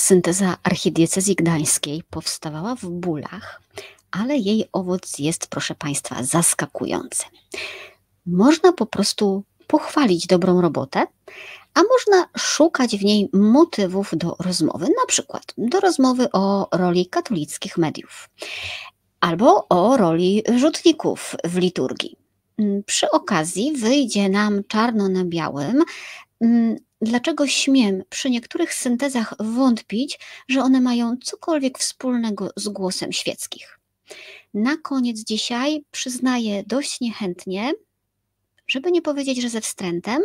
Synteza 0.00 0.56
archidiecezji 0.62 1.34
gdańskiej 1.34 2.02
powstawała 2.10 2.74
w 2.74 2.84
bólach, 2.84 3.62
ale 4.10 4.36
jej 4.36 4.68
owoc 4.72 5.18
jest, 5.18 5.46
proszę 5.46 5.74
Państwa, 5.74 6.22
zaskakujący. 6.22 7.24
Można 8.26 8.72
po 8.72 8.86
prostu 8.86 9.44
pochwalić 9.66 10.26
dobrą 10.26 10.60
robotę, 10.60 11.06
a 11.74 11.80
można 11.82 12.28
szukać 12.38 12.96
w 12.96 13.04
niej 13.04 13.28
motywów 13.32 14.10
do 14.12 14.36
rozmowy, 14.38 14.84
na 14.86 15.06
przykład 15.06 15.54
do 15.58 15.80
rozmowy 15.80 16.32
o 16.32 16.68
roli 16.72 17.06
katolickich 17.06 17.78
mediów 17.78 18.28
albo 19.20 19.68
o 19.68 19.96
roli 19.96 20.42
rzutników 20.56 21.36
w 21.44 21.56
liturgii. 21.56 22.16
Przy 22.86 23.10
okazji 23.10 23.72
wyjdzie 23.72 24.28
nam 24.28 24.64
czarno 24.68 25.08
na 25.08 25.24
białym, 25.24 25.84
mm, 26.40 26.76
dlaczego 27.00 27.46
śmiem 27.46 28.02
przy 28.08 28.30
niektórych 28.30 28.74
syntezach 28.74 29.34
wątpić, 29.38 30.18
że 30.48 30.62
one 30.62 30.80
mają 30.80 31.16
cokolwiek 31.16 31.78
wspólnego 31.78 32.50
z 32.56 32.68
głosem 32.68 33.12
świeckich. 33.12 33.78
Na 34.54 34.76
koniec 34.76 35.18
dzisiaj 35.24 35.84
przyznaję 35.90 36.64
dość 36.66 37.00
niechętnie, 37.00 37.72
żeby 38.66 38.92
nie 38.92 39.02
powiedzieć, 39.02 39.42
że 39.42 39.48
ze 39.48 39.60
wstrętem, 39.60 40.22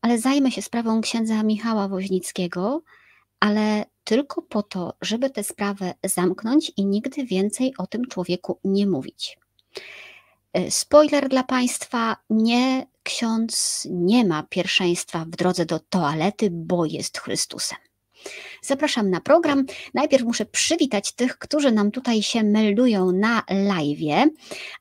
ale 0.00 0.18
zajmę 0.18 0.50
się 0.50 0.62
sprawą 0.62 1.00
księdza 1.00 1.42
Michała 1.42 1.88
Woźnickiego, 1.88 2.82
ale 3.40 3.84
tylko 4.04 4.42
po 4.42 4.62
to, 4.62 4.94
żeby 5.00 5.30
tę 5.30 5.44
sprawę 5.44 5.94
zamknąć 6.04 6.72
i 6.76 6.86
nigdy 6.86 7.24
więcej 7.24 7.74
o 7.78 7.86
tym 7.86 8.04
człowieku 8.04 8.58
nie 8.64 8.86
mówić. 8.86 9.38
E, 10.52 10.70
spoiler 10.70 11.28
dla 11.28 11.42
Państwa: 11.42 12.16
nie, 12.30 12.86
ksiądz 13.04 13.86
nie 13.90 14.24
ma 14.24 14.42
pierwszeństwa 14.42 15.24
w 15.24 15.30
drodze 15.30 15.66
do 15.66 15.80
toalety, 15.80 16.48
bo 16.50 16.84
jest 16.84 17.18
Chrystusem. 17.18 17.78
Zapraszam 18.62 19.10
na 19.10 19.20
program. 19.20 19.64
Najpierw 19.94 20.24
muszę 20.24 20.46
przywitać 20.46 21.12
tych, 21.12 21.38
którzy 21.38 21.72
nam 21.72 21.90
tutaj 21.90 22.22
się 22.22 22.42
meldują 22.42 23.12
na 23.12 23.42
live. 23.50 24.28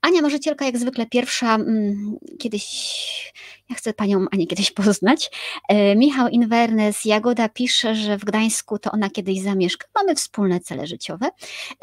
Ania 0.01 0.21
Marzycielka, 0.21 0.65
jak 0.65 0.77
zwykle 0.77 1.05
pierwsza, 1.05 1.55
mm, 1.55 2.17
kiedyś, 2.39 3.33
ja 3.69 3.75
chcę 3.75 3.93
panią 3.93 4.25
Anię 4.31 4.47
kiedyś 4.47 4.71
poznać. 4.81 5.31
E, 5.69 5.95
Michał 5.95 6.27
Inwernes, 6.27 7.05
Jagoda 7.05 7.49
pisze, 7.49 7.95
że 7.95 8.17
w 8.17 8.25
Gdańsku 8.25 8.79
to 8.79 8.91
ona 8.91 9.09
kiedyś 9.09 9.41
zamieszka. 9.41 9.87
Mamy 9.95 10.15
wspólne 10.15 10.59
cele 10.59 10.87
życiowe. 10.87 11.29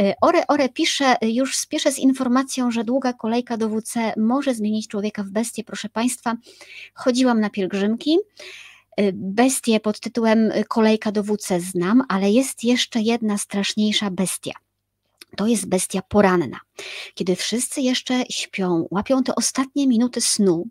E, 0.01 0.15
Ore 0.21 0.47
Ore 0.47 0.69
pisze, 0.69 1.17
już 1.23 1.57
spieszę 1.57 1.93
z 1.93 1.99
informacją, 1.99 2.71
że 2.71 2.85
długa 2.85 3.13
kolejka 3.13 3.57
do 3.57 3.69
WC 3.69 4.13
może 4.17 4.55
zmienić 4.55 4.89
człowieka 4.89 5.23
w 5.23 5.31
bestię. 5.31 5.65
Proszę 5.65 5.89
Państwa, 5.89 6.35
chodziłam 6.95 7.41
na 7.41 7.51
pielgrzymki. 7.51 8.19
Y, 9.01 9.13
bestię 9.15 9.81
pod 9.81 10.01
tytułem 10.01 10.51
y, 10.51 10.65
Kolejka 10.65 11.13
do 11.13 11.23
WC 11.23 11.61
znam, 11.61 12.03
ale 12.09 12.31
jest 12.31 12.65
jeszcze 12.65 13.01
jedna 13.01 13.39
straszniejsza 13.39 14.11
bestia. 14.11 14.53
To 15.37 15.47
jest 15.47 15.67
bestia 15.67 16.03
poranna. 16.03 16.61
Kiedy 17.15 17.37
wszyscy 17.37 17.81
jeszcze 17.81 18.25
śpią, 18.31 18.89
łapią 18.91 19.23
te 19.23 19.35
ostatnie 19.35 19.87
minuty 19.87 20.21
snu, 20.21 20.67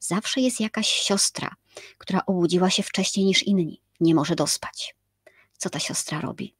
zawsze 0.00 0.40
jest 0.40 0.60
jakaś 0.60 0.88
siostra, 0.88 1.54
która 1.98 2.26
obudziła 2.26 2.70
się 2.70 2.82
wcześniej 2.82 3.26
niż 3.26 3.42
inni, 3.42 3.80
nie 4.00 4.14
może 4.14 4.34
dospać. 4.34 4.96
Co 5.56 5.70
ta 5.70 5.78
siostra 5.78 6.20
robi? 6.20 6.54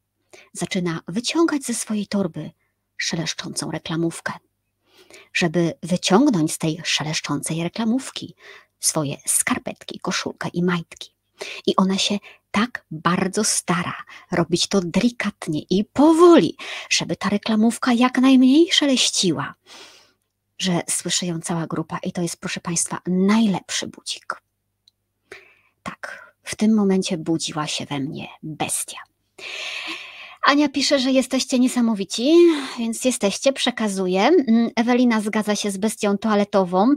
Zaczyna 0.52 1.00
wyciągać 1.08 1.62
ze 1.62 1.74
swojej 1.74 2.06
torby 2.06 2.50
szeleszczącą 2.96 3.70
reklamówkę. 3.70 4.32
Żeby 5.32 5.72
wyciągnąć 5.82 6.52
z 6.52 6.58
tej 6.58 6.80
szeleszczącej 6.84 7.62
reklamówki 7.62 8.34
swoje 8.80 9.16
skarpetki, 9.26 10.00
koszulkę 10.00 10.48
i 10.52 10.62
majtki. 10.62 11.10
I 11.66 11.76
ona 11.76 11.98
się 11.98 12.18
tak 12.50 12.84
bardzo 12.90 13.44
stara 13.44 13.94
robić 14.32 14.66
to 14.66 14.80
delikatnie 14.80 15.60
i 15.70 15.84
powoli, 15.84 16.56
żeby 16.90 17.16
ta 17.16 17.28
reklamówka 17.28 17.92
jak 17.92 18.18
najmniej 18.18 18.72
szeleściła, 18.72 19.54
że 20.58 20.82
słyszy 20.88 21.26
ją 21.26 21.40
cała 21.40 21.66
grupa 21.66 21.98
i 21.98 22.12
to 22.12 22.22
jest, 22.22 22.40
proszę 22.40 22.60
Państwa, 22.60 23.00
najlepszy 23.06 23.86
budzik. 23.86 24.42
Tak, 25.82 26.34
w 26.42 26.56
tym 26.56 26.74
momencie 26.74 27.18
budziła 27.18 27.66
się 27.66 27.86
we 27.86 28.00
mnie 28.00 28.28
bestia. 28.42 28.98
Ania 30.42 30.68
pisze, 30.68 30.98
że 30.98 31.10
jesteście 31.10 31.58
niesamowici, 31.58 32.34
więc 32.78 33.04
jesteście, 33.04 33.52
przekazuję. 33.52 34.22
Mm, 34.22 34.70
Ewelina 34.76 35.20
zgadza 35.20 35.56
się 35.56 35.70
z 35.70 35.76
bestią 35.76 36.18
toaletową. 36.18 36.94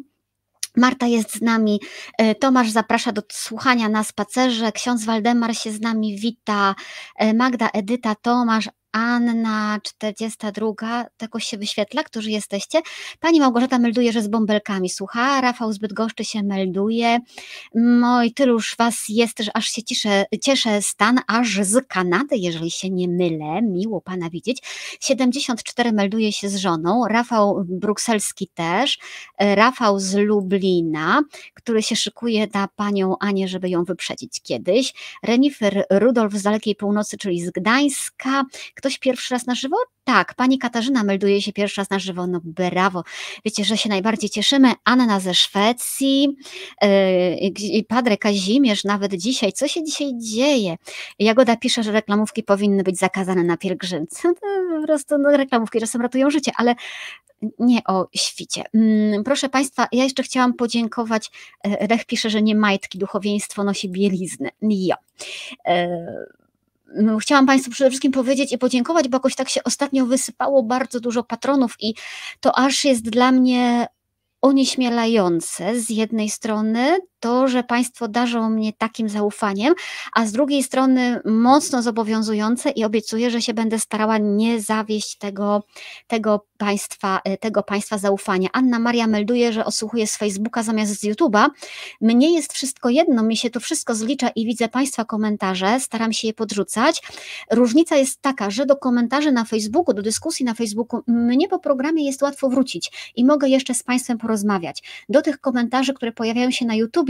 Marta 0.77 1.07
jest 1.07 1.35
z 1.35 1.41
nami, 1.41 1.79
e, 2.17 2.35
Tomasz 2.35 2.69
zaprasza 2.69 3.11
do 3.11 3.21
słuchania 3.31 3.89
na 3.89 4.03
spacerze, 4.03 4.71
ksiądz 4.71 5.05
Waldemar 5.05 5.55
się 5.55 5.71
z 5.71 5.81
nami 5.81 6.17
wita, 6.17 6.75
e, 7.15 7.33
Magda, 7.33 7.69
Edyta, 7.73 8.15
Tomasz, 8.15 8.69
Anna 8.91 9.79
42, 9.83 11.05
tego 11.17 11.39
się 11.39 11.57
wyświetla, 11.57 12.03
którzy 12.03 12.31
jesteście. 12.31 12.81
Pani 13.19 13.39
Małgorzata 13.39 13.79
melduje, 13.79 14.11
że 14.11 14.21
z 14.21 14.27
bąbelkami 14.27 14.89
słucha, 14.89 15.41
Rafał 15.41 15.73
zbyt 15.73 15.93
goszczy 15.93 16.25
się 16.25 16.43
melduje. 16.43 17.19
Moi 17.75 18.33
tyluż 18.33 18.75
was 18.77 19.03
jest, 19.09 19.39
że 19.39 19.51
aż 19.57 19.67
się 19.67 19.83
cieszę, 19.83 20.25
cieszę 20.41 20.81
stan, 20.81 21.19
aż 21.27 21.61
z 21.61 21.87
Kanady, 21.87 22.37
jeżeli 22.37 22.71
się 22.71 22.89
nie 22.89 23.07
mylę, 23.07 23.61
miło 23.61 24.01
pana 24.01 24.29
widzieć. 24.29 24.63
74 25.01 25.91
melduje 25.91 26.31
się 26.31 26.49
z 26.49 26.55
żoną, 26.55 27.07
Rafał 27.07 27.65
Brukselski 27.67 28.47
też, 28.47 28.99
Rafał 29.39 29.99
z 29.99 30.15
Lublina, 30.15 31.21
który 31.53 31.83
się 31.83 31.95
szykuje 31.95 32.47
na 32.53 32.67
panią 32.67 33.15
Anię, 33.19 33.47
żeby 33.47 33.69
ją 33.69 33.83
wyprzedzić 33.83 34.41
kiedyś. 34.41 34.93
Renifer 35.23 35.85
Rudolf 35.89 36.33
z 36.33 36.43
dalekiej 36.43 36.75
północy, 36.75 37.17
czyli 37.17 37.41
z 37.41 37.51
Gdańska, 37.51 38.43
Ktoś 38.81 38.97
pierwszy 38.97 39.33
raz 39.33 39.45
na 39.45 39.55
żywo? 39.55 39.77
Tak, 40.03 40.33
pani 40.33 40.59
Katarzyna 40.59 41.03
melduje 41.03 41.41
się 41.41 41.53
pierwszy 41.53 41.81
raz 41.81 41.89
na 41.89 41.99
żywo. 41.99 42.27
No 42.27 42.39
brawo. 42.43 43.03
Wiecie, 43.45 43.63
że 43.63 43.77
się 43.77 43.89
najbardziej 43.89 44.29
cieszymy. 44.29 44.73
Anna 44.83 45.19
ze 45.19 45.33
Szwecji, 45.33 46.35
yy, 46.81 47.83
Padre 47.87 48.17
Kazimierz 48.17 48.83
nawet 48.83 49.13
dzisiaj. 49.13 49.53
Co 49.53 49.67
się 49.67 49.83
dzisiaj 49.83 50.11
dzieje? 50.17 50.77
Jagoda 51.19 51.57
pisze, 51.57 51.83
że 51.83 51.91
reklamówki 51.91 52.43
powinny 52.43 52.83
być 52.83 52.97
zakazane 52.97 53.43
na 53.43 53.57
pielgrzymce. 53.57 54.27
No, 54.27 54.33
po 54.79 54.87
prostu 54.87 55.17
no, 55.17 55.37
reklamówki 55.37 55.79
czasem 55.79 56.01
ratują 56.01 56.29
życie, 56.29 56.51
ale 56.55 56.75
nie 57.59 57.83
o 57.87 58.07
świcie. 58.15 58.63
Mm, 58.73 59.23
proszę 59.23 59.49
Państwa, 59.49 59.87
ja 59.91 60.03
jeszcze 60.03 60.23
chciałam 60.23 60.53
podziękować. 60.53 61.31
E, 61.63 61.87
Lech 61.87 62.05
pisze, 62.05 62.29
że 62.29 62.41
nie 62.41 62.55
majtki, 62.55 62.97
duchowieństwo 62.97 63.63
nosi 63.63 63.89
bieliznę. 63.89 64.49
Jo. 64.61 64.95
Chciałam 67.21 67.45
Państwu 67.45 67.71
przede 67.71 67.89
wszystkim 67.89 68.11
powiedzieć 68.11 68.51
i 68.51 68.57
podziękować, 68.57 69.07
bo 69.07 69.15
jakoś 69.15 69.35
tak 69.35 69.49
się 69.49 69.63
ostatnio 69.63 70.05
wysypało 70.05 70.63
bardzo 70.63 70.99
dużo 70.99 71.23
patronów 71.23 71.75
i 71.79 71.93
to 72.39 72.57
aż 72.57 72.85
jest 72.85 73.09
dla 73.09 73.31
mnie 73.31 73.87
onieśmielające 74.41 75.79
z 75.79 75.89
jednej 75.89 76.29
strony 76.29 76.99
to, 77.21 77.47
że 77.47 77.63
Państwo 77.63 78.07
darzą 78.07 78.49
mnie 78.49 78.73
takim 78.73 79.09
zaufaniem, 79.09 79.73
a 80.13 80.25
z 80.25 80.31
drugiej 80.31 80.63
strony 80.63 81.21
mocno 81.25 81.81
zobowiązujące 81.81 82.69
i 82.69 82.83
obiecuję, 82.83 83.31
że 83.31 83.41
się 83.41 83.53
będę 83.53 83.79
starała 83.79 84.17
nie 84.17 84.61
zawieść 84.61 85.17
tego, 85.17 85.63
tego, 86.07 86.45
państwa, 86.57 87.21
e, 87.23 87.37
tego 87.37 87.63
państwa 87.63 87.97
zaufania. 87.97 88.49
Anna 88.53 88.79
Maria 88.79 89.07
melduje, 89.07 89.53
że 89.53 89.65
osłuchuje 89.65 90.07
z 90.07 90.17
Facebooka 90.17 90.63
zamiast 90.63 90.99
z 90.99 91.03
YouTube'a. 91.03 91.49
Mnie 92.01 92.33
jest 92.33 92.53
wszystko 92.53 92.89
jedno, 92.89 93.23
mi 93.23 93.37
się 93.37 93.49
to 93.49 93.59
wszystko 93.59 93.95
zlicza 93.95 94.29
i 94.29 94.45
widzę 94.45 94.67
Państwa 94.67 95.05
komentarze, 95.05 95.79
staram 95.79 96.13
się 96.13 96.27
je 96.27 96.33
podrzucać. 96.33 97.01
Różnica 97.51 97.95
jest 97.95 98.21
taka, 98.21 98.49
że 98.49 98.65
do 98.65 98.75
komentarzy 98.75 99.31
na 99.31 99.45
Facebooku, 99.45 99.93
do 99.93 100.01
dyskusji 100.01 100.45
na 100.45 100.53
Facebooku, 100.53 101.01
mnie 101.07 101.47
po 101.47 101.59
programie 101.59 102.05
jest 102.05 102.21
łatwo 102.21 102.49
wrócić 102.49 103.11
i 103.15 103.25
mogę 103.25 103.49
jeszcze 103.49 103.73
z 103.73 103.83
Państwem 103.83 104.17
porozmawiać. 104.17 104.83
Do 105.09 105.21
tych 105.21 105.41
komentarzy, 105.41 105.93
które 105.93 106.11
pojawiają 106.11 106.51
się 106.51 106.65
na 106.65 106.75
YouTube, 106.75 107.09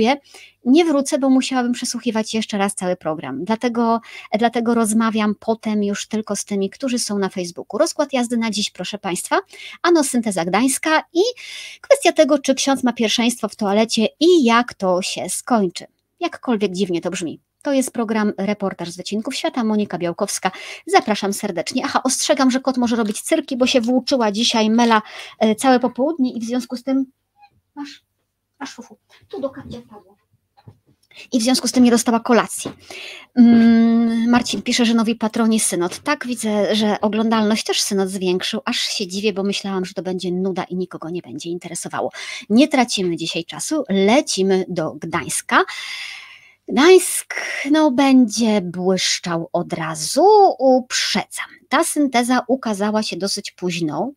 nie 0.65 0.85
wrócę, 0.85 1.17
bo 1.17 1.29
musiałabym 1.29 1.71
przesłuchiwać 1.71 2.33
jeszcze 2.33 2.57
raz 2.57 2.75
cały 2.75 2.95
program. 2.95 3.43
Dlatego, 3.43 4.01
dlatego 4.39 4.73
rozmawiam 4.73 5.35
potem 5.39 5.83
już 5.83 6.07
tylko 6.07 6.35
z 6.35 6.45
tymi, 6.45 6.69
którzy 6.69 6.99
są 6.99 7.19
na 7.19 7.29
Facebooku. 7.29 7.77
Rozkład 7.77 8.13
jazdy 8.13 8.37
na 8.37 8.51
dziś, 8.51 8.71
proszę 8.71 8.97
Państwa. 8.97 9.39
Ano 9.81 10.03
Synteza 10.03 10.45
Gdańska 10.45 11.03
i 11.13 11.21
kwestia 11.81 12.11
tego, 12.11 12.39
czy 12.39 12.55
ksiądz 12.55 12.83
ma 12.83 12.93
pierwszeństwo 12.93 13.49
w 13.49 13.55
toalecie 13.55 14.07
i 14.19 14.43
jak 14.43 14.73
to 14.73 15.01
się 15.01 15.29
skończy. 15.29 15.85
Jakkolwiek 16.19 16.71
dziwnie 16.71 17.01
to 17.01 17.11
brzmi. 17.11 17.39
To 17.61 17.73
jest 17.73 17.91
program 17.91 18.33
Reportaż 18.37 18.89
z 18.91 18.97
Wycinków 18.97 19.35
Świata, 19.35 19.63
Monika 19.63 19.97
Białkowska. 19.97 20.51
Zapraszam 20.87 21.33
serdecznie. 21.33 21.81
Aha, 21.85 22.01
ostrzegam, 22.03 22.51
że 22.51 22.59
kot 22.59 22.77
może 22.77 22.95
robić 22.95 23.21
cyrki, 23.21 23.57
bo 23.57 23.67
się 23.67 23.81
włóczyła 23.81 24.31
dzisiaj 24.31 24.69
mela 24.69 25.01
e, 25.39 25.55
całe 25.55 25.79
popołudnie 25.79 26.33
i 26.33 26.39
w 26.39 26.43
związku 26.43 26.77
z 26.77 26.83
tym... 26.83 27.05
Masz? 27.75 28.10
Masz 28.61 28.73
fufu. 28.73 28.97
Tu 29.29 29.41
do 29.41 29.49
kapcia 29.49 29.81
wpadło. 29.81 30.15
I 31.31 31.39
w 31.39 31.43
związku 31.43 31.67
z 31.67 31.71
tym 31.71 31.83
nie 31.83 31.91
dostała 31.91 32.19
kolacji. 32.19 32.71
Mm, 33.35 34.29
Marcin 34.29 34.61
pisze, 34.61 34.85
że 34.85 34.93
nowi 34.93 35.15
patroni 35.15 35.59
synod. 35.59 35.99
Tak, 35.99 36.27
widzę, 36.27 36.75
że 36.75 37.01
oglądalność 37.01 37.63
też 37.63 37.81
synod 37.81 38.09
zwiększył. 38.09 38.61
Aż 38.65 38.77
się 38.77 39.07
dziwię, 39.07 39.33
bo 39.33 39.43
myślałam, 39.43 39.85
że 39.85 39.93
to 39.93 40.01
będzie 40.01 40.31
nuda 40.31 40.63
i 40.63 40.75
nikogo 40.75 41.09
nie 41.09 41.21
będzie 41.21 41.49
interesowało. 41.49 42.11
Nie 42.49 42.67
tracimy 42.67 43.17
dzisiaj 43.17 43.45
czasu, 43.45 43.83
lecimy 43.89 44.65
do 44.67 44.91
Gdańska. 44.91 45.63
Gdańsk 46.67 47.35
no, 47.71 47.91
będzie 47.91 48.61
błyszczał 48.61 49.49
od 49.53 49.73
razu, 49.73 50.25
uprzedzam. 50.59 51.45
Ta 51.69 51.83
synteza 51.83 52.41
ukazała 52.47 53.03
się 53.03 53.17
dosyć 53.17 53.51
późno. 53.51 54.11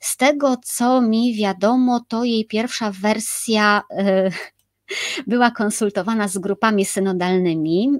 Z 0.00 0.16
tego, 0.16 0.56
co 0.64 1.00
mi 1.00 1.34
wiadomo, 1.34 2.04
to 2.08 2.24
jej 2.24 2.46
pierwsza 2.46 2.90
wersja 2.90 3.82
y, 3.90 4.30
była 5.30 5.50
konsultowana 5.50 6.28
z 6.28 6.38
grupami 6.38 6.84
synodalnymi, 6.84 7.90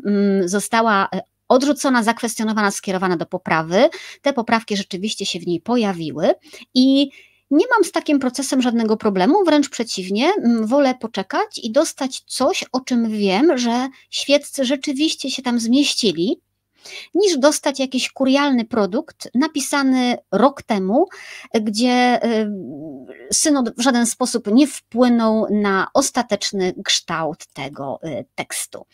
y, 0.44 0.48
została 0.48 1.08
e, 1.14 1.20
odrzucona, 1.48 2.02
zakwestionowana, 2.02 2.70
skierowana 2.70 3.16
do 3.16 3.26
poprawy. 3.26 3.88
Te 4.22 4.32
poprawki 4.32 4.76
rzeczywiście 4.76 5.26
się 5.26 5.38
w 5.40 5.46
niej 5.46 5.60
pojawiły 5.60 6.34
i 6.74 7.10
nie 7.50 7.64
mam 7.74 7.84
z 7.84 7.92
takim 7.92 8.18
procesem 8.18 8.62
żadnego 8.62 8.96
problemu, 8.96 9.44
wręcz 9.44 9.68
przeciwnie, 9.68 10.32
wolę 10.62 10.94
poczekać 10.94 11.58
i 11.62 11.72
dostać 11.72 12.20
coś, 12.26 12.64
o 12.72 12.80
czym 12.80 13.10
wiem, 13.10 13.58
że 13.58 13.88
świeccy 14.10 14.64
rzeczywiście 14.64 15.30
się 15.30 15.42
tam 15.42 15.60
zmieścili, 15.60 16.40
niż 17.14 17.38
dostać 17.38 17.80
jakiś 17.80 18.10
kurialny 18.10 18.64
produkt 18.64 19.28
napisany 19.34 20.16
rok 20.32 20.62
temu, 20.62 21.06
gdzie 21.60 22.20
y, 22.24 22.50
synod 23.32 23.70
w 23.76 23.82
żaden 23.82 24.06
sposób 24.06 24.46
nie 24.52 24.66
wpłynął 24.66 25.46
na 25.50 25.88
ostateczny 25.94 26.74
kształt 26.84 27.46
tego 27.46 28.00
y, 28.04 28.24
tekstu. 28.34 28.86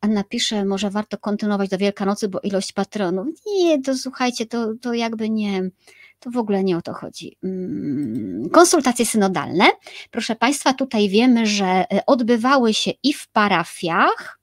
Anna 0.00 0.24
pisze, 0.24 0.64
może 0.64 0.90
warto 0.90 1.18
kontynuować 1.18 1.68
do 1.70 1.78
Wielkanocy, 1.78 2.28
bo 2.28 2.40
ilość 2.40 2.72
patronów. 2.72 3.26
Nie, 3.46 3.82
to 3.82 3.96
słuchajcie, 3.96 4.46
to, 4.46 4.74
to 4.80 4.94
jakby 4.94 5.30
nie 5.30 5.70
to 6.26 6.30
w 6.30 6.36
ogóle 6.36 6.64
nie 6.64 6.76
o 6.76 6.82
to 6.82 6.92
chodzi. 6.92 7.36
Mm, 7.44 8.50
konsultacje 8.50 9.06
synodalne. 9.06 9.64
Proszę 10.10 10.36
Państwa, 10.36 10.72
tutaj 10.72 11.08
wiemy, 11.08 11.46
że 11.46 11.66
e, 11.66 12.06
odbywały 12.06 12.74
się 12.74 12.90
i 13.02 13.12
w 13.12 13.28
parafiach, 13.28 14.35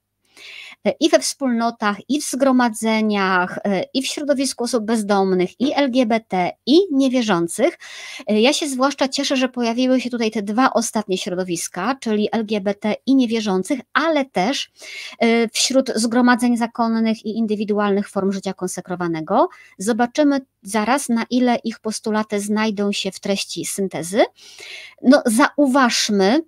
i 1.00 1.08
we 1.08 1.18
wspólnotach, 1.18 1.96
i 2.08 2.20
w 2.20 2.24
zgromadzeniach, 2.24 3.58
e, 3.64 3.84
i 3.94 4.02
w 4.02 4.06
środowisku 4.06 4.64
osób 4.64 4.84
bezdomnych, 4.84 5.60
i 5.60 5.72
LGBT, 5.74 6.50
i 6.66 6.78
niewierzących. 6.92 7.78
E, 8.26 8.40
ja 8.40 8.52
się 8.52 8.68
zwłaszcza 8.68 9.08
cieszę, 9.08 9.36
że 9.36 9.48
pojawiły 9.48 10.00
się 10.00 10.10
tutaj 10.10 10.30
te 10.30 10.42
dwa 10.42 10.70
ostatnie 10.72 11.18
środowiska, 11.18 11.96
czyli 12.00 12.28
LGBT 12.32 12.94
i 13.06 13.14
niewierzących, 13.14 13.80
ale 13.92 14.24
też 14.24 14.70
wśród 15.52 15.92
zgromadzeń 15.94 16.56
zakonnych 16.56 17.26
i 17.26 17.38
indywidualnych 17.38 18.08
form 18.08 18.32
życia 18.32 18.52
konsekrowanego. 18.52 19.48
Zobaczymy 19.78 20.40
zaraz, 20.62 21.08
na 21.08 21.24
ile 21.30 21.56
ich 21.64 21.80
postulaty 21.80 22.40
znajdą 22.40 22.92
się 22.92 23.12
w 23.12 23.20
treści 23.20 23.64
syntezy. 23.64 24.24
No, 25.02 25.22
zauważmy, 25.26 26.40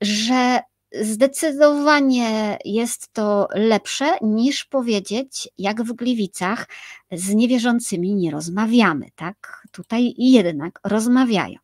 że 0.00 0.60
Zdecydowanie 0.92 2.58
jest 2.64 3.12
to 3.12 3.48
lepsze 3.54 4.16
niż 4.22 4.64
powiedzieć, 4.64 5.48
jak 5.58 5.82
w 5.82 5.92
Gliwicach 5.92 6.68
z 7.12 7.28
niewierzącymi 7.28 8.14
nie 8.14 8.30
rozmawiamy, 8.30 9.10
tak? 9.16 9.66
Tutaj 9.72 10.14
jednak 10.18 10.80
rozmawiają. 10.84 11.58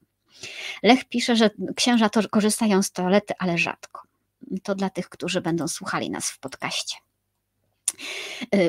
Lech 0.82 1.04
pisze, 1.04 1.36
że 1.36 1.50
księża 1.76 2.08
to 2.08 2.28
korzystają 2.28 2.82
z 2.82 2.92
toalety, 2.92 3.34
ale 3.38 3.58
rzadko. 3.58 4.02
To 4.62 4.74
dla 4.74 4.90
tych, 4.90 5.08
którzy 5.08 5.40
będą 5.40 5.68
słuchali 5.68 6.10
nas 6.10 6.30
w 6.30 6.38
podcaście. 6.38 6.96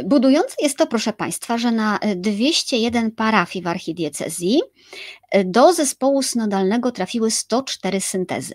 Budujące 0.06 0.56
jest 0.62 0.77
to, 0.77 0.88
proszę 0.88 1.13
Państwa, 1.13 1.57
że 1.57 1.71
na 1.71 2.00
201 2.15 3.12
parafii 3.12 3.63
w 3.63 3.68
archidiecezji 3.68 4.62
do 5.45 5.74
zespołu 5.74 6.24
synodalnego 6.24 6.92
trafiły 6.92 7.31
104 7.31 8.01
syntezy. 8.01 8.53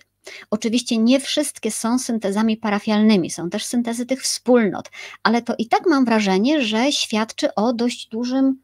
Oczywiście 0.51 0.99
nie 0.99 1.21
wszystkie 1.21 1.71
są 1.71 1.99
syntezami 1.99 2.57
parafialnymi, 2.57 3.31
są 3.31 3.51
też 3.51 3.65
syntezy 3.65 4.07
tych 4.07 4.23
wspólnot, 4.23 4.91
ale 5.23 5.43
to 5.43 5.55
i 5.59 5.67
tak 5.67 5.87
mam 5.87 6.05
wrażenie, 6.05 6.63
że 6.63 6.93
świadczy 6.93 7.55
o 7.55 7.73
dość 7.73 8.09
dużym 8.09 8.59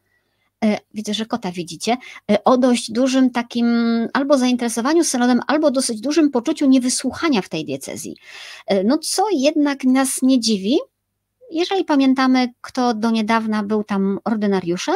e, 0.65 0.77
widzę, 0.93 1.13
że 1.13 1.25
kota 1.25 1.51
widzicie, 1.51 1.97
e, 2.31 2.43
o 2.43 2.57
dość 2.57 2.91
dużym 2.91 3.29
takim 3.29 3.67
albo 4.13 4.37
zainteresowaniu 4.37 5.03
synodem, 5.03 5.39
albo 5.47 5.71
dosyć 5.71 6.01
dużym 6.01 6.31
poczuciu 6.31 6.65
niewysłuchania 6.65 7.41
w 7.41 7.49
tej 7.49 7.65
diecezji. 7.65 8.15
E, 8.67 8.83
no 8.83 8.97
co 8.97 9.23
jednak 9.31 9.83
nas 9.83 10.21
nie 10.21 10.39
dziwi, 10.39 10.77
jeżeli 11.51 11.85
pamiętamy, 11.85 12.53
kto 12.61 12.93
do 12.93 13.11
niedawna 13.11 13.63
był 13.63 13.83
tam 13.83 14.19
ordynariuszem 14.23 14.95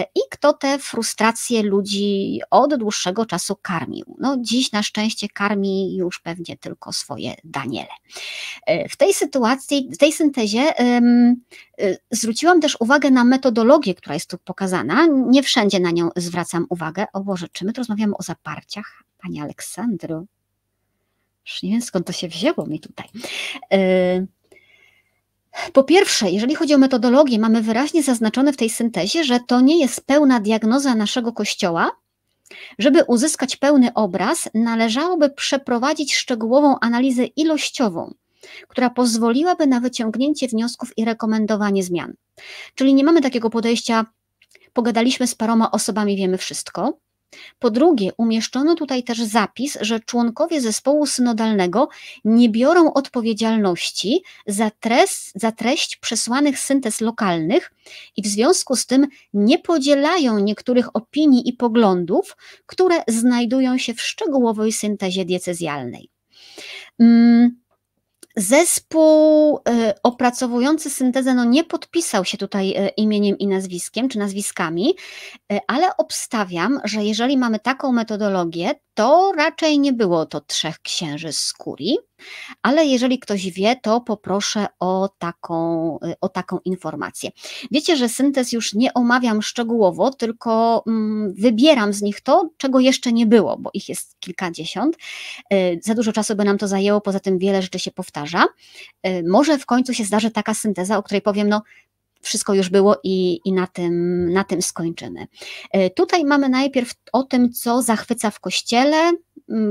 i 0.00 0.20
kto 0.30 0.52
te 0.52 0.78
frustracje 0.78 1.62
ludzi 1.62 2.40
od 2.50 2.74
dłuższego 2.74 3.26
czasu 3.26 3.56
karmił. 3.62 4.16
No, 4.18 4.36
dziś 4.40 4.72
na 4.72 4.82
szczęście 4.82 5.28
karmi 5.28 5.96
już 5.96 6.20
pewnie 6.20 6.56
tylko 6.56 6.92
swoje 6.92 7.34
Daniele. 7.44 7.88
E, 8.66 8.88
w 8.88 8.96
tej 8.96 9.14
sytuacji, 9.14 9.88
w 9.92 9.98
tej 9.98 10.12
syntezie 10.12 10.72
um, 10.78 11.42
zwróciłam 12.10 12.60
też 12.60 12.76
uwagę 12.80 13.10
na 13.10 13.24
metodologię, 13.24 13.94
która 13.94 14.14
jest 14.14 14.30
tu 14.30 14.38
pokazana. 14.38 15.06
Nie 15.06 15.42
wszędzie 15.42 15.80
na 15.80 15.90
nią 15.90 16.08
zwracam 16.16 16.66
uwagę. 16.68 17.06
O 17.12 17.20
Boże, 17.20 17.46
czy 17.52 17.64
my 17.64 17.72
tu 17.72 17.80
rozmawiamy 17.80 18.16
o 18.16 18.22
zaparciach? 18.22 19.02
Pani 19.22 19.40
Aleksandro. 19.40 20.24
Już 21.46 21.62
nie 21.62 21.70
wiem 21.70 21.82
skąd 21.82 22.06
to 22.06 22.12
się 22.12 22.28
wzięło 22.28 22.66
mi 22.66 22.80
tutaj. 22.80 23.06
Po 25.72 25.84
pierwsze, 25.84 26.30
jeżeli 26.30 26.54
chodzi 26.54 26.74
o 26.74 26.78
metodologię, 26.78 27.38
mamy 27.38 27.62
wyraźnie 27.62 28.02
zaznaczone 28.02 28.52
w 28.52 28.56
tej 28.56 28.70
syntezie, 28.70 29.24
że 29.24 29.40
to 29.46 29.60
nie 29.60 29.80
jest 29.80 30.06
pełna 30.06 30.40
diagnoza 30.40 30.94
naszego 30.94 31.32
kościoła. 31.32 31.90
Żeby 32.78 33.04
uzyskać 33.04 33.56
pełny 33.56 33.94
obraz, 33.94 34.48
należałoby 34.54 35.30
przeprowadzić 35.30 36.14
szczegółową 36.14 36.76
analizę 36.80 37.24
ilościową, 37.24 38.14
która 38.68 38.90
pozwoliłaby 38.90 39.66
na 39.66 39.80
wyciągnięcie 39.80 40.48
wniosków 40.48 40.92
i 40.96 41.04
rekomendowanie 41.04 41.82
zmian. 41.82 42.12
Czyli 42.74 42.94
nie 42.94 43.04
mamy 43.04 43.20
takiego 43.20 43.50
podejścia, 43.50 44.06
pogadaliśmy 44.72 45.26
z 45.26 45.34
paroma 45.34 45.70
osobami, 45.70 46.16
wiemy 46.16 46.38
wszystko, 46.38 46.98
po 47.58 47.70
drugie, 47.70 48.10
umieszczono 48.16 48.74
tutaj 48.74 49.02
też 49.02 49.18
zapis, 49.18 49.78
że 49.80 50.00
członkowie 50.00 50.60
zespołu 50.60 51.06
synodalnego 51.06 51.88
nie 52.24 52.48
biorą 52.48 52.92
odpowiedzialności 52.92 54.22
za, 54.46 54.70
tres, 54.80 55.32
za 55.34 55.52
treść 55.52 55.96
przesłanych 55.96 56.58
syntez 56.58 57.00
lokalnych 57.00 57.72
i 58.16 58.22
w 58.22 58.26
związku 58.26 58.76
z 58.76 58.86
tym 58.86 59.06
nie 59.34 59.58
podzielają 59.58 60.38
niektórych 60.38 60.96
opinii 60.96 61.48
i 61.48 61.52
poglądów, 61.52 62.36
które 62.66 63.02
znajdują 63.08 63.78
się 63.78 63.94
w 63.94 64.02
szczegółowej 64.02 64.72
syntezie 64.72 65.24
diecezjalnej. 65.24 66.08
Hmm 66.98 67.61
Zespół 68.36 69.60
e, 69.68 69.94
opracowujący 70.02 70.90
syntezę 70.90 71.34
no 71.34 71.44
nie 71.44 71.64
podpisał 71.64 72.24
się 72.24 72.38
tutaj 72.38 72.74
e, 72.76 72.88
imieniem 72.88 73.38
i 73.38 73.46
nazwiskiem, 73.46 74.08
czy 74.08 74.18
nazwiskami, 74.18 74.94
e, 75.52 75.60
ale 75.66 75.96
obstawiam, 75.96 76.80
że 76.84 77.04
jeżeli 77.04 77.38
mamy 77.38 77.58
taką 77.58 77.92
metodologię, 77.92 78.74
to 78.94 79.32
raczej 79.36 79.78
nie 79.78 79.92
było 79.92 80.26
to 80.26 80.40
trzech 80.40 80.78
księży 80.78 81.32
z 81.32 81.52
kurii, 81.52 81.98
ale 82.62 82.86
jeżeli 82.86 83.18
ktoś 83.18 83.50
wie, 83.50 83.76
to 83.82 84.00
poproszę 84.00 84.66
o 84.80 85.08
taką, 85.18 85.98
o 86.20 86.28
taką 86.28 86.58
informację. 86.64 87.30
Wiecie, 87.70 87.96
że 87.96 88.08
syntez 88.08 88.52
już 88.52 88.74
nie 88.74 88.94
omawiam 88.94 89.42
szczegółowo, 89.42 90.10
tylko 90.10 90.82
mm, 90.86 91.34
wybieram 91.34 91.92
z 91.92 92.02
nich 92.02 92.20
to, 92.20 92.50
czego 92.56 92.80
jeszcze 92.80 93.12
nie 93.12 93.26
było, 93.26 93.56
bo 93.58 93.70
ich 93.74 93.88
jest 93.88 94.16
kilkadziesiąt. 94.20 94.96
Y, 95.52 95.80
za 95.82 95.94
dużo 95.94 96.12
czasu 96.12 96.36
by 96.36 96.44
nam 96.44 96.58
to 96.58 96.68
zajęło, 96.68 97.00
poza 97.00 97.20
tym 97.20 97.38
wiele 97.38 97.62
rzeczy 97.62 97.78
się 97.78 97.90
powtarza. 97.90 98.44
Y, 99.06 99.24
może 99.28 99.58
w 99.58 99.66
końcu 99.66 99.94
się 99.94 100.04
zdarzy 100.04 100.30
taka 100.30 100.54
synteza, 100.54 100.98
o 100.98 101.02
której 101.02 101.22
powiem, 101.22 101.48
no 101.48 101.62
wszystko 102.22 102.54
już 102.54 102.68
było 102.68 102.96
i, 103.04 103.40
i 103.44 103.52
na, 103.52 103.66
tym, 103.66 104.28
na 104.32 104.44
tym 104.44 104.62
skończymy. 104.62 105.26
Y, 105.76 105.90
tutaj 105.90 106.24
mamy 106.24 106.48
najpierw 106.48 106.92
o 107.12 107.22
tym, 107.22 107.52
co 107.52 107.82
zachwyca 107.82 108.30
w 108.30 108.40
kościele, 108.40 109.12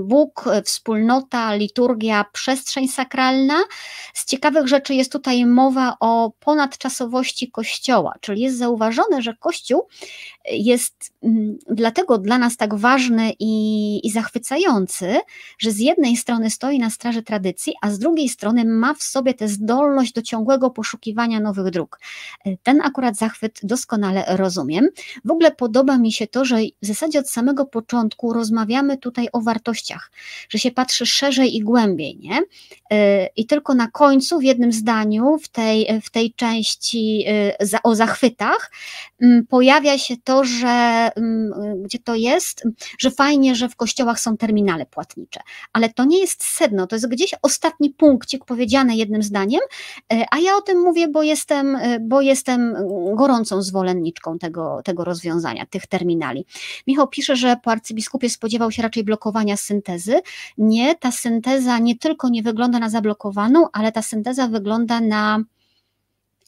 Bóg, 0.01 0.46
wspólnota, 0.65 1.56
liturgia, 1.56 2.25
przestrzeń 2.34 2.88
sakralna. 2.88 3.63
Z 4.13 4.25
ciekawych 4.25 4.68
rzeczy 4.68 4.96
jest 4.96 5.12
tutaj 5.12 5.46
mowa 5.46 5.98
o 6.00 6.32
ponadczasowości 6.39 7.51
Kościoła, 7.51 8.13
czyli 8.22 8.41
jest 8.41 8.58
zauważone, 8.58 9.22
że 9.22 9.36
Kościół 9.36 9.88
jest 10.51 11.13
mm, 11.24 11.58
dlatego 11.70 12.18
dla 12.18 12.38
nas 12.38 12.58
tak 12.58 12.75
ważny 12.75 13.34
i, 13.39 14.08
i 14.08 14.12
zachwycający, 14.12 15.20
że 15.58 15.72
z 15.72 15.80
jednej 15.80 16.18
strony 16.18 16.50
stoi 16.50 16.80
na 16.80 16.89
straży 16.89 17.24
tradycji, 17.24 17.74
a 17.82 17.91
z 17.91 18.00
drugiej 18.00 18.30
strony 18.30 18.65
ma 18.65 18.94
w 18.94 19.03
sobie 19.03 19.34
tę 19.34 19.48
zdolność 19.48 20.13
do 20.13 20.22
ciągłego 20.22 20.70
poszukiwania 20.70 21.39
nowych 21.39 21.70
dróg. 21.70 22.00
Ten 22.63 22.82
akurat 22.82 23.15
zachwyt 23.15 23.60
doskonale 23.63 24.25
rozumiem. 24.27 24.88
W 25.25 25.32
ogóle 25.32 25.51
podoba 25.51 25.98
mi 25.98 26.12
się 26.12 26.27
to, 26.27 26.46
że 26.46 26.58
w 26.82 26.86
zasadzie 26.86 27.20
od 27.20 27.30
samego 27.30 27.65
początku 27.65 28.34
rozmawiamy 28.34 28.98
tutaj 28.98 29.27
o 29.34 29.41
wartościach, 29.51 30.12
że 30.50 30.60
się 30.60 30.72
patrzy 30.72 31.05
szerzej 31.05 31.55
i 31.55 31.60
głębiej, 31.60 32.17
nie? 32.17 32.39
Y, 32.39 33.29
I 33.36 33.46
tylko 33.46 33.74
na 33.74 33.88
końcu, 33.88 34.39
w 34.39 34.43
jednym 34.43 34.72
zdaniu, 34.74 35.38
w 35.43 35.48
tej, 35.48 36.01
w 36.01 36.10
tej 36.10 36.34
części 36.34 37.25
y, 37.62 37.81
o 37.84 37.96
zachwytach, 37.96 38.72
pojawia 39.50 39.98
się 39.98 40.16
to, 40.24 40.44
że 40.44 41.10
mm, 41.16 41.51
gdzie 41.84 42.00
to 42.00 42.16
jest, 42.16 42.63
że 43.00 43.12
fajnie, 43.12 43.56
że 43.56 43.70
w 43.70 43.75
kościołach 43.75 44.20
są 44.20 44.38
terminale 44.38 44.86
płatnicze, 44.86 45.40
ale 45.74 45.90
to 45.90 46.06
nie 46.06 46.20
jest 46.20 46.44
sedno, 46.44 46.88
to 46.88 46.96
jest 46.96 47.10
gdzieś 47.10 47.36
ostatni 47.42 47.90
punkcik 47.90 48.46
powiedziane 48.46 48.96
jednym 48.96 49.24
zdaniem, 49.24 49.62
a 50.32 50.40
ja 50.40 50.56
o 50.56 50.62
tym 50.62 50.80
mówię, 50.80 51.08
bo 51.08 51.24
jestem, 51.24 51.78
bo 52.01 52.22
jestem 52.22 52.75
gorącą 53.16 53.62
zwolenniczką 53.62 54.40
tego, 54.40 54.82
tego 54.84 55.04
rozwiązania, 55.04 55.66
tych 55.66 55.88
terminali. 55.88 56.46
Michał 56.88 57.08
pisze, 57.08 57.36
że 57.36 57.56
po 57.63 57.72
arcybiskupie 57.72 58.30
spodziewał 58.30 58.72
się 58.72 58.82
raczej 58.82 59.04
blokowania 59.04 59.58
syntezy. 59.58 60.22
Nie, 60.58 60.96
ta 60.96 61.12
synteza 61.12 61.80
nie 61.80 61.98
tylko 61.98 62.30
nie 62.30 62.44
wygląda 62.44 62.80
na 62.80 62.90
zablokowaną, 62.90 63.68
ale 63.74 63.92
ta 63.92 64.01
synteza 64.01 64.48
wygląda 64.48 65.01
na 65.01 65.44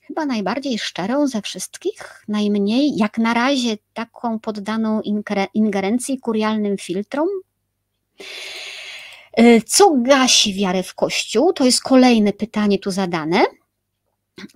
chyba 0.07 0.25
najbardziej 0.25 0.79
szczerą 0.79 1.27
ze 1.27 1.41
wszystkich, 1.41 2.24
najmniej 2.27 2.98
jak 2.98 3.17
na 3.17 3.33
razie 3.33 3.77
taką 3.93 4.39
poddaną 4.39 5.01
ingerencji 5.53 6.19
kurialnym 6.19 6.77
filtrom. 6.77 7.27
Y, 9.39 9.62
co 9.65 9.95
gasi 9.98 10.53
wiarę 10.53 10.83
w 10.83 10.95
Kościół? 10.95 11.53
To 11.53 11.65
jest 11.65 11.81
kolejne 11.81 12.33
pytanie 12.33 12.79
tu 12.79 12.91
zadane. 12.91 13.45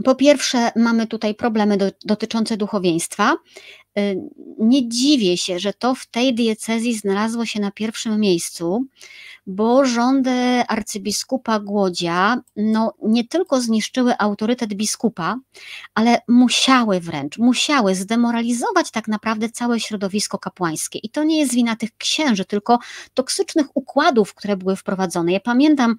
Po 0.06 0.16
pierwsze, 0.16 0.72
mamy 0.76 1.08
tutaj 1.08 1.36
problemy 1.36 1.78
do, 1.78 1.92
dotyczące 2.06 2.58
duchowieństwa. 2.58 3.36
Y, 3.98 4.30
nie 4.60 4.90
dziwię 4.90 5.38
się, 5.38 5.60
że 5.60 5.74
to 5.74 5.96
w 5.96 6.06
tej 6.06 6.36
diecezji 6.36 6.98
znalazło 6.98 7.46
się 7.46 7.60
na 7.60 7.72
pierwszym 7.72 8.20
miejscu, 8.20 8.86
bo 9.48 9.86
rządy 9.86 10.64
arcybiskupa 10.68 11.60
Głodzia 11.60 12.42
no, 12.56 12.94
nie 13.04 13.28
tylko 13.28 13.62
zniszczyły 13.62 14.18
autorytet 14.18 14.74
biskupa, 14.74 15.40
ale 15.96 16.22
musiały 16.28 17.00
wręcz, 17.00 17.38
musiały 17.38 17.96
zdemoralizować 17.96 18.92
tak 18.92 19.08
naprawdę 19.08 19.50
całe 19.50 19.80
środowisko 19.80 20.38
kapłańskie. 20.38 21.00
I 21.00 21.10
to 21.10 21.24
nie 21.24 21.40
jest 21.40 21.54
wina 21.54 21.76
tych 21.76 21.98
księży, 21.98 22.46
tylko 22.46 22.80
toksycznych 23.14 23.68
układów, 23.74 24.34
które 24.34 24.58
były 24.58 24.76
wprowadzone. 24.76 25.32
Ja 25.32 25.40
pamiętam 25.40 25.96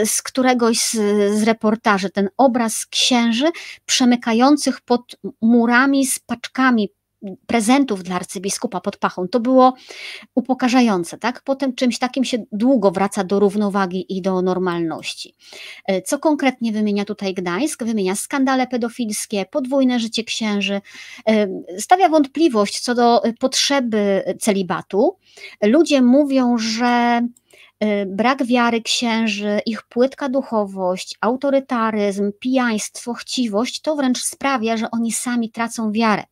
y, 0.00 0.06
z 0.06 0.22
któregoś 0.22 0.78
z, 0.78 0.92
z 1.38 1.42
reportaży 1.42 2.10
ten 2.10 2.28
obraz 2.36 2.86
księży 2.86 3.50
przemykających 3.86 4.80
pod 4.80 5.16
murami 5.40 6.06
z 6.06 6.18
paczkami 6.18 6.88
prezentów 7.46 8.02
dla 8.02 8.16
arcybiskupa 8.16 8.80
pod 8.80 8.96
pachą. 8.96 9.28
To 9.28 9.40
było 9.40 9.74
upokarzające, 10.34 11.18
tak? 11.18 11.42
Potem 11.42 11.74
czymś 11.74 11.98
takim 11.98 12.24
się 12.24 12.44
długo 12.52 12.90
wraca 12.90 13.24
do 13.24 13.40
równowagi 13.40 14.16
i 14.16 14.22
do 14.22 14.42
normalności. 14.42 15.34
E, 15.86 16.02
co 16.02 16.18
konkretnie 16.18 16.72
wymienia 16.72 17.04
tutaj 17.04 17.34
Gdańsk? 17.34 17.84
Wymienia 17.84 18.14
skandale 18.14 18.66
pedofilskie, 18.66 19.46
podwójne 19.50 20.00
życie 20.00 20.24
księży, 20.24 20.80
e, 21.28 21.48
stawia 21.78 22.08
wątpliwość 22.08 22.80
co 22.80 22.94
do 22.94 23.22
potrzeby 23.40 24.22
celibatu. 24.40 25.16
Ludzie 25.62 26.02
mówią, 26.02 26.58
że 26.58 27.20
e, 27.80 28.06
brak 28.06 28.44
wiary 28.44 28.82
księży, 28.82 29.60
ich 29.66 29.82
płytka 29.82 30.28
duchowość, 30.28 31.16
autorytaryzm, 31.20 32.32
pijaństwo, 32.40 33.14
chciwość, 33.14 33.80
to 33.80 33.96
wręcz 33.96 34.22
sprawia, 34.22 34.76
że 34.76 34.90
oni 34.90 35.12
sami 35.12 35.50
tracą 35.50 35.92
wiarę 35.92 36.24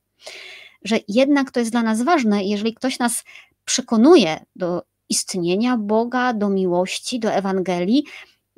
że 0.84 0.98
jednak 1.08 1.50
to 1.50 1.60
jest 1.60 1.72
dla 1.72 1.82
nas 1.82 2.02
ważne, 2.02 2.44
jeżeli 2.44 2.74
ktoś 2.74 2.98
nas 2.98 3.24
przekonuje 3.64 4.44
do 4.56 4.82
istnienia 5.08 5.76
Boga, 5.76 6.32
do 6.32 6.48
miłości, 6.48 7.20
do 7.20 7.32
Ewangelii, 7.32 8.04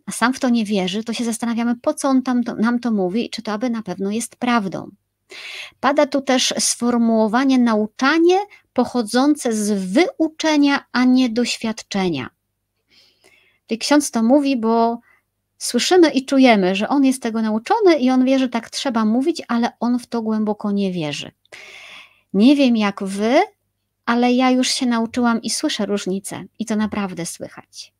a 0.06 0.12
sam 0.12 0.34
w 0.34 0.40
to 0.40 0.48
nie 0.48 0.64
wierzy, 0.64 1.04
to 1.04 1.12
się 1.12 1.24
zastanawiamy, 1.24 1.76
po 1.76 1.94
co 1.94 2.08
on 2.08 2.22
tam 2.22 2.44
to, 2.44 2.54
nam 2.54 2.78
to 2.80 2.90
mówi 2.90 3.26
i 3.26 3.30
czy 3.30 3.42
to 3.42 3.52
aby 3.52 3.70
na 3.70 3.82
pewno 3.82 4.10
jest 4.10 4.36
prawdą. 4.36 4.90
Pada 5.80 6.06
tu 6.06 6.20
też 6.20 6.54
sformułowanie 6.58 7.58
nauczanie 7.58 8.38
pochodzące 8.72 9.52
z 9.52 9.92
wyuczenia, 9.92 10.84
a 10.92 11.04
nie 11.04 11.28
doświadczenia. 11.28 12.30
Czyli 13.66 13.78
ksiądz 13.78 14.10
to 14.10 14.22
mówi, 14.22 14.56
bo 14.56 15.00
słyszymy 15.58 16.10
i 16.10 16.24
czujemy, 16.24 16.74
że 16.74 16.88
on 16.88 17.04
jest 17.04 17.22
tego 17.22 17.42
nauczony 17.42 17.98
i 17.98 18.10
on 18.10 18.24
wie, 18.24 18.38
że 18.38 18.48
tak 18.48 18.70
trzeba 18.70 19.04
mówić, 19.04 19.42
ale 19.48 19.72
on 19.80 19.98
w 19.98 20.06
to 20.06 20.22
głęboko 20.22 20.70
nie 20.72 20.92
wierzy. 20.92 21.30
Nie 22.32 22.56
wiem 22.56 22.76
jak 22.76 23.02
wy, 23.02 23.42
ale 24.06 24.32
ja 24.32 24.50
już 24.50 24.68
się 24.68 24.86
nauczyłam 24.86 25.42
i 25.42 25.50
słyszę 25.50 25.86
różnicę, 25.86 26.44
i 26.58 26.66
to 26.66 26.76
naprawdę 26.76 27.26
słychać. 27.26 27.97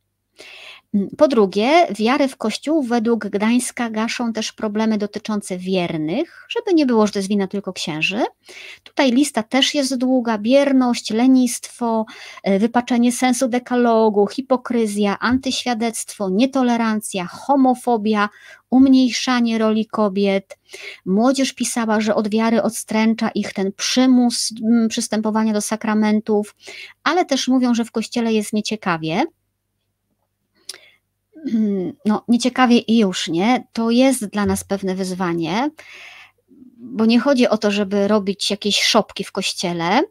Po 1.17 1.27
drugie, 1.27 1.87
wiary 1.99 2.27
w 2.27 2.37
Kościół 2.37 2.83
według 2.83 3.27
Gdańska 3.27 3.89
gaszą 3.89 4.33
też 4.33 4.51
problemy 4.51 4.97
dotyczące 4.97 5.57
wiernych, 5.57 6.45
żeby 6.49 6.73
nie 6.73 6.85
było, 6.85 7.07
że 7.07 7.13
to 7.13 7.19
jest 7.19 7.29
wina 7.29 7.47
tylko 7.47 7.73
księży. 7.73 8.23
Tutaj 8.83 9.11
lista 9.11 9.43
też 9.43 9.73
jest 9.73 9.97
długa: 9.97 10.37
bierność, 10.37 11.11
lenistwo, 11.11 12.05
e, 12.43 12.59
wypaczenie 12.59 13.11
sensu 13.11 13.47
dekalogu, 13.47 14.27
hipokryzja, 14.27 15.19
antyświadectwo, 15.19 16.29
nietolerancja, 16.29 17.25
homofobia, 17.25 18.29
umniejszanie 18.69 19.57
roli 19.57 19.85
kobiet. 19.85 20.57
Młodzież 21.05 21.53
pisała, 21.53 22.01
że 22.01 22.15
od 22.15 22.29
wiary 22.29 22.61
odstręcza 22.61 23.29
ich 23.29 23.53
ten 23.53 23.71
przymus 23.73 24.53
przystępowania 24.89 25.53
do 25.53 25.61
sakramentów, 25.61 26.55
ale 27.03 27.25
też 27.25 27.47
mówią, 27.47 27.73
że 27.73 27.85
w 27.85 27.91
kościele 27.91 28.33
jest 28.33 28.53
nieciekawie 28.53 29.25
no, 32.05 32.23
nieciekawie 32.27 32.77
i 32.77 32.97
już 32.97 33.27
nie, 33.27 33.67
to 33.73 33.89
jest 33.89 34.25
dla 34.25 34.45
nas 34.45 34.63
pewne 34.63 34.95
wyzwanie, 34.95 35.69
bo 36.77 37.05
nie 37.05 37.19
chodzi 37.19 37.47
o 37.47 37.57
to, 37.57 37.71
żeby 37.71 38.07
robić 38.07 38.51
jakieś 38.51 38.83
szopki 38.83 39.23
w 39.23 39.31
kościele, 39.31 40.01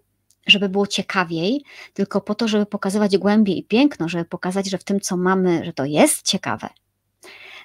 żeby 0.46 0.68
było 0.68 0.86
ciekawiej, 0.86 1.64
tylko 1.94 2.20
po 2.20 2.34
to, 2.34 2.48
żeby 2.48 2.66
pokazywać 2.66 3.18
głębię 3.18 3.52
i 3.52 3.64
piękno, 3.64 4.08
żeby 4.08 4.24
pokazać, 4.24 4.70
że 4.70 4.78
w 4.78 4.84
tym, 4.84 5.00
co 5.00 5.16
mamy, 5.16 5.64
że 5.64 5.72
to 5.72 5.84
jest 5.84 6.22
ciekawe. 6.22 6.68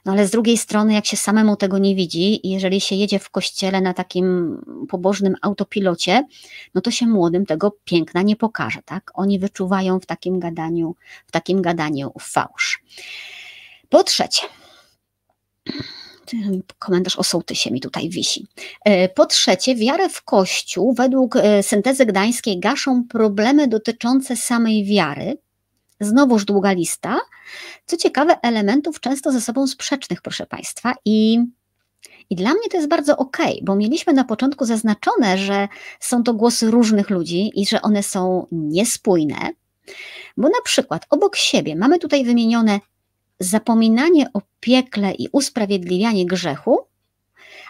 No 0.05 0.12
ale 0.12 0.27
z 0.27 0.32
drugiej 0.32 0.58
strony, 0.58 0.93
jak 0.93 1.05
się 1.05 1.17
samemu 1.17 1.55
tego 1.55 1.77
nie 1.77 1.96
widzi 1.96 2.48
i 2.48 2.50
jeżeli 2.50 2.82
się 2.82 2.96
jedzie 2.96 3.20
w 3.20 3.29
kościele 3.29 3.82
na 3.82 3.93
takim 3.93 4.58
pobożnym 4.89 5.36
autopilocie, 5.41 6.27
no 6.75 6.82
to 6.82 6.91
się 6.91 7.08
młodym 7.08 7.46
tego 7.46 7.77
piękna 7.84 8.22
nie 8.22 8.36
pokaże, 8.36 8.79
tak? 8.86 9.12
Oni 9.13 9.39
wyczuwają 9.39 10.00
w 10.00 10.05
takim 10.05 10.39
gadaniu, 10.39 10.96
w 11.27 11.32
takim 11.32 11.62
gadaniu 11.62 12.12
fałsz. 12.20 12.84
Po 13.94 14.04
trzecie, 14.04 14.42
komentarz 16.80 17.16
o 17.16 17.24
sołtysie 17.24 17.72
mi 17.72 17.82
tutaj 17.82 18.10
wisi. 18.10 18.48
E, 18.86 19.10
po 19.10 19.26
trzecie, 19.26 19.76
wiarę 19.76 20.10
w 20.10 20.24
Kościół 20.24 20.94
według 20.94 21.36
e, 21.36 21.64
syntezy 21.64 22.06
gdańskiej 22.06 22.60
gaszą 22.60 23.04
problemy 23.10 23.68
dotyczące 23.68 24.36
samej 24.36 24.86
wiary. 24.86 25.38
Znowuż 26.00 26.46
długa 26.46 26.72
lista. 26.72 27.20
Co 27.86 27.98
ciekawe, 27.98 28.38
elementów 28.42 29.00
często 29.00 29.32
ze 29.32 29.42
sobą 29.42 29.68
sprzecznych, 29.68 30.22
proszę 30.22 30.46
Państwa. 30.46 30.94
I, 31.06 31.40
i 32.30 32.36
dla 32.36 32.50
mnie 32.50 32.70
to 32.72 32.78
jest 32.78 32.90
bardzo 32.90 33.18
ok, 33.18 33.38
bo 33.62 33.76
mieliśmy 33.76 34.14
na 34.14 34.24
początku 34.24 34.66
zaznaczone, 34.66 35.38
że 35.38 35.68
są 36.00 36.24
to 36.24 36.34
głosy 36.34 36.72
różnych 36.72 37.10
ludzi 37.10 37.52
i 37.56 37.66
że 37.66 37.82
one 37.82 38.04
są 38.04 38.48
niespójne. 38.52 39.50
Bo 40.38 40.50
na 40.50 40.62
przykład 40.64 41.06
obok 41.10 41.36
siebie 41.36 41.76
mamy 41.76 42.00
tutaj 42.00 42.26
wymienione 42.26 42.80
zapominanie 43.44 44.28
o 44.34 44.42
piekle 44.60 45.12
i 45.12 45.28
usprawiedliwianie 45.32 46.26
grzechu, 46.26 46.80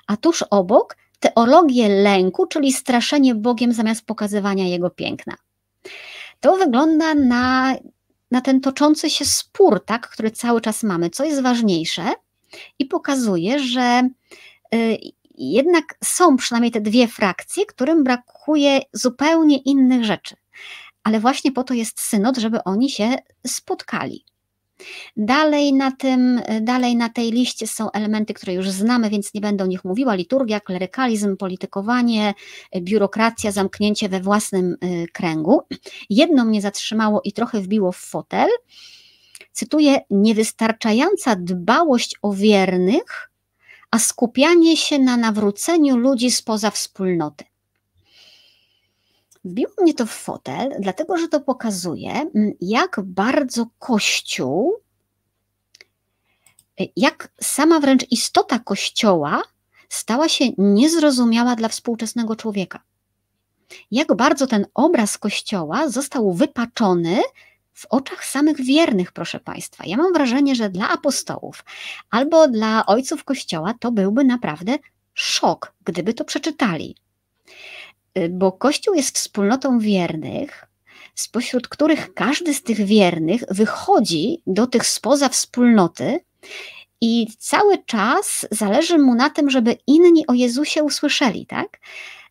a 0.08 0.18
tuż 0.18 0.44
obok 0.50 0.98
teologię 1.20 1.89
lęku, 1.89 2.48
czyli 2.48 2.74
straszenie 2.74 3.36
Bogiem 3.36 3.74
zamiast 3.74 4.06
pokazywania 4.06 4.68
Jego 4.68 4.89
piękna. 4.89 5.36
To 6.39 6.58
wygląda 6.58 7.15
na, 7.15 7.75
na 8.32 8.42
ten 8.42 8.62
toczący 8.62 9.10
się 9.10 9.25
spór, 9.25 9.86
tak, 9.86 10.10
który 10.10 10.32
cały 10.32 10.62
czas 10.62 10.84
mamy, 10.84 11.10
co 11.10 11.24
jest 11.24 11.42
ważniejsze, 11.42 12.03
i 12.80 12.86
pokazuje, 12.86 13.60
że 13.60 14.10
y, 14.75 14.98
jednak 15.38 15.84
są 16.03 16.38
przynajmniej 16.38 16.72
te 16.72 16.82
dwie 16.82 17.08
frakcje, 17.08 17.65
którym 17.65 18.03
brakuje 18.03 18.80
zupełnie 18.94 19.58
innych 19.58 20.06
rzeczy. 20.06 20.36
Ale 21.03 21.20
właśnie 21.20 21.51
po 21.51 21.63
to 21.63 21.74
jest 21.74 22.01
synod, 22.01 22.38
żeby 22.38 22.63
oni 22.63 22.89
się 22.89 23.15
spotkali. 23.48 24.25
Dalej 25.18 25.74
na, 25.74 25.92
tym, 25.92 26.42
dalej 26.62 26.96
na 26.96 27.10
tej 27.10 27.32
liście 27.32 27.68
są 27.68 27.92
elementy, 27.92 28.34
które 28.34 28.53
już 28.53 28.70
znamy, 28.70 29.10
więc 29.10 29.34
nie 29.34 29.42
będę 29.42 29.63
o 29.63 29.68
nich 29.68 29.86
mówiła. 29.86 30.15
Liturgia, 30.15 30.60
klerykalizm, 30.60 31.38
politykowanie, 31.38 32.34
biurokracja, 32.82 33.51
zamknięcie 33.51 34.10
we 34.10 34.20
własnym 34.20 34.75
y, 34.84 35.06
kręgu. 35.13 35.62
Jedno 36.10 36.46
mnie 36.46 36.62
zatrzymało 36.62 37.22
i 37.24 37.34
trochę 37.34 37.62
wbiło 37.62 37.92
w 37.92 37.98
fotel. 37.98 38.50
Cytuję: 39.51 40.00
Niewystarczająca 40.10 41.36
dbałość 41.36 42.15
o 42.22 42.34
wiernych, 42.34 43.32
a 43.92 44.00
skupianie 44.00 44.77
się 44.77 45.00
na 45.00 45.18
nawróceniu 45.18 45.98
ludzi 45.98 46.32
spoza 46.32 46.72
wspólnoty. 46.72 47.46
Wbiło 49.45 49.71
mnie 49.81 49.93
to 49.93 50.05
w 50.05 50.12
fotel, 50.12 50.75
dlatego 50.79 51.17
że 51.17 51.27
to 51.27 51.41
pokazuje, 51.41 52.12
mm, 52.12 52.51
jak 52.62 53.00
bardzo 53.03 53.67
Kościół, 53.79 54.73
y, 56.81 56.88
jak 56.95 57.33
sama 57.41 57.79
wręcz 57.79 58.12
istota 58.12 58.59
Kościoła 58.59 59.41
stała 59.89 60.29
się 60.29 60.45
niezrozumiała 60.57 61.55
dla 61.55 61.67
współczesnego 61.67 62.35
człowieka. 62.35 62.83
Jak 63.91 64.15
bardzo 64.15 64.47
ten 64.47 64.65
obraz 64.73 65.17
Kościoła 65.17 65.89
został 65.89 66.33
wypaczony 66.33 67.21
w 67.73 67.85
oczach 67.89 68.25
samych 68.25 68.62
wiernych, 68.62 69.12
proszę 69.12 69.39
Państwa. 69.39 69.83
Ja 69.88 69.97
mam 69.97 70.13
wrażenie, 70.13 70.55
że 70.55 70.69
dla 70.69 70.89
apostołów 70.89 71.65
albo 72.09 72.47
dla 72.47 72.85
ojców 72.85 73.23
Kościoła 73.23 73.73
to 73.79 73.91
byłby 73.91 74.23
naprawdę 74.23 74.77
szok, 75.13 75.73
gdyby 75.83 76.13
to 76.13 76.25
przeczytali. 76.25 76.95
Y, 78.17 78.29
bo 78.29 78.51
Kościół 78.51 78.96
jest 78.96 79.17
wspólnotą 79.17 79.79
wiernych, 79.79 80.65
spośród 81.15 81.67
których 81.67 82.13
każdy 82.13 82.53
z 82.53 82.63
tych 82.63 82.86
wiernych 82.86 83.43
wychodzi 83.50 84.41
do 84.48 84.67
tych 84.67 84.86
spoza 84.86 85.29
wspólnoty 85.29 86.20
i 87.01 87.27
cały 87.39 87.84
czas 87.86 88.48
zależy 88.51 88.98
mu 88.98 89.15
na 89.15 89.29
tym, 89.29 89.50
żeby 89.50 89.77
inni 89.88 90.27
o 90.27 90.34
Jezusie 90.34 90.84
usłyszeli, 90.84 91.46
tak? 91.46 91.79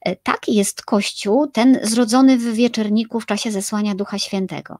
Y, 0.08 0.16
taki 0.22 0.54
jest 0.54 0.82
Kościół, 0.82 1.46
ten 1.46 1.80
zrodzony 1.82 2.38
w 2.38 2.54
wieczerniku 2.54 3.20
w 3.20 3.26
czasie 3.26 3.50
zesłania 3.50 3.94
Ducha 3.94 4.18
Świętego. 4.18 4.76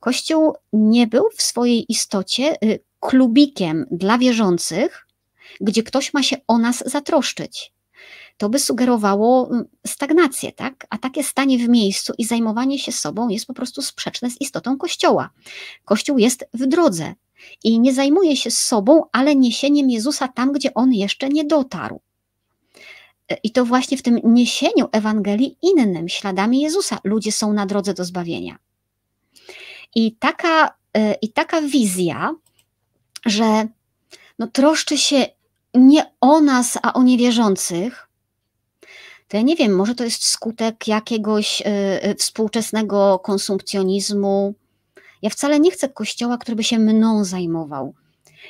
Kościół 0.00 0.56
nie 0.72 1.06
był 1.06 1.24
w 1.36 1.42
swojej 1.42 1.92
istocie 1.92 2.56
y, 2.64 2.80
klubikiem 3.00 3.86
dla 3.90 4.18
wierzących, 4.18 5.06
gdzie 5.60 5.82
ktoś 5.82 6.14
ma 6.14 6.22
się 6.22 6.36
o 6.48 6.58
nas 6.58 6.82
zatroszczyć. 6.86 7.72
To 8.38 8.48
by 8.48 8.58
sugerowało 8.58 9.50
mm, 9.50 9.64
stagnację, 9.86 10.52
tak? 10.52 10.86
A 10.90 10.98
takie 10.98 11.24
stanie 11.24 11.58
w 11.58 11.68
miejscu 11.68 12.12
i 12.18 12.24
zajmowanie 12.24 12.78
się 12.78 12.92
sobą 12.92 13.28
jest 13.28 13.46
po 13.46 13.54
prostu 13.54 13.82
sprzeczne 13.82 14.30
z 14.30 14.40
istotą 14.40 14.78
Kościoła. 14.78 15.30
Kościół 15.84 16.18
jest 16.18 16.44
w 16.54 16.66
drodze 16.66 17.14
i 17.64 17.80
nie 17.80 17.94
zajmuje 17.94 18.36
się 18.36 18.50
sobą, 18.50 19.04
ale 19.12 19.36
niesieniem 19.36 19.90
Jezusa 19.90 20.28
tam, 20.28 20.52
gdzie 20.52 20.74
on 20.74 20.92
jeszcze 20.92 21.28
nie 21.28 21.44
dotarł. 21.44 22.00
E, 23.28 23.36
I 23.42 23.50
to 23.50 23.64
właśnie 23.64 23.96
w 23.96 24.02
tym 24.02 24.20
niesieniu 24.24 24.88
Ewangelii 24.92 25.56
innym, 25.62 26.08
śladami 26.08 26.60
Jezusa, 26.60 26.98
ludzie 27.04 27.32
są 27.32 27.52
na 27.52 27.66
drodze 27.66 27.94
do 27.94 28.04
zbawienia. 28.04 28.58
I 29.94 30.16
taka, 30.16 30.74
e, 30.94 31.14
i 31.14 31.32
taka 31.32 31.62
wizja, 31.62 32.34
że 33.26 33.66
no, 34.38 34.46
troszczy 34.46 34.98
się 34.98 35.26
nie 35.74 36.12
o 36.20 36.40
nas, 36.40 36.78
a 36.82 36.92
o 36.92 37.02
niewierzących, 37.02 38.07
to 39.28 39.36
ja 39.36 39.42
nie 39.42 39.56
wiem, 39.56 39.76
może 39.76 39.94
to 39.94 40.04
jest 40.04 40.24
skutek 40.24 40.88
jakiegoś 40.88 41.62
y, 42.10 42.14
współczesnego 42.14 43.18
konsumpcjonizmu. 43.18 44.54
Ja 45.22 45.30
wcale 45.30 45.60
nie 45.60 45.70
chcę 45.70 45.88
kościoła, 45.88 46.38
który 46.38 46.56
by 46.56 46.64
się 46.64 46.78
mną 46.78 47.24
zajmował. 47.24 47.94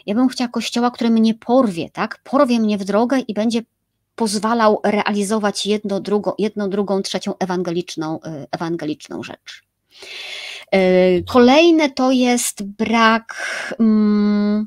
Ja 0.06 0.14
bym 0.14 0.28
chciała 0.28 0.48
kościoła, 0.48 0.90
który 0.90 1.10
mnie 1.10 1.34
porwie, 1.34 1.90
tak? 1.90 2.18
Porwie 2.24 2.60
mnie 2.60 2.78
w 2.78 2.84
drogę 2.84 3.18
i 3.18 3.34
będzie 3.34 3.62
pozwalał 4.14 4.80
realizować 4.84 5.66
jedno, 5.66 6.00
drugo, 6.00 6.34
jedną, 6.38 6.70
drugą, 6.70 7.02
trzecią 7.02 7.34
ewangeliczną, 7.38 8.16
y, 8.16 8.46
ewangeliczną 8.50 9.22
rzecz. 9.22 9.62
Y, 10.74 11.24
kolejne 11.28 11.90
to 11.90 12.10
jest 12.10 12.62
brak. 12.62 13.34
Mm, 13.80 14.66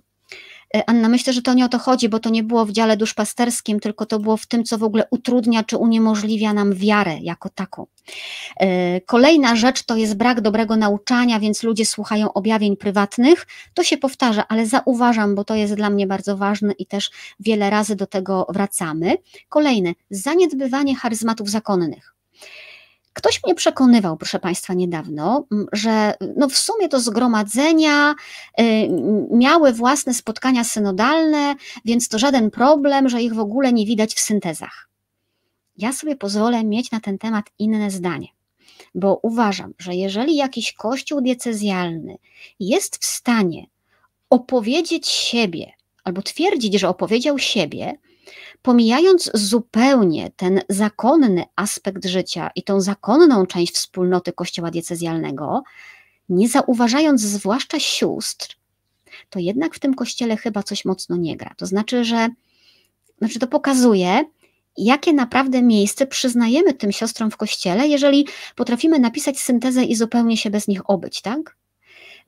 Anna, 0.88 1.10
myślę, 1.10 1.34
że 1.34 1.42
to 1.42 1.54
nie 1.54 1.66
o 1.66 1.70
to 1.70 1.80
chodzi, 1.80 2.10
bo 2.10 2.20
to 2.20 2.30
nie 2.30 2.44
było 2.44 2.66
w 2.66 2.72
dziale 2.72 2.98
duszpasterskim, 2.98 3.80
tylko 3.80 4.06
to 4.06 4.20
było 4.20 4.38
w 4.38 4.46
tym, 4.46 4.64
co 4.64 4.78
w 4.78 4.84
ogóle 4.84 5.08
utrudnia 5.10 5.64
czy 5.64 5.78
uniemożliwia 5.78 6.54
nam 6.54 6.74
wiarę 6.74 7.18
jako 7.22 7.50
taką. 7.50 7.88
E, 8.60 9.02
kolejna 9.02 9.56
rzecz 9.56 9.84
to 9.84 9.96
jest 9.96 10.16
brak 10.16 10.42
dobrego 10.42 10.76
nauczania, 10.76 11.40
więc 11.40 11.64
ludzie 11.64 11.86
słuchają 11.86 12.34
objawień 12.34 12.78
prywatnych. 12.78 13.48
To 13.74 13.84
się 13.84 13.98
powtarza, 13.98 14.48
ale 14.48 14.66
zauważam, 14.66 15.36
bo 15.36 15.44
to 15.44 15.56
jest 15.56 15.74
dla 15.74 15.90
mnie 15.90 16.08
bardzo 16.08 16.38
ważne 16.38 16.74
i 16.74 16.86
też 16.86 17.12
wiele 17.40 17.70
razy 17.70 17.96
do 17.96 18.08
tego 18.08 18.48
wracamy. 18.50 19.18
Kolejne, 19.50 19.94
zaniedbywanie 20.10 20.96
charyzmatów 20.96 21.50
zakonnych. 21.50 22.16
Ktoś 23.14 23.44
mnie 23.44 23.56
przekonywał, 23.56 24.18
proszę 24.18 24.40
Państwa, 24.40 24.74
niedawno, 24.74 25.46
że 25.72 26.14
no 26.38 26.50
w 26.50 26.58
sumie 26.58 26.90
to 26.90 27.00
zgromadzenia 27.00 28.12
y, 28.12 28.64
miały 29.32 29.74
własne 29.74 30.14
spotkania 30.14 30.64
synodalne, 30.64 31.56
więc 31.86 32.08
to 32.08 32.20
żaden 32.20 32.52
problem, 32.52 33.10
że 33.10 33.22
ich 33.22 33.34
w 33.34 33.40
ogóle 33.40 33.74
nie 33.74 33.86
widać 33.86 34.14
w 34.14 34.20
syntezach. 34.20 34.90
Ja 35.78 35.94
sobie 35.94 36.16
pozwolę 36.16 36.64
mieć 36.64 36.92
na 36.92 37.00
ten 37.00 37.18
temat 37.18 37.46
inne 37.60 37.92
zdanie, 37.92 38.28
bo 38.96 39.20
uważam, 39.24 39.74
że 39.78 39.96
jeżeli 39.96 40.36
jakiś 40.36 40.74
kościół 40.74 41.22
diecezjalny 41.22 42.16
jest 42.60 42.98
w 42.98 43.06
stanie 43.06 43.66
opowiedzieć 44.30 45.08
siebie, 45.08 45.72
albo 46.04 46.22
twierdzić, 46.22 46.80
że 46.80 46.90
opowiedział 46.90 47.40
siebie, 47.40 47.98
pomijając 48.62 49.32
zupełnie 49.34 50.32
ten 50.36 50.62
zakonny 50.70 51.44
aspekt 51.56 52.06
życia 52.06 52.52
i 52.56 52.64
tą 52.64 52.82
zakonną 52.82 53.46
część 53.46 53.74
wspólnoty 53.74 54.34
Kościoła 54.34 54.72
diecezjalnego, 54.72 55.64
nie 56.30 56.50
zauważając 56.50 57.22
zwłaszcza 57.22 57.80
sióstr, 57.80 58.56
to 59.30 59.40
jednak 59.40 59.76
w 59.76 59.80
tym 59.80 59.94
kościele 59.94 60.38
chyba 60.38 60.64
coś 60.64 60.86
mocno 60.86 61.18
nie 61.18 61.38
gra. 61.38 61.54
To 61.58 61.66
znaczy, 61.66 62.06
że 62.06 62.30
znaczy 63.18 63.40
to 63.40 63.48
pokazuje, 63.48 64.26
jakie 64.78 65.14
naprawdę 65.14 65.62
miejsce 65.62 66.08
przyznajemy 66.08 66.74
tym 66.74 66.92
siostrom 66.92 67.32
w 67.32 67.38
kościele, 67.38 67.88
jeżeli 67.88 68.28
potrafimy 68.56 69.00
napisać 69.00 69.40
syntezę 69.40 69.84
i 69.84 69.96
zupełnie 69.96 70.38
się 70.38 70.50
bez 70.50 70.68
nich 70.68 70.90
obyć, 70.90 71.22
tak? 71.22 71.56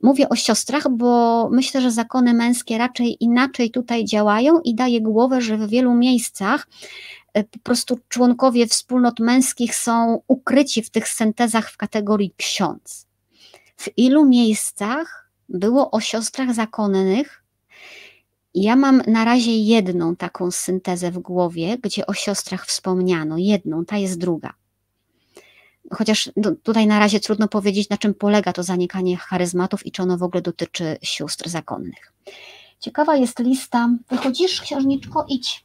Mówię 0.04 0.28
o 0.28 0.36
siostrach, 0.36 0.88
bo 0.90 1.48
myślę, 1.52 1.80
że 1.80 1.90
zakony 1.90 2.34
męskie 2.34 2.78
raczej 2.78 3.24
inaczej 3.24 3.70
tutaj 3.70 4.04
działają 4.04 4.60
i 4.60 4.74
daje 4.74 5.00
głowę, 5.00 5.40
że 5.40 5.58
w 5.58 5.68
wielu 5.68 5.94
miejscach 5.94 6.66
e, 7.32 7.44
po 7.44 7.58
prostu 7.58 7.98
członkowie 8.08 8.66
wspólnot 8.66 9.20
męskich 9.20 9.74
są 9.74 10.20
ukryci 10.28 10.82
w 10.82 10.90
tych 10.90 11.08
syntezach 11.08 11.70
w 11.70 11.76
kategorii 11.76 12.34
ksiądz. 12.36 13.06
W 13.76 13.88
ilu 13.96 14.28
miejscach 14.28 15.30
było 15.48 15.90
o 15.90 16.00
siostrach 16.00 16.54
zakonnych? 16.54 17.44
Ja 18.54 18.76
mam 18.76 19.02
na 19.06 19.24
razie 19.24 19.58
jedną 19.58 20.16
taką 20.16 20.50
syntezę 20.50 21.10
w 21.10 21.18
głowie, 21.18 21.78
gdzie 21.82 22.06
o 22.06 22.14
siostrach 22.14 22.66
wspomniano, 22.66 23.38
jedną, 23.38 23.84
ta 23.84 23.96
jest 23.96 24.18
druga 24.18 24.54
chociaż 25.90 26.30
tutaj 26.62 26.86
na 26.86 26.98
razie 26.98 27.20
trudno 27.20 27.48
powiedzieć, 27.48 27.88
na 27.88 27.98
czym 27.98 28.14
polega 28.14 28.52
to 28.52 28.62
zanikanie 28.62 29.16
charyzmatów 29.16 29.86
i 29.86 29.92
czy 29.92 30.02
ono 30.02 30.18
w 30.18 30.22
ogóle 30.22 30.42
dotyczy 30.42 30.96
sióstr 31.02 31.48
zakonnych. 31.48 32.12
Ciekawa 32.80 33.16
jest 33.16 33.38
lista. 33.38 33.88
Wychodzisz, 34.10 34.60
księżniczko, 34.60 35.26
idź. 35.28 35.64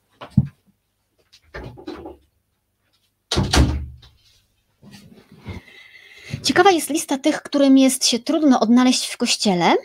Ciekawa 6.43 6.71
jest 6.71 6.89
lista 6.89 7.17
tych, 7.17 7.41
którym 7.41 7.77
jest 7.77 8.05
się 8.05 8.19
trudno 8.19 8.59
odnaleźć 8.59 9.05
w 9.05 9.17
kościele. 9.17 9.75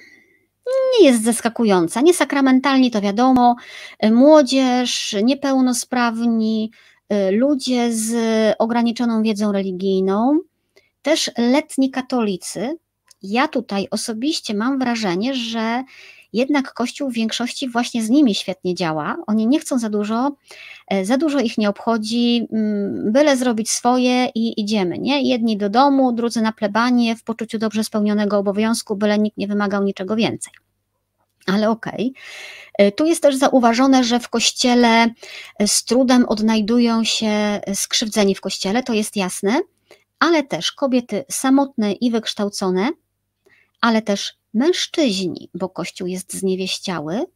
Nie 1.00 1.06
jest 1.06 1.24
zaskakująca. 1.24 2.00
Niesakramentalni 2.00 2.90
to 2.90 3.00
wiadomo, 3.00 3.56
młodzież, 4.10 5.16
niepełnosprawni, 5.22 6.70
ludzie 7.30 7.92
z 7.92 8.14
ograniczoną 8.58 9.22
wiedzą 9.22 9.52
religijną, 9.52 10.40
też 11.02 11.30
letni 11.38 11.90
katolicy. 11.90 12.76
Ja 13.22 13.48
tutaj 13.48 13.88
osobiście 13.90 14.54
mam 14.54 14.78
wrażenie, 14.78 15.34
że 15.34 15.84
jednak 16.34 16.72
Kościół 16.72 17.10
w 17.10 17.14
większości 17.14 17.68
właśnie 17.68 18.02
z 18.02 18.10
nimi 18.10 18.34
świetnie 18.34 18.74
działa. 18.74 19.16
Oni 19.26 19.46
nie 19.46 19.60
chcą 19.60 19.78
za 19.78 19.88
dużo, 19.90 20.36
e, 20.88 21.04
za 21.04 21.16
dużo 21.16 21.40
ich 21.40 21.58
nie 21.58 21.68
obchodzi, 21.68 22.48
mm, 22.52 23.12
byle 23.12 23.36
zrobić 23.36 23.70
swoje 23.70 24.28
i 24.34 24.60
idziemy, 24.60 24.98
nie? 24.98 25.22
Jedni 25.22 25.56
do 25.56 25.70
domu, 25.70 26.12
drudzy 26.12 26.42
na 26.42 26.52
plebanie, 26.52 27.16
w 27.16 27.24
poczuciu 27.24 27.58
dobrze 27.58 27.84
spełnionego 27.84 28.38
obowiązku, 28.38 28.96
byle 28.96 29.18
nikt 29.18 29.36
nie 29.36 29.48
wymagał 29.48 29.84
niczego 29.84 30.16
więcej. 30.16 30.52
Ale 31.46 31.70
okej. 31.70 32.10
Okay. 32.10 32.86
E, 32.86 32.92
tu 32.92 33.06
jest 33.06 33.22
też 33.22 33.36
zauważone, 33.36 34.04
że 34.04 34.20
w 34.20 34.28
kościele 34.28 35.14
e, 35.58 35.68
z 35.68 35.84
trudem 35.84 36.24
odnajdują 36.28 37.04
się 37.04 37.60
skrzywdzeni 37.74 38.34
w 38.34 38.40
kościele, 38.40 38.82
to 38.82 38.92
jest 38.92 39.16
jasne, 39.16 39.60
ale 40.18 40.42
też 40.42 40.72
kobiety 40.72 41.24
samotne 41.30 41.92
i 41.92 42.10
wykształcone, 42.10 42.90
ale 43.80 44.02
też 44.02 44.34
mężczyźni, 44.54 45.50
bo 45.54 45.68
kościół 45.68 46.06
jest 46.06 46.34
zniewieściały, 46.34 47.26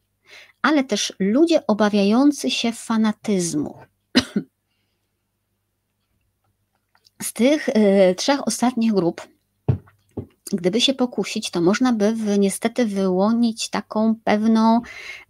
ale 0.62 0.84
też 0.84 1.12
ludzie 1.18 1.66
obawiający 1.66 2.50
się 2.50 2.72
fanatyzmu. 2.72 3.78
Z 7.22 7.32
tych 7.32 7.68
y, 7.68 8.14
trzech 8.16 8.46
ostatnich 8.46 8.92
grup 8.92 9.28
gdyby 10.52 10.80
się 10.80 10.94
pokusić, 10.94 11.50
to 11.50 11.60
można 11.60 11.92
by 11.92 12.14
niestety 12.38 12.86
wyłonić 12.86 13.68
taką 13.68 14.14
pewną 14.24 14.80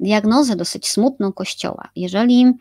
diagnozę 0.01 0.57
dosyć 0.57 0.89
smutną 0.89 1.33
Kościoła. 1.33 1.89
Jeżeli 1.97 2.53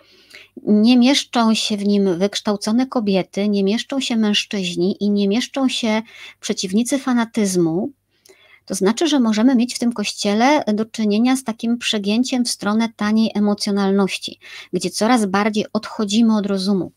nie 0.63 0.97
mieszczą 0.97 1.53
się 1.53 1.77
w 1.77 1.85
nim 1.85 2.17
wykształcone 2.17 2.87
kobiety, 2.87 3.49
nie 3.49 3.63
mieszczą 3.63 3.99
się 3.99 4.15
mężczyźni 4.15 5.03
i 5.03 5.09
nie 5.09 5.27
mieszczą 5.27 5.69
się 5.69 6.01
przeciwnicy 6.39 6.99
fanatyzmu, 6.99 7.91
to 8.65 8.75
znaczy, 8.75 9.07
że 9.07 9.19
możemy 9.19 9.55
mieć 9.55 9.75
w 9.75 9.79
tym 9.79 9.93
kościele 9.93 10.63
do 10.73 10.85
czynienia 10.85 11.35
z 11.35 11.43
takim 11.43 11.77
przegięciem 11.77 12.45
w 12.45 12.49
stronę 12.49 12.89
taniej 12.95 13.31
emocjonalności, 13.35 14.39
gdzie 14.73 14.89
coraz 14.89 15.25
bardziej 15.25 15.65
odchodzimy 15.73 16.37
od 16.37 16.45
rozumu. 16.45 16.91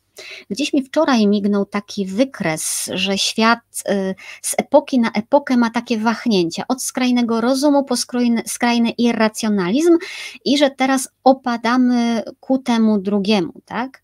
Gdzieś 0.51 0.73
mi 0.73 0.83
wczoraj 0.83 1.27
mignął 1.27 1.67
taki 1.67 2.07
wykres, 2.07 2.91
że 2.95 3.19
świat 3.19 3.59
y, 3.89 4.15
z 4.43 4.55
epoki 4.59 5.01
na 5.01 5.11
epokę 5.13 5.57
ma 5.57 5.71
takie 5.71 5.99
wahnięcia, 5.99 6.65
od 6.69 6.83
skrajnego 6.83 7.41
rozumu 7.41 7.85
po 7.85 7.97
skrajny, 7.97 8.43
skrajny 8.47 8.91
irracjonalizm 8.91 9.99
i 10.45 10.59
że 10.59 10.71
teraz 10.71 11.09
opadamy 11.25 12.23
ku 12.41 12.59
temu 12.59 12.99
drugiemu, 12.99 13.53
tak? 13.65 14.03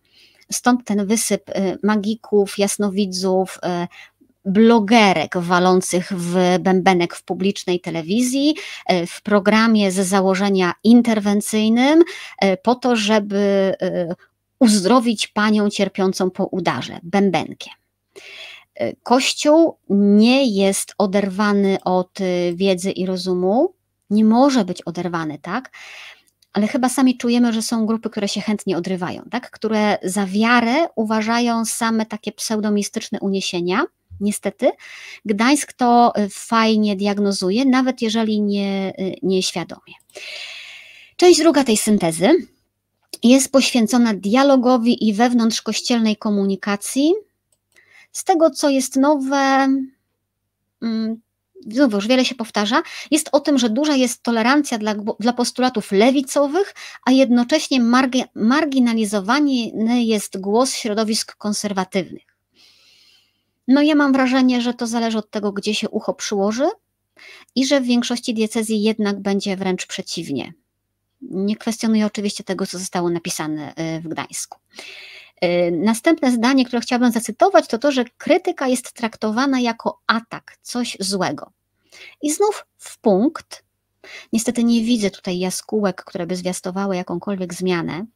Stąd 0.53 0.85
ten 0.85 1.07
wysyp 1.07 1.51
y, 1.51 1.79
magików, 1.83 2.59
jasnowidzów, 2.59 3.59
y, 3.65 3.87
blogerek 4.45 5.39
walących 5.39 6.13
w 6.13 6.59
bębenek 6.61 7.15
w 7.15 7.23
publicznej 7.23 7.81
telewizji, 7.81 8.55
w 9.07 9.23
programie 9.23 9.93
ze 9.93 10.05
założenia 10.05 10.73
interwencyjnym, 10.85 12.03
po 12.63 12.75
to, 12.75 12.97
żeby 12.97 13.75
uzdrowić 14.59 15.29
panią 15.29 15.71
cierpiącą 15.71 16.31
po 16.31 16.45
udarze, 16.45 16.99
bębenkiem. 17.03 17.73
Kościół 19.03 19.77
nie 19.89 20.47
jest 20.47 20.95
oderwany 20.99 21.79
od 21.85 22.19
wiedzy 22.55 22.91
i 22.91 23.07
rozumu, 23.07 23.75
nie 24.11 24.25
może 24.25 24.65
być 24.65 24.83
oderwany, 24.83 25.39
tak? 25.39 25.73
Ale 26.53 26.67
chyba 26.67 26.89
sami 26.89 27.17
czujemy, 27.17 27.53
że 27.53 27.63
są 27.63 27.87
grupy, 27.87 28.11
które 28.11 28.29
się 28.29 28.41
chętnie 28.41 28.77
odrywają, 28.77 29.23
tak? 29.31 29.51
Które 29.51 29.99
za 30.03 30.27
wiarę 30.27 30.87
uważają 30.95 31.65
same 31.65 32.07
takie 32.07 32.33
pseudomistyczne 32.33 33.21
uniesienia. 33.21 33.85
Niestety, 34.21 34.71
Gdańsk 35.25 35.73
to 35.73 36.13
fajnie 36.31 36.97
diagnozuje, 36.97 37.65
nawet 37.65 38.03
jeżeli 38.03 38.41
nie, 38.41 38.93
nieświadomie. 39.23 39.95
Część 41.17 41.39
druga 41.39 41.65
tej 41.65 41.77
syntezy 41.77 42.31
jest 43.23 43.53
poświęcona 43.53 44.15
dialogowi 44.15 45.09
i 45.09 45.15
wewnątrzkościelnej 45.15 46.17
komunikacji. 46.17 47.13
Z 48.13 48.25
tego, 48.25 48.51
co 48.51 48.69
jest 48.69 48.97
nowe, 48.97 49.69
mm, 50.83 51.21
znów 51.67 51.93
już 51.93 52.07
wiele 52.09 52.25
się 52.25 52.35
powtarza, 52.35 52.83
jest 53.11 53.29
o 53.33 53.41
tym, 53.41 53.59
że 53.59 53.71
duża 53.71 53.95
jest 53.95 54.23
tolerancja 54.23 54.79
dla, 54.79 54.95
dla 55.21 55.33
postulatów 55.33 55.93
lewicowych, 55.93 56.75
a 57.05 57.11
jednocześnie 57.11 57.81
margi, 57.81 58.25
marginalizowany 58.35 60.05
jest 60.05 60.41
głos 60.41 60.75
środowisk 60.75 61.37
konserwatywnych. 61.37 62.37
No 63.69 63.83
ja 63.83 63.95
mam 63.95 64.13
wrażenie, 64.13 64.61
że 64.61 64.75
to 64.75 64.87
zależy 64.87 65.19
od 65.19 65.31
tego, 65.31 65.53
gdzie 65.53 65.75
się 65.75 65.89
ucho 65.89 66.15
przyłoży 66.15 66.69
i 67.55 67.67
że 67.67 67.81
w 67.81 67.85
większości 67.85 68.35
diecezji 68.35 68.83
jednak 68.83 69.21
będzie 69.21 69.57
wręcz 69.57 69.87
przeciwnie. 69.87 70.53
Nie 71.21 71.57
kwestionuję 71.57 72.07
oczywiście 72.07 72.45
tego, 72.45 72.67
co 72.67 72.79
zostało 72.79 73.11
napisane 73.11 73.75
y, 73.97 74.01
w 74.01 74.09
Gdańsku. 74.09 74.59
Y, 75.45 75.71
następne 75.71 76.33
zdanie, 76.33 76.65
które 76.65 76.81
chciałabym 76.81 77.13
zacytować, 77.13 77.67
to 77.67 77.79
to, 77.79 77.93
że 77.93 78.05
krytyka 78.19 78.69
jest 78.69 78.93
traktowana 78.93 79.61
jako 79.61 80.01
atak, 80.07 80.59
coś 80.63 80.97
złego. 81.01 81.53
I 82.23 82.33
znów 82.33 82.67
w 82.79 82.99
punkt. 82.99 83.65
Niestety 84.33 84.65
nie 84.65 84.83
widzę 84.85 85.11
tutaj 85.11 85.39
jaskółek, 85.39 86.05
które 86.05 86.27
by 86.27 86.37
zwiastowały 86.37 86.97
jakąkolwiek 86.97 87.55
zmianę. 87.55 88.07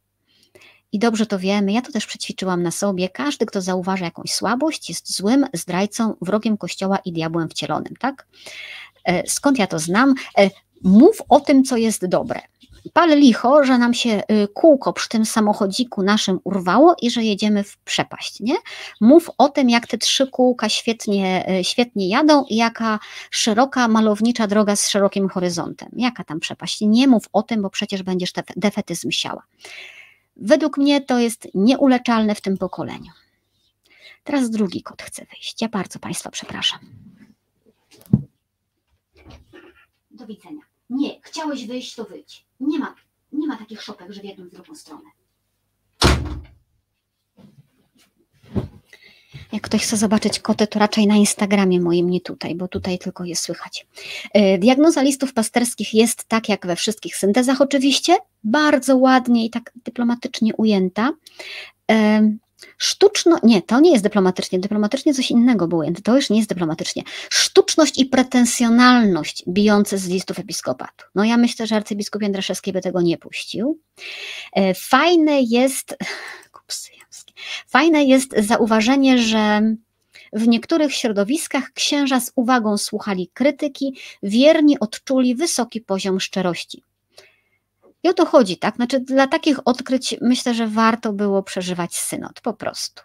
I 0.91 0.99
dobrze 0.99 1.25
to 1.25 1.39
wiemy, 1.39 1.71
ja 1.71 1.81
to 1.81 1.91
też 1.91 2.05
przećwiczyłam 2.05 2.63
na 2.63 2.71
sobie. 2.71 3.09
Każdy, 3.09 3.45
kto 3.45 3.61
zauważa 3.61 4.05
jakąś 4.05 4.31
słabość, 4.31 4.89
jest 4.89 5.15
złym 5.15 5.45
zdrajcą, 5.53 6.13
wrogiem 6.21 6.57
Kościoła 6.57 6.97
i 7.05 7.11
diabłem 7.11 7.49
wcielonym, 7.49 7.93
tak? 7.99 8.27
E, 9.05 9.29
skąd 9.29 9.59
ja 9.59 9.67
to 9.67 9.79
znam? 9.79 10.13
Mów 10.83 11.17
o 11.29 11.39
tym, 11.39 11.63
co 11.63 11.77
jest 11.77 12.05
dobre 12.05 12.41
pal 12.93 13.19
licho, 13.19 13.63
że 13.63 13.77
nam 13.77 13.93
się 13.93 14.21
y, 14.31 14.47
kółko 14.53 14.93
przy 14.93 15.09
tym 15.09 15.25
samochodziku 15.25 16.03
naszym 16.03 16.39
urwało 16.43 16.95
i 17.01 17.11
że 17.11 17.23
jedziemy 17.23 17.63
w 17.63 17.77
przepaść, 17.77 18.39
nie? 18.39 18.55
Mów 19.01 19.29
o 19.37 19.49
tym, 19.49 19.69
jak 19.69 19.87
te 19.87 19.97
trzy 19.97 20.27
kółka 20.27 20.69
świetnie, 20.69 21.49
y, 21.59 21.63
świetnie 21.63 22.09
jadą 22.09 22.45
i 22.49 22.55
jaka 22.55 22.99
szeroka, 23.31 23.87
malownicza 23.87 24.47
droga 24.47 24.75
z 24.75 24.89
szerokim 24.89 25.29
horyzontem. 25.29 25.89
Jaka 25.93 26.23
tam 26.23 26.39
przepaść? 26.39 26.81
Nie 26.81 27.07
mów 27.07 27.23
o 27.33 27.43
tym, 27.43 27.61
bo 27.61 27.69
przecież 27.69 28.03
będziesz 28.03 28.33
defetyzm 28.55 29.11
siała. 29.11 29.43
Według 30.35 30.77
mnie 30.77 31.01
to 31.01 31.19
jest 31.19 31.47
nieuleczalne 31.53 32.35
w 32.35 32.41
tym 32.41 32.57
pokoleniu. 32.57 33.11
Teraz 34.23 34.49
drugi 34.49 34.83
kot 34.83 35.01
chce 35.01 35.25
wyjść. 35.25 35.61
Ja 35.61 35.69
bardzo 35.69 35.99
Państwa 35.99 36.29
przepraszam. 36.29 36.79
Do 40.11 40.25
widzenia. 40.25 40.70
Nie, 40.91 41.21
chciałeś 41.21 41.67
wyjść, 41.67 41.95
to 41.95 42.03
wyjdź. 42.03 42.45
Nie 42.59 42.79
ma, 42.79 42.95
nie 43.31 43.47
ma 43.47 43.57
takich 43.57 43.81
szopek, 43.81 44.11
że 44.11 44.21
w 44.21 44.25
jedną, 44.25 44.45
w 44.45 44.51
drugą 44.51 44.75
stronę. 44.75 45.09
Jak 49.51 49.61
ktoś 49.61 49.83
chce 49.83 49.97
zobaczyć 49.97 50.39
koty, 50.39 50.67
to 50.67 50.79
raczej 50.79 51.07
na 51.07 51.15
Instagramie 51.15 51.81
moim, 51.81 52.09
nie 52.09 52.21
tutaj, 52.21 52.55
bo 52.55 52.67
tutaj 52.67 52.99
tylko 52.99 53.23
je 53.25 53.35
słychać. 53.35 53.87
E, 54.33 54.57
diagnoza 54.57 55.01
listów 55.01 55.33
pasterskich 55.33 55.93
jest 55.93 56.23
tak 56.23 56.49
jak 56.49 56.67
we 56.67 56.75
wszystkich 56.75 57.15
syntezach 57.15 57.61
oczywiście, 57.61 58.17
bardzo 58.43 58.97
ładnie 58.97 59.45
i 59.45 59.49
tak 59.49 59.71
dyplomatycznie 59.85 60.55
ujęta. 60.55 61.11
Sztuczno, 62.77 63.37
nie, 63.43 63.61
to 63.61 63.79
nie 63.79 63.91
jest 63.91 64.03
dyplomatycznie, 64.03 64.59
dyplomatycznie 64.59 65.13
coś 65.13 65.31
innego 65.31 65.67
było, 65.67 65.83
to 66.03 66.15
już 66.15 66.29
nie 66.29 66.37
jest 66.37 66.49
dyplomatycznie. 66.49 67.03
Sztuczność 67.29 67.99
i 67.99 68.05
pretensjonalność 68.05 69.43
bijące 69.47 69.97
z 69.97 70.07
listów 70.07 70.39
episkopatu. 70.39 71.05
No 71.15 71.23
ja 71.23 71.37
myślę, 71.37 71.67
że 71.67 71.75
arcybiskup 71.75 72.21
Jędraszewski 72.21 72.73
by 72.73 72.81
tego 72.81 73.01
nie 73.01 73.17
puścił. 73.17 73.79
E, 74.53 74.73
fajne 74.73 75.41
jest, 75.41 75.97
fajne 77.67 78.03
jest 78.03 78.33
zauważenie, 78.37 79.17
że 79.17 79.61
w 80.33 80.47
niektórych 80.47 80.93
środowiskach 80.93 81.71
księża 81.73 82.19
z 82.19 82.31
uwagą 82.35 82.77
słuchali 82.77 83.29
krytyki, 83.33 83.97
wierni 84.23 84.79
odczuli 84.79 85.35
wysoki 85.35 85.81
poziom 85.81 86.19
szczerości. 86.19 86.83
I 88.03 88.09
o 88.09 88.13
to 88.13 88.25
chodzi, 88.25 88.57
tak? 88.57 88.75
Znaczy, 88.75 88.99
dla 88.99 89.27
takich 89.27 89.67
odkryć 89.67 90.15
myślę, 90.21 90.53
że 90.53 90.67
warto 90.67 91.13
było 91.13 91.43
przeżywać 91.43 91.95
synod, 91.95 92.41
po 92.41 92.53
prostu. 92.53 93.01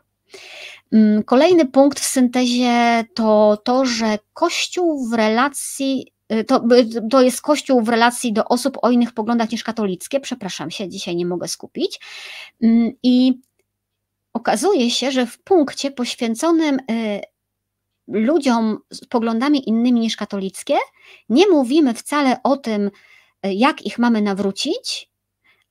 Mm, 0.93 1.23
kolejny 1.23 1.67
punkt 1.67 2.01
w 2.01 2.05
syntezie 2.05 3.05
to 3.15 3.59
to, 3.65 3.85
że 3.85 4.19
Kościół 4.35 5.09
w 5.09 5.13
relacji 5.13 6.13
y, 6.33 6.45
to, 6.45 6.65
to 7.11 7.23
jest 7.23 7.41
Kościół 7.41 7.83
w 7.83 7.89
relacji 7.89 8.33
do 8.33 8.45
osób 8.45 8.79
o 8.83 8.91
innych 8.91 9.13
poglądach 9.13 9.51
niż 9.51 9.65
katolickie. 9.65 10.21
Przepraszam 10.21 10.71
się, 10.71 10.89
dzisiaj 10.89 11.17
nie 11.17 11.27
mogę 11.27 11.49
skupić. 11.49 12.01
Mm, 12.63 12.93
I 13.03 13.41
okazuje 14.33 14.91
się, 14.91 15.11
że 15.11 15.27
w 15.27 15.39
punkcie 15.39 15.91
poświęconym 15.91 16.79
y, 16.91 17.21
ludziom 18.09 18.79
z 18.91 19.05
poglądami 19.07 19.69
innymi 19.69 20.01
niż 20.01 20.17
katolickie 20.17 20.75
nie 21.29 21.49
mówimy 21.49 21.95
wcale 21.95 22.41
o 22.43 22.57
tym, 22.57 22.91
jak 23.55 23.83
ich 23.83 23.99
mamy 23.99 24.23
nawrócić, 24.23 25.11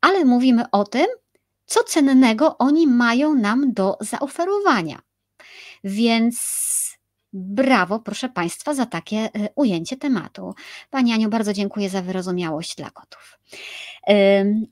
ale 0.02 0.26
mówimy 0.26 0.66
o 0.72 0.84
tym, 0.84 1.06
co 1.66 1.84
cennego 1.84 2.58
oni 2.58 2.88
mają 2.88 3.36
nam 3.36 3.74
do 3.74 3.98
zaoferowania. 4.02 5.00
Więc 5.84 6.66
brawo, 7.34 8.00
proszę 8.00 8.30
Państwa, 8.30 8.74
za 8.74 8.86
takie 8.86 9.18
e, 9.18 9.30
ujęcie 9.56 9.98
tematu. 9.98 10.54
Pani 10.90 11.14
Aniu, 11.14 11.30
bardzo 11.30 11.54
dziękuję 11.54 11.90
za 11.90 12.02
wyrozumiałość 12.02 12.76
dla 12.76 12.90
kotów. 12.90 13.40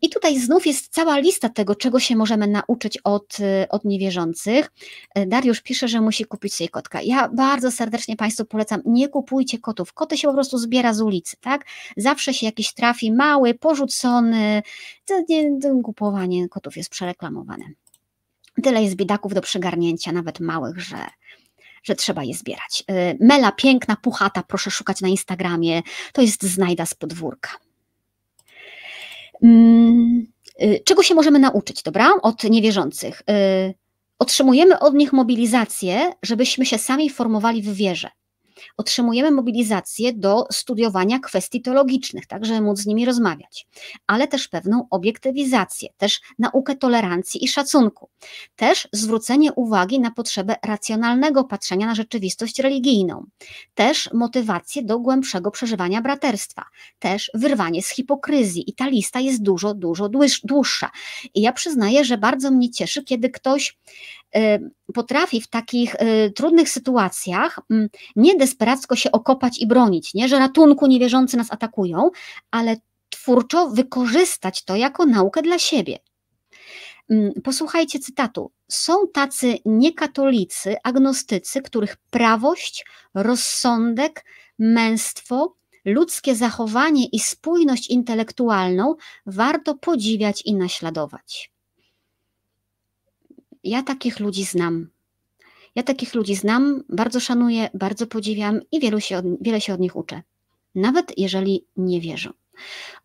I 0.01 0.09
tutaj 0.09 0.39
znów 0.39 0.67
jest 0.67 0.93
cała 0.93 1.17
lista 1.17 1.49
tego, 1.49 1.75
czego 1.75 1.99
się 1.99 2.15
możemy 2.15 2.47
nauczyć 2.47 2.97
od, 3.03 3.39
y, 3.39 3.69
od 3.69 3.85
niewierzących. 3.85 4.71
E, 5.15 5.25
Dariusz 5.25 5.61
pisze, 5.61 5.87
że 5.87 6.01
musi 6.01 6.25
kupić 6.25 6.53
sobie 6.53 6.69
kotka. 6.69 7.01
Ja 7.01 7.29
bardzo 7.29 7.71
serdecznie 7.71 8.15
Państwu 8.15 8.45
polecam, 8.45 8.81
nie 8.85 9.07
kupujcie 9.07 9.59
kotów. 9.59 9.93
Koty 9.93 10.17
się 10.17 10.27
po 10.27 10.33
prostu 10.33 10.57
zbiera 10.57 10.93
z 10.93 11.01
ulicy, 11.01 11.37
tak? 11.41 11.65
Zawsze 11.97 12.33
się 12.33 12.45
jakiś 12.45 12.73
trafi 12.73 13.11
mały, 13.11 13.53
porzucony. 13.53 14.63
To, 15.05 15.13
nie, 15.29 15.59
to 15.59 15.75
kupowanie 15.83 16.49
kotów 16.49 16.77
jest 16.77 16.89
przereklamowane. 16.89 17.65
Tyle 18.63 18.83
jest 18.83 18.95
biedaków 18.95 19.33
do 19.33 19.41
przegarnięcia, 19.41 20.11
nawet 20.11 20.39
małych, 20.39 20.79
że, 20.79 21.07
że 21.83 21.95
trzeba 21.95 22.23
je 22.23 22.33
zbierać. 22.33 22.83
Y, 22.91 23.17
Mela 23.19 23.51
piękna, 23.51 23.95
puchata, 23.95 24.43
proszę 24.43 24.71
szukać 24.71 25.01
na 25.01 25.07
Instagramie. 25.07 25.81
To 26.13 26.21
jest 26.21 26.43
znajda 26.43 26.85
z 26.85 26.93
podwórka. 26.93 27.49
Mm, 29.43 30.27
y, 30.61 30.79
czego 30.85 31.03
się 31.03 31.15
możemy 31.15 31.39
nauczyć, 31.39 31.83
dobra? 31.83 32.11
Od 32.21 32.43
niewierzących. 32.43 33.21
Y, 33.21 33.73
otrzymujemy 34.19 34.79
od 34.79 34.93
nich 34.93 35.13
mobilizację, 35.13 36.13
żebyśmy 36.23 36.65
się 36.65 36.77
sami 36.77 37.09
formowali 37.09 37.61
w 37.61 37.73
wierze. 37.73 38.09
Otrzymujemy 38.77 39.31
mobilizację 39.31 40.13
do 40.13 40.45
studiowania 40.51 41.19
kwestii 41.19 41.61
teologicznych, 41.61 42.27
tak, 42.27 42.45
żeby 42.45 42.61
móc 42.61 42.79
z 42.79 42.85
nimi 42.85 43.05
rozmawiać, 43.05 43.67
ale 44.07 44.27
też 44.27 44.47
pewną 44.47 44.87
obiektywizację, 44.89 45.89
też 45.97 46.21
naukę 46.39 46.75
tolerancji 46.75 47.45
i 47.45 47.47
szacunku, 47.47 48.09
też 48.55 48.87
zwrócenie 48.91 49.53
uwagi 49.53 49.99
na 49.99 50.11
potrzebę 50.11 50.55
racjonalnego 50.63 51.43
patrzenia 51.43 51.87
na 51.87 51.95
rzeczywistość 51.95 52.59
religijną, 52.59 53.25
też 53.73 54.09
motywację 54.13 54.83
do 54.83 54.99
głębszego 54.99 55.51
przeżywania 55.51 56.01
braterstwa, 56.01 56.65
też 56.99 57.31
wyrwanie 57.33 57.81
z 57.81 57.89
hipokryzji 57.89 58.69
i 58.69 58.73
ta 58.73 58.87
lista 58.87 59.19
jest 59.19 59.43
dużo, 59.43 59.73
dużo 59.73 60.09
dłuższa. 60.43 60.91
I 61.33 61.41
ja 61.41 61.53
przyznaję, 61.53 62.05
że 62.05 62.17
bardzo 62.17 62.51
mnie 62.51 62.69
cieszy, 62.69 63.03
kiedy 63.03 63.29
ktoś 63.29 63.77
potrafi 64.93 65.41
w 65.41 65.47
takich 65.47 65.95
y, 65.95 66.31
trudnych 66.35 66.69
sytuacjach 66.69 67.59
mm, 67.71 67.89
nie 68.15 68.35
desperacko 68.35 68.95
się 68.95 69.11
okopać 69.11 69.59
i 69.61 69.67
bronić, 69.67 70.13
nie? 70.13 70.27
że 70.27 70.39
ratunku 70.39 70.87
niewierzący 70.87 71.37
nas 71.37 71.51
atakują, 71.51 72.09
ale 72.51 72.75
twórczo 73.09 73.69
wykorzystać 73.69 74.65
to 74.65 74.75
jako 74.75 75.05
naukę 75.05 75.41
dla 75.41 75.59
siebie. 75.59 75.99
Mm, 77.09 77.31
posłuchajcie 77.43 77.99
cytatu. 77.99 78.51
Są 78.67 79.07
tacy 79.13 79.57
niekatolicy, 79.65 80.75
agnostycy, 80.83 81.61
których 81.61 81.97
prawość, 82.09 82.85
rozsądek, 83.13 84.25
męstwo, 84.59 85.55
ludzkie 85.85 86.35
zachowanie 86.35 87.05
i 87.05 87.19
spójność 87.19 87.89
intelektualną 87.89 88.95
warto 89.25 89.75
podziwiać 89.75 90.41
i 90.45 90.55
naśladować. 90.55 91.52
Ja 93.63 93.83
takich 93.83 94.19
ludzi 94.19 94.43
znam. 94.43 94.89
Ja 95.75 95.83
takich 95.83 96.13
ludzi 96.13 96.35
znam, 96.35 96.83
bardzo 96.89 97.19
szanuję, 97.19 97.69
bardzo 97.73 98.07
podziwiam 98.07 98.59
i 98.71 98.79
wielu 98.79 98.99
się 98.99 99.17
od, 99.17 99.25
wiele 99.41 99.61
się 99.61 99.73
od 99.73 99.79
nich 99.79 99.95
uczę. 99.95 100.21
Nawet 100.75 101.17
jeżeli 101.17 101.65
nie 101.77 102.01
wierzą. 102.01 102.29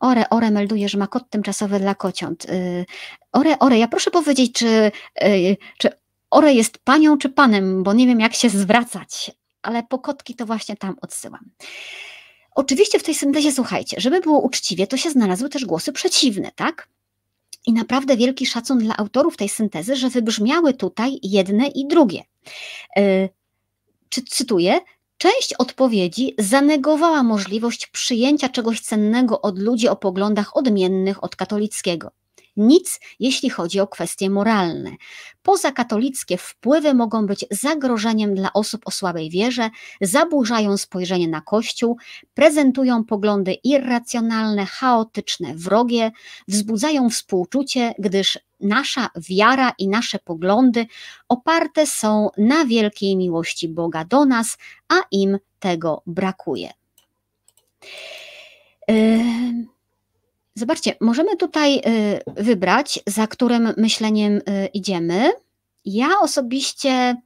Ore, 0.01 0.29
Ore 0.29 0.51
melduje, 0.51 0.89
że 0.89 0.99
ma 0.99 1.07
kod 1.07 1.31
tymczasowy 1.31 1.81
dla 1.81 1.95
kociąt. 1.95 2.45
Y, 2.45 2.87
ore, 3.33 3.59
Ore, 3.59 3.79
ja 3.79 3.89
proszę 3.89 4.11
powiedzieć, 4.11 4.53
czy, 4.53 4.93
y, 5.23 5.57
czy 5.79 5.91
Ore 6.31 6.55
jest 6.55 6.79
panią 6.79 7.19
czy 7.19 7.29
panem, 7.29 7.83
bo 7.83 7.93
nie 7.93 8.07
wiem 8.07 8.21
jak 8.21 8.35
się 8.35 8.49
zwracać, 8.51 9.31
ale 9.63 9.83
po 9.83 9.99
kotki 9.99 10.35
to 10.35 10.47
właśnie 10.47 10.77
tam 10.77 10.97
odsyłam. 11.01 11.51
Oczywiście 12.55 12.99
w 12.99 13.03
tej 13.03 13.15
syntezie, 13.15 13.53
słuchajcie, 13.53 14.01
żeby 14.01 14.21
było 14.21 14.41
uczciwie, 14.41 14.87
to 14.87 14.97
się 14.97 15.11
znalazły 15.11 15.49
też 15.49 15.65
głosy 15.65 15.93
przeciwne, 15.93 16.51
tak? 16.55 16.89
I 17.67 17.73
naprawdę 17.73 18.17
wielki 18.17 18.47
szacun 18.47 18.79
dla 18.79 18.97
autorów 18.97 19.37
tej 19.37 19.49
syntezy, 19.49 19.97
że 19.97 20.11
wybrzmiały 20.11 20.75
tutaj 20.75 21.19
jedne 21.23 21.67
i 21.67 21.89
drugie. 21.89 22.23
Yy, 22.97 23.29
czy 24.09 24.23
cytuję? 24.23 24.81
Część 25.19 25.55
odpowiedzi 25.59 26.35
zanegowała 26.39 27.23
możliwość 27.23 27.87
przyjęcia 27.87 28.49
czegoś 28.49 28.81
cennego 28.81 29.41
od 29.41 29.59
ludzi 29.59 29.89
o 29.89 29.97
poglądach 29.97 30.57
odmiennych 30.57 31.25
od 31.25 31.37
katolickiego. 31.37 32.11
Nic, 32.59 33.01
jeśli 33.21 33.51
chodzi 33.51 33.81
o 33.81 33.87
kwestie 33.87 34.31
moralne. 34.31 34.91
Pozakatolickie 35.43 36.39
wpływy 36.39 36.95
mogą 36.95 37.27
być 37.27 37.45
zagrożeniem 37.51 38.35
dla 38.35 38.53
osób 38.53 38.83
o 38.85 38.91
słabej 38.91 39.31
wierze, 39.31 39.71
zaburzają 40.01 40.77
spojrzenie 40.77 41.29
na 41.29 41.41
Kościół, 41.41 41.97
prezentują 42.35 43.05
poglądy 43.05 43.53
irracjonalne, 43.53 44.67
chaotyczne, 44.67 45.55
wrogie, 45.55 46.11
wzbudzają 46.49 47.11
współczucie, 47.11 47.95
gdyż 47.99 48.39
nasza 48.61 49.11
wiara 49.29 49.73
i 49.79 49.89
nasze 49.89 50.19
poglądy 50.19 50.87
oparte 51.29 51.87
są 51.87 52.31
na 52.39 52.65
wielkiej 52.65 53.17
miłości 53.17 53.69
Boga 53.69 54.05
do 54.05 54.25
nas, 54.25 54.59
a 54.89 54.95
im 55.11 55.39
tego 55.59 56.03
brakuje. 56.07 56.71
Yy... 58.89 59.78
Zobaczcie, 60.59 60.95
możemy 61.01 61.37
tutaj 61.37 61.79
y, 61.79 61.81
wybrać, 62.37 63.01
za 63.07 63.27
którym 63.27 63.75
myśleniem 63.77 64.37
y, 64.37 64.43
idziemy. 64.75 65.31
Ja 65.85 66.09
osobiście 66.21 67.17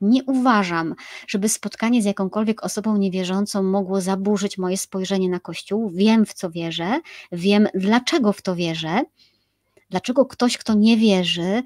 nie 0.00 0.24
uważam, 0.24 0.94
żeby 1.26 1.48
spotkanie 1.48 2.02
z 2.02 2.04
jakąkolwiek 2.04 2.64
osobą 2.64 2.96
niewierzącą 2.96 3.62
mogło 3.62 4.00
zaburzyć 4.00 4.58
moje 4.58 4.76
spojrzenie 4.76 5.28
na 5.28 5.40
Kościół. 5.40 5.90
Wiem, 5.90 6.26
w 6.26 6.34
co 6.34 6.50
wierzę, 6.50 7.00
wiem, 7.32 7.68
dlaczego 7.74 8.32
w 8.32 8.42
to 8.42 8.56
wierzę, 8.56 9.02
dlaczego 9.90 10.26
ktoś, 10.26 10.58
kto 10.58 10.74
nie 10.74 10.96
wierzy, 10.96 11.62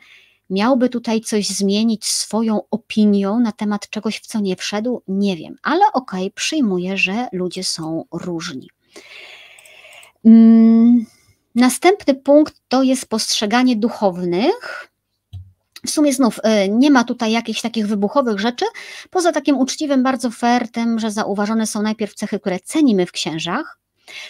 miałby 0.51 0.89
tutaj 0.89 1.21
coś 1.21 1.49
zmienić 1.49 2.07
swoją 2.07 2.61
opinią 2.71 3.41
na 3.41 3.53
temat 3.53 3.91
czegoś, 3.91 4.19
w 4.19 4.27
co 4.27 4.41
nie 4.41 4.57
wszedł, 4.57 5.03
nie 5.09 5.37
wiem, 5.37 5.57
ale 5.63 5.87
okej, 5.93 6.21
okay, 6.21 6.31
przyjmuję, 6.35 6.97
że 6.97 7.29
ludzie 7.33 7.65
są 7.65 8.05
różni. 8.13 8.69
Mm, 10.29 11.07
następny 11.55 12.15
punkt 12.15 12.55
to 12.69 12.83
jest 12.83 13.09
postrzeganie 13.09 13.77
duchownych. 13.77 14.89
W 15.87 15.91
sumie 15.91 16.13
znów 16.13 16.39
y, 16.39 16.69
nie 16.69 16.91
ma 16.91 17.05
tutaj 17.05 17.33
jakichś 17.33 17.61
takich 17.61 17.87
wybuchowych 17.87 18.41
rzeczy, 18.41 18.65
poza 19.11 19.33
takim 19.33 19.59
uczciwym, 19.59 20.03
bardzo 20.03 20.31
fair 20.31 20.71
tym, 20.71 20.99
że 20.99 21.11
zauważone 21.11 21.67
są 21.67 21.83
najpierw 21.83 22.15
cechy, 22.15 22.41
które 22.41 22.61
cenimy 22.61 23.07
w 23.07 23.13
księżach, 23.13 23.79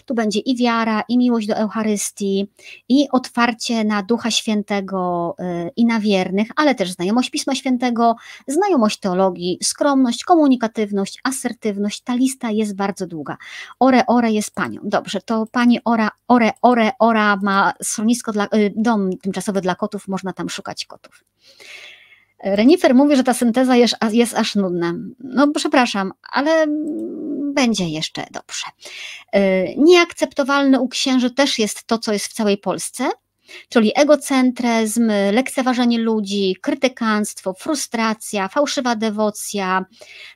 tu 0.05 0.15
będzie 0.15 0.41
i 0.41 0.57
wiara, 0.57 1.03
i 1.09 1.19
miłość 1.19 1.47
do 1.47 1.55
Eucharystii, 1.55 2.49
i 2.89 3.09
otwarcie 3.13 3.85
na 3.85 4.03
Ducha 4.03 4.31
Świętego 4.31 5.35
y, 5.41 5.71
i 5.77 5.87
na 5.87 6.01
wiernych, 6.01 6.49
ale 6.57 6.75
też 6.75 6.91
znajomość 6.91 7.31
Pisma 7.31 7.55
Świętego, 7.55 8.17
znajomość 8.47 9.01
teologii, 9.01 9.59
skromność, 9.63 10.25
komunikatywność, 10.25 11.19
asertywność. 11.25 12.01
Ta 12.01 12.15
lista 12.15 12.51
jest 12.51 12.77
bardzo 12.77 13.07
długa. 13.07 13.37
Ore, 13.81 14.07
ore 14.07 14.33
jest 14.33 14.55
panią. 14.55 14.81
Dobrze, 14.85 15.21
to 15.21 15.47
pani 15.47 15.79
Ora, 15.85 16.11
ore, 16.29 16.51
ore, 16.63 16.91
ora 16.99 17.37
ma 17.43 17.73
schronisko 17.83 18.33
dla, 18.33 18.45
y, 18.45 18.73
dom 18.77 19.11
tymczasowy 19.23 19.61
dla 19.61 19.75
kotów, 19.75 20.09
można 20.09 20.33
tam 20.33 20.49
szukać 20.49 20.85
kotów. 20.85 21.25
Renifer 22.45 22.95
mówi, 22.95 23.17
że 23.17 23.25
ta 23.25 23.35
synteza 23.35 23.77
jest, 23.77 23.95
jest 24.11 24.35
aż 24.35 24.55
nudna. 24.55 24.95
No 25.19 25.49
przepraszam, 25.55 26.13
ale 26.33 26.67
będzie 27.55 27.89
jeszcze 27.89 28.27
dobrze. 28.31 28.67
E, 29.33 29.75
nieakceptowalne 29.77 30.81
u 30.81 30.89
księży 30.89 31.31
też 31.31 31.59
jest 31.59 31.85
to, 31.85 31.99
co 31.99 32.13
jest 32.13 32.27
w 32.27 32.33
całej 32.33 32.59
Polsce, 32.59 33.11
czyli 33.69 33.93
egocentryzm, 33.95 35.11
lekceważenie 35.33 35.99
ludzi, 35.99 36.57
krytykanstwo, 36.63 37.55
frustracja, 37.55 38.49
fałszywa 38.49 38.97
dewocja, 38.97 39.85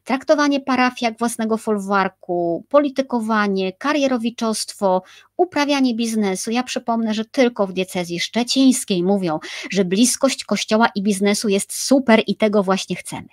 traktowanie 0.04 0.60
parafii 0.60 1.04
jak 1.04 1.18
własnego 1.18 1.56
folwarku, 1.56 2.64
politykowanie, 2.68 3.72
karierowiczostwo, 3.72 5.02
uprawianie 5.36 5.94
biznesu. 5.94 6.50
Ja 6.50 6.62
przypomnę, 6.62 7.14
że 7.14 7.24
tylko 7.24 7.66
w 7.66 7.72
diecezji 7.72 8.20
szczecińskiej 8.20 9.02
mówią, 9.02 9.38
że 9.70 9.84
bliskość 9.84 10.44
kościoła 10.44 10.88
i 10.94 11.02
biznesu 11.02 11.48
jest 11.48 11.72
super 11.72 12.22
i 12.26 12.36
tego 12.36 12.62
właśnie 12.62 12.96
chcemy. 12.96 13.28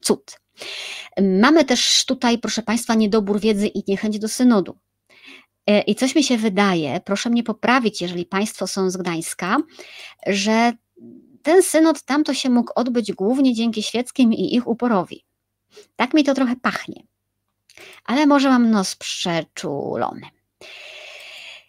Cud. 0.00 0.40
Mamy 1.22 1.64
też 1.64 2.04
tutaj, 2.04 2.38
proszę 2.38 2.62
Państwa, 2.62 2.94
niedobór 2.94 3.40
wiedzy 3.40 3.66
i 3.66 3.82
niechęć 3.88 4.18
do 4.18 4.28
synodu. 4.28 4.78
E, 5.66 5.80
I 5.80 5.94
coś 5.94 6.14
mi 6.14 6.24
się 6.24 6.36
wydaje, 6.36 7.00
proszę 7.04 7.30
mnie 7.30 7.42
poprawić, 7.42 8.02
jeżeli 8.02 8.26
Państwo 8.26 8.66
są 8.66 8.90
z 8.90 8.96
Gdańska, 8.96 9.56
że 10.26 10.72
ten 11.42 11.62
synod 11.62 12.02
tamto 12.02 12.34
się 12.34 12.50
mógł 12.50 12.72
odbyć 12.74 13.12
głównie 13.12 13.54
dzięki 13.54 13.82
świeckim 13.82 14.32
i 14.32 14.54
ich 14.54 14.66
uporowi. 14.66 15.24
Tak 15.96 16.14
mi 16.14 16.24
to 16.24 16.34
trochę 16.34 16.56
pachnie. 16.56 17.02
Ale 18.04 18.26
może 18.26 18.48
mam 18.48 18.70
nos 18.70 18.96
przeczulony. 18.96 20.26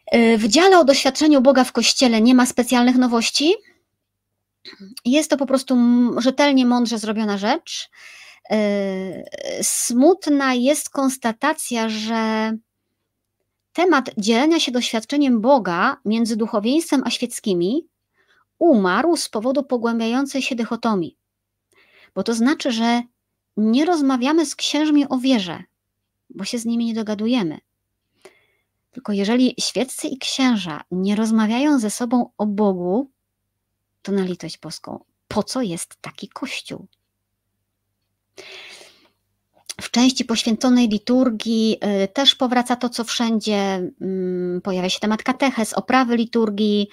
E, 0.05 0.37
w 0.37 0.47
dziale 0.47 0.79
o 0.79 0.85
doświadczeniu 0.85 1.41
Boga 1.41 1.63
w 1.63 1.71
Kościele 1.71 2.21
nie 2.21 2.35
ma 2.35 2.45
specjalnych 2.45 2.95
nowości. 2.95 3.53
Jest 5.05 5.29
to 5.29 5.37
po 5.37 5.45
prostu 5.45 5.75
rzetelnie, 6.17 6.65
mądrze 6.65 6.99
zrobiona 6.99 7.37
rzecz. 7.37 7.89
E, 8.51 9.63
smutna 9.63 10.53
jest 10.53 10.89
konstatacja, 10.89 11.89
że 11.89 12.51
temat 13.75 14.09
dzielenia 14.17 14.59
się 14.59 14.71
doświadczeniem 14.71 15.41
Boga 15.41 15.97
między 16.05 16.35
duchowieństwem 16.37 17.01
a 17.05 17.09
świeckimi 17.09 17.87
umarł 18.59 19.15
z 19.17 19.29
powodu 19.29 19.63
pogłębiającej 19.63 20.41
się 20.41 20.55
dychotomii. 20.55 21.17
Bo 22.15 22.23
to 22.23 22.33
znaczy, 22.33 22.71
że 22.71 23.01
nie 23.57 23.85
rozmawiamy 23.85 24.45
z 24.45 24.55
księżmi 24.55 25.09
o 25.09 25.17
wierze, 25.17 25.63
bo 26.29 26.45
się 26.45 26.59
z 26.59 26.65
nimi 26.65 26.85
nie 26.85 26.93
dogadujemy. 26.93 27.59
Tylko 28.91 29.13
jeżeli 29.13 29.55
świeccy 29.59 30.07
i 30.07 30.17
księża 30.17 30.81
nie 30.91 31.15
rozmawiają 31.15 31.79
ze 31.79 31.89
sobą 31.89 32.29
o 32.37 32.45
Bogu, 32.45 33.11
to 34.01 34.11
na 34.11 34.23
litość 34.23 34.57
boską, 34.57 35.03
po 35.27 35.43
co 35.43 35.61
jest 35.61 35.95
taki 36.01 36.29
kościół? 36.29 36.87
W 39.81 39.91
części 39.91 40.25
poświęconej 40.25 40.89
liturgii 40.89 41.77
y, 42.03 42.07
też 42.07 42.35
powraca 42.35 42.75
to, 42.75 42.89
co 42.89 43.03
wszędzie. 43.03 43.55
Mm, 44.01 44.61
pojawia 44.61 44.89
się 44.89 44.99
temat 44.99 45.23
kateches, 45.23 45.73
oprawy 45.73 46.17
liturgii, 46.17 46.89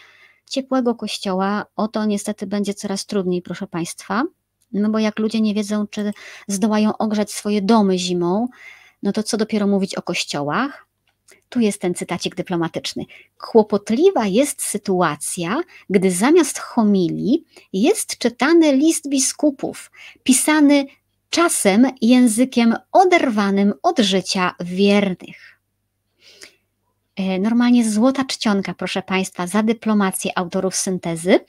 ciepłego 0.51 0.95
kościoła. 0.95 1.67
O 1.77 1.89
to 1.89 2.05
niestety 2.05 2.47
będzie 2.47 2.75
coraz 2.75 3.07
trudniej, 3.07 3.43
proszę 3.43 3.67
Państwa. 3.67 4.23
No 4.73 4.91
bo 4.91 4.99
jak 4.99 5.19
ludzie 5.19 5.41
nie 5.41 5.55
wiedzą, 5.55 5.87
czy 5.87 6.13
zdołają 6.49 6.97
ogrzać 6.97 7.33
swoje 7.33 7.63
domy 7.63 7.99
zimą, 7.99 8.49
no 9.03 9.13
to 9.13 9.23
co 9.23 9.37
dopiero 9.37 9.67
mówić 9.67 9.95
o 9.95 10.03
kościołach? 10.03 10.87
Tu 11.49 11.61
jest 11.61 11.81
ten 11.81 11.95
cytacik 11.95 12.35
dyplomatyczny. 12.35 13.05
Kłopotliwa 13.39 14.27
jest 14.27 14.63
sytuacja, 14.63 15.61
gdy 15.91 16.11
zamiast 16.11 16.59
homilii 16.59 17.45
jest 17.73 18.19
czytany 18.19 18.77
list 18.77 19.09
biskupów, 19.09 19.91
pisany 20.23 20.87
czasem 21.33 21.87
językiem 22.01 22.77
oderwanym 22.93 23.75
od 23.83 23.99
życia 23.99 24.55
wiernych. 24.61 25.61
E, 27.17 27.39
normalnie 27.39 27.91
złota 27.91 28.25
czcionka, 28.25 28.75
proszę 28.75 29.03
Państwa, 29.03 29.47
za 29.47 29.63
dyplomację 29.63 30.39
autorów 30.39 30.77
syntezy. 30.77 31.41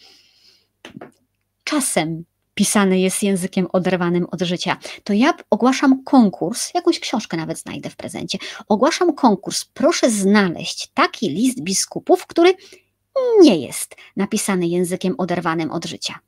Czasem 1.64 2.24
pisany 2.54 3.00
jest 3.00 3.24
językiem 3.24 3.68
oderwanym 3.74 4.28
od 4.32 4.42
życia. 4.42 4.78
To 5.04 5.14
ja 5.14 5.34
ogłaszam 5.50 6.04
konkurs, 6.04 6.74
jakąś 6.74 7.00
książkę 7.00 7.38
nawet 7.38 7.60
znajdę 7.60 7.90
w 7.90 7.96
prezencie. 7.96 8.38
Ogłaszam 8.68 9.14
konkurs. 9.14 9.66
Proszę 9.66 10.10
znaleźć 10.10 10.88
taki 10.94 11.30
list 11.30 11.62
biskupów, 11.62 12.28
który 12.28 12.54
nie 13.42 13.58
jest 13.58 13.96
napisany 14.16 14.68
językiem 14.68 15.16
oderwanym 15.18 15.72
od 15.72 15.86
życia. 15.86 16.20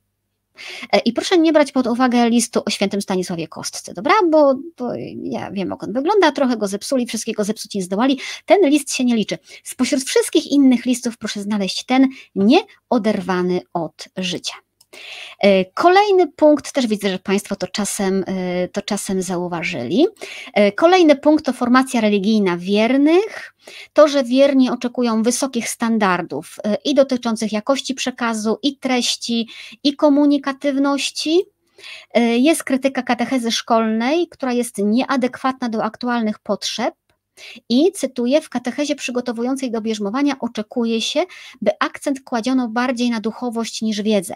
E, 0.92 0.98
I 0.98 1.12
proszę 1.12 1.38
nie 1.38 1.52
brać 1.52 1.72
pod 1.72 1.86
uwagę 1.86 2.30
listu 2.30 2.62
o 2.66 2.70
świętym 2.70 3.02
Stanisławie 3.02 3.48
Kostce, 3.48 3.94
dobra? 3.94 4.14
Bo, 4.30 4.54
bo 4.78 4.92
ja 5.22 5.50
wiem, 5.50 5.70
jak 5.70 5.82
on 5.82 5.92
wygląda, 5.92 6.32
trochę 6.32 6.56
go 6.56 6.68
zepsuli, 6.68 7.06
wszystkiego 7.06 7.44
zepsuć 7.44 7.74
nie 7.74 7.82
zdołali. 7.82 8.20
Ten 8.46 8.70
list 8.70 8.94
się 8.94 9.04
nie 9.04 9.16
liczy. 9.16 9.38
Spośród 9.64 10.02
wszystkich 10.02 10.46
innych 10.46 10.84
listów 10.86 11.18
proszę 11.18 11.42
znaleźć 11.42 11.84
ten 11.84 12.08
nieoderwany 12.34 13.60
od 13.72 14.08
życia. 14.16 14.65
E, 15.40 15.64
kolejny 15.64 16.28
punkt, 16.28 16.72
też 16.72 16.86
widzę, 16.86 17.08
że 17.08 17.18
Państwo 17.18 17.56
to 17.56 17.66
czasem, 17.66 18.24
e, 18.26 18.68
to 18.68 18.82
czasem 18.82 19.22
zauważyli. 19.22 20.06
E, 20.54 20.72
kolejny 20.72 21.16
punkt 21.16 21.44
to 21.44 21.52
formacja 21.52 22.00
religijna 22.00 22.56
wiernych. 22.56 23.54
To, 23.92 24.08
że 24.08 24.24
wierni 24.24 24.70
oczekują 24.70 25.22
wysokich 25.22 25.68
standardów 25.68 26.56
i 26.84 26.94
dotyczących 26.94 27.52
jakości 27.52 27.94
przekazu, 27.94 28.58
i 28.62 28.78
treści, 28.78 29.48
i 29.82 29.96
komunikatywności. 29.96 31.44
Jest 32.36 32.64
krytyka 32.64 33.02
katechezy 33.02 33.52
szkolnej, 33.52 34.28
która 34.28 34.52
jest 34.52 34.78
nieadekwatna 34.78 35.68
do 35.68 35.84
aktualnych 35.84 36.38
potrzeb 36.38 36.94
i 37.68 37.92
cytuję, 37.92 38.40
w 38.40 38.48
katechezie 38.48 38.94
przygotowującej 38.94 39.70
do 39.70 39.80
bierzmowania 39.80 40.38
oczekuje 40.38 41.00
się, 41.00 41.24
by 41.62 41.70
akcent 41.80 42.20
kładziono 42.24 42.68
bardziej 42.68 43.10
na 43.10 43.20
duchowość 43.20 43.82
niż 43.82 44.02
wiedzę. 44.02 44.34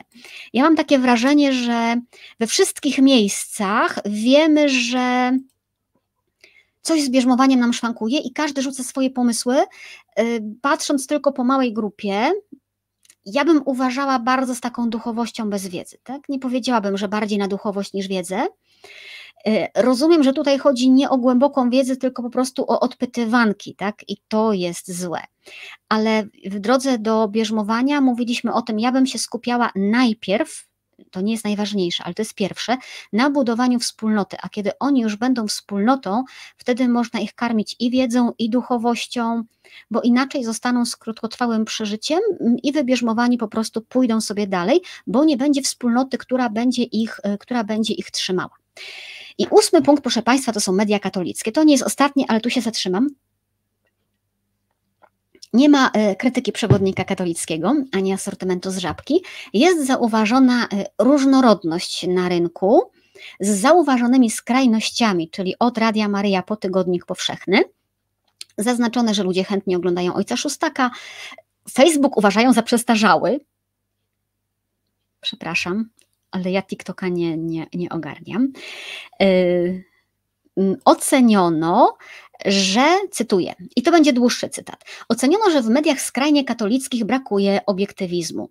Ja 0.52 0.62
mam 0.62 0.76
takie 0.76 0.98
wrażenie, 0.98 1.52
że 1.52 1.96
we 2.40 2.46
wszystkich 2.46 2.98
miejscach 2.98 3.98
wiemy, 4.06 4.68
że 4.68 5.32
coś 6.82 7.02
z 7.02 7.10
bierzmowaniem 7.10 7.60
nam 7.60 7.72
szwankuje 7.72 8.18
i 8.18 8.32
każdy 8.32 8.62
rzuca 8.62 8.84
swoje 8.84 9.10
pomysły, 9.10 9.56
y, 10.18 10.42
patrząc 10.62 11.06
tylko 11.06 11.32
po 11.32 11.44
małej 11.44 11.72
grupie. 11.72 12.30
Ja 13.26 13.44
bym 13.44 13.62
uważała 13.64 14.18
bardzo 14.18 14.54
z 14.54 14.60
taką 14.60 14.90
duchowością 14.90 15.50
bez 15.50 15.68
wiedzy. 15.68 15.98
Tak? 16.04 16.28
Nie 16.28 16.38
powiedziałabym, 16.38 16.96
że 16.96 17.08
bardziej 17.08 17.38
na 17.38 17.48
duchowość 17.48 17.92
niż 17.92 18.08
wiedzę. 18.08 18.46
E, 19.46 19.82
rozumiem, 19.82 20.22
że 20.22 20.32
tutaj 20.32 20.58
chodzi 20.58 20.90
nie 20.90 21.10
o 21.10 21.18
głęboką 21.18 21.70
wiedzę, 21.70 21.96
tylko 21.96 22.22
po 22.22 22.30
prostu 22.30 22.62
o 22.62 22.80
odpytywanki, 22.80 23.74
tak? 23.74 24.08
I 24.08 24.16
to 24.28 24.52
jest 24.52 24.92
złe. 24.92 25.20
Ale 25.88 26.26
w 26.44 26.58
drodze 26.58 26.98
do 26.98 27.28
bierzmowania 27.28 28.00
mówiliśmy 28.00 28.52
o 28.52 28.62
tym, 28.62 28.80
ja 28.80 28.92
bym 28.92 29.06
się 29.06 29.18
skupiała 29.18 29.70
najpierw, 29.74 30.70
to 31.10 31.20
nie 31.20 31.32
jest 31.32 31.44
najważniejsze, 31.44 32.04
ale 32.04 32.14
to 32.14 32.22
jest 32.22 32.34
pierwsze, 32.34 32.76
na 33.12 33.30
budowaniu 33.30 33.78
wspólnoty, 33.78 34.36
a 34.42 34.48
kiedy 34.48 34.70
oni 34.78 35.00
już 35.00 35.16
będą 35.16 35.48
wspólnotą, 35.48 36.24
wtedy 36.56 36.88
można 36.88 37.20
ich 37.20 37.34
karmić 37.34 37.76
i 37.78 37.90
wiedzą, 37.90 38.32
i 38.38 38.50
duchowością, 38.50 39.42
bo 39.90 40.02
inaczej 40.02 40.44
zostaną 40.44 40.86
z 40.86 40.96
krótkotrwałym 40.96 41.64
przeżyciem 41.64 42.20
i 42.62 42.72
wybierzmowani 42.72 43.38
po 43.38 43.48
prostu 43.48 43.80
pójdą 43.82 44.20
sobie 44.20 44.46
dalej, 44.46 44.80
bo 45.06 45.24
nie 45.24 45.36
będzie 45.36 45.62
wspólnoty, 45.62 46.18
która 46.18 46.50
będzie 46.50 46.82
ich, 46.82 47.20
e, 47.22 47.38
która 47.38 47.64
będzie 47.64 47.94
ich 47.94 48.10
trzymała. 48.10 48.56
I 49.40 49.46
ósmy 49.50 49.82
punkt, 49.82 50.02
proszę 50.02 50.22
Państwa, 50.22 50.52
to 50.52 50.60
są 50.60 50.72
media 50.72 50.98
katolickie. 50.98 51.52
To 51.52 51.64
nie 51.64 51.72
jest 51.72 51.84
ostatnie, 51.84 52.24
ale 52.28 52.40
tu 52.40 52.50
się 52.50 52.60
zatrzymam. 52.60 53.08
Nie 55.52 55.68
ma 55.68 55.90
e, 55.90 56.16
krytyki 56.16 56.52
przewodnika 56.52 57.04
katolickiego 57.04 57.74
ani 57.92 58.12
asortymentu 58.12 58.70
z 58.70 58.78
żabki. 58.78 59.24
Jest 59.52 59.86
zauważona 59.86 60.64
e, 60.64 60.86
różnorodność 60.98 62.06
na 62.08 62.28
rynku 62.28 62.90
z 63.40 63.60
zauważonymi 63.60 64.30
skrajnościami, 64.30 65.30
czyli 65.30 65.54
od 65.58 65.78
Radia 65.78 66.08
Maryja 66.08 66.42
po 66.42 66.56
Tygodnik 66.56 67.06
Powszechny. 67.06 67.64
Zaznaczone, 68.58 69.14
że 69.14 69.22
ludzie 69.22 69.44
chętnie 69.44 69.76
oglądają 69.76 70.14
Ojca 70.14 70.36
Szóstaka. 70.36 70.90
Facebook 71.72 72.16
uważają 72.16 72.52
za 72.52 72.62
przestarzały. 72.62 73.40
Przepraszam, 75.20 75.90
ale 76.30 76.50
ja 76.50 76.62
TikToka 76.62 77.08
nie, 77.08 77.36
nie, 77.36 77.66
nie 77.74 77.88
ogarniam. 77.88 78.52
Yy, 79.20 79.84
oceniono, 80.84 81.96
że, 82.46 82.98
cytuję, 83.10 83.54
i 83.76 83.82
to 83.82 83.90
będzie 83.90 84.12
dłuższy 84.12 84.48
cytat, 84.48 84.84
oceniono, 85.08 85.50
że 85.50 85.62
w 85.62 85.68
mediach 85.68 86.00
skrajnie 86.00 86.44
katolickich 86.44 87.04
brakuje 87.04 87.60
obiektywizmu. 87.66 88.50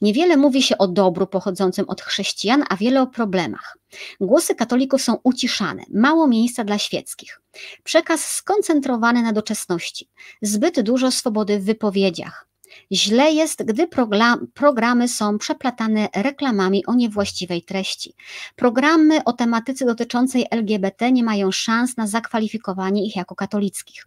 Niewiele 0.00 0.36
mówi 0.36 0.62
się 0.62 0.78
o 0.78 0.88
dobru 0.88 1.26
pochodzącym 1.26 1.88
od 1.88 2.02
chrześcijan, 2.02 2.64
a 2.68 2.76
wiele 2.76 3.02
o 3.02 3.06
problemach. 3.06 3.78
Głosy 4.20 4.54
katolików 4.54 5.02
są 5.02 5.16
uciszane, 5.24 5.82
mało 5.94 6.26
miejsca 6.26 6.64
dla 6.64 6.78
świeckich. 6.78 7.40
Przekaz 7.84 8.24
skoncentrowany 8.24 9.22
na 9.22 9.32
doczesności, 9.32 10.08
zbyt 10.42 10.80
dużo 10.80 11.10
swobody 11.10 11.58
w 11.58 11.64
wypowiedziach. 11.64 12.45
Źle 12.92 13.32
jest, 13.32 13.64
gdy 13.64 13.88
programy 14.54 15.08
są 15.08 15.38
przeplatane 15.38 16.08
reklamami 16.16 16.86
o 16.86 16.94
niewłaściwej 16.94 17.62
treści. 17.62 18.14
Programy 18.56 19.24
o 19.24 19.32
tematyce 19.32 19.86
dotyczącej 19.86 20.46
LGBT 20.50 21.12
nie 21.12 21.24
mają 21.24 21.52
szans 21.52 21.96
na 21.96 22.06
zakwalifikowanie 22.06 23.06
ich 23.06 23.16
jako 23.16 23.34
katolickich. 23.34 24.06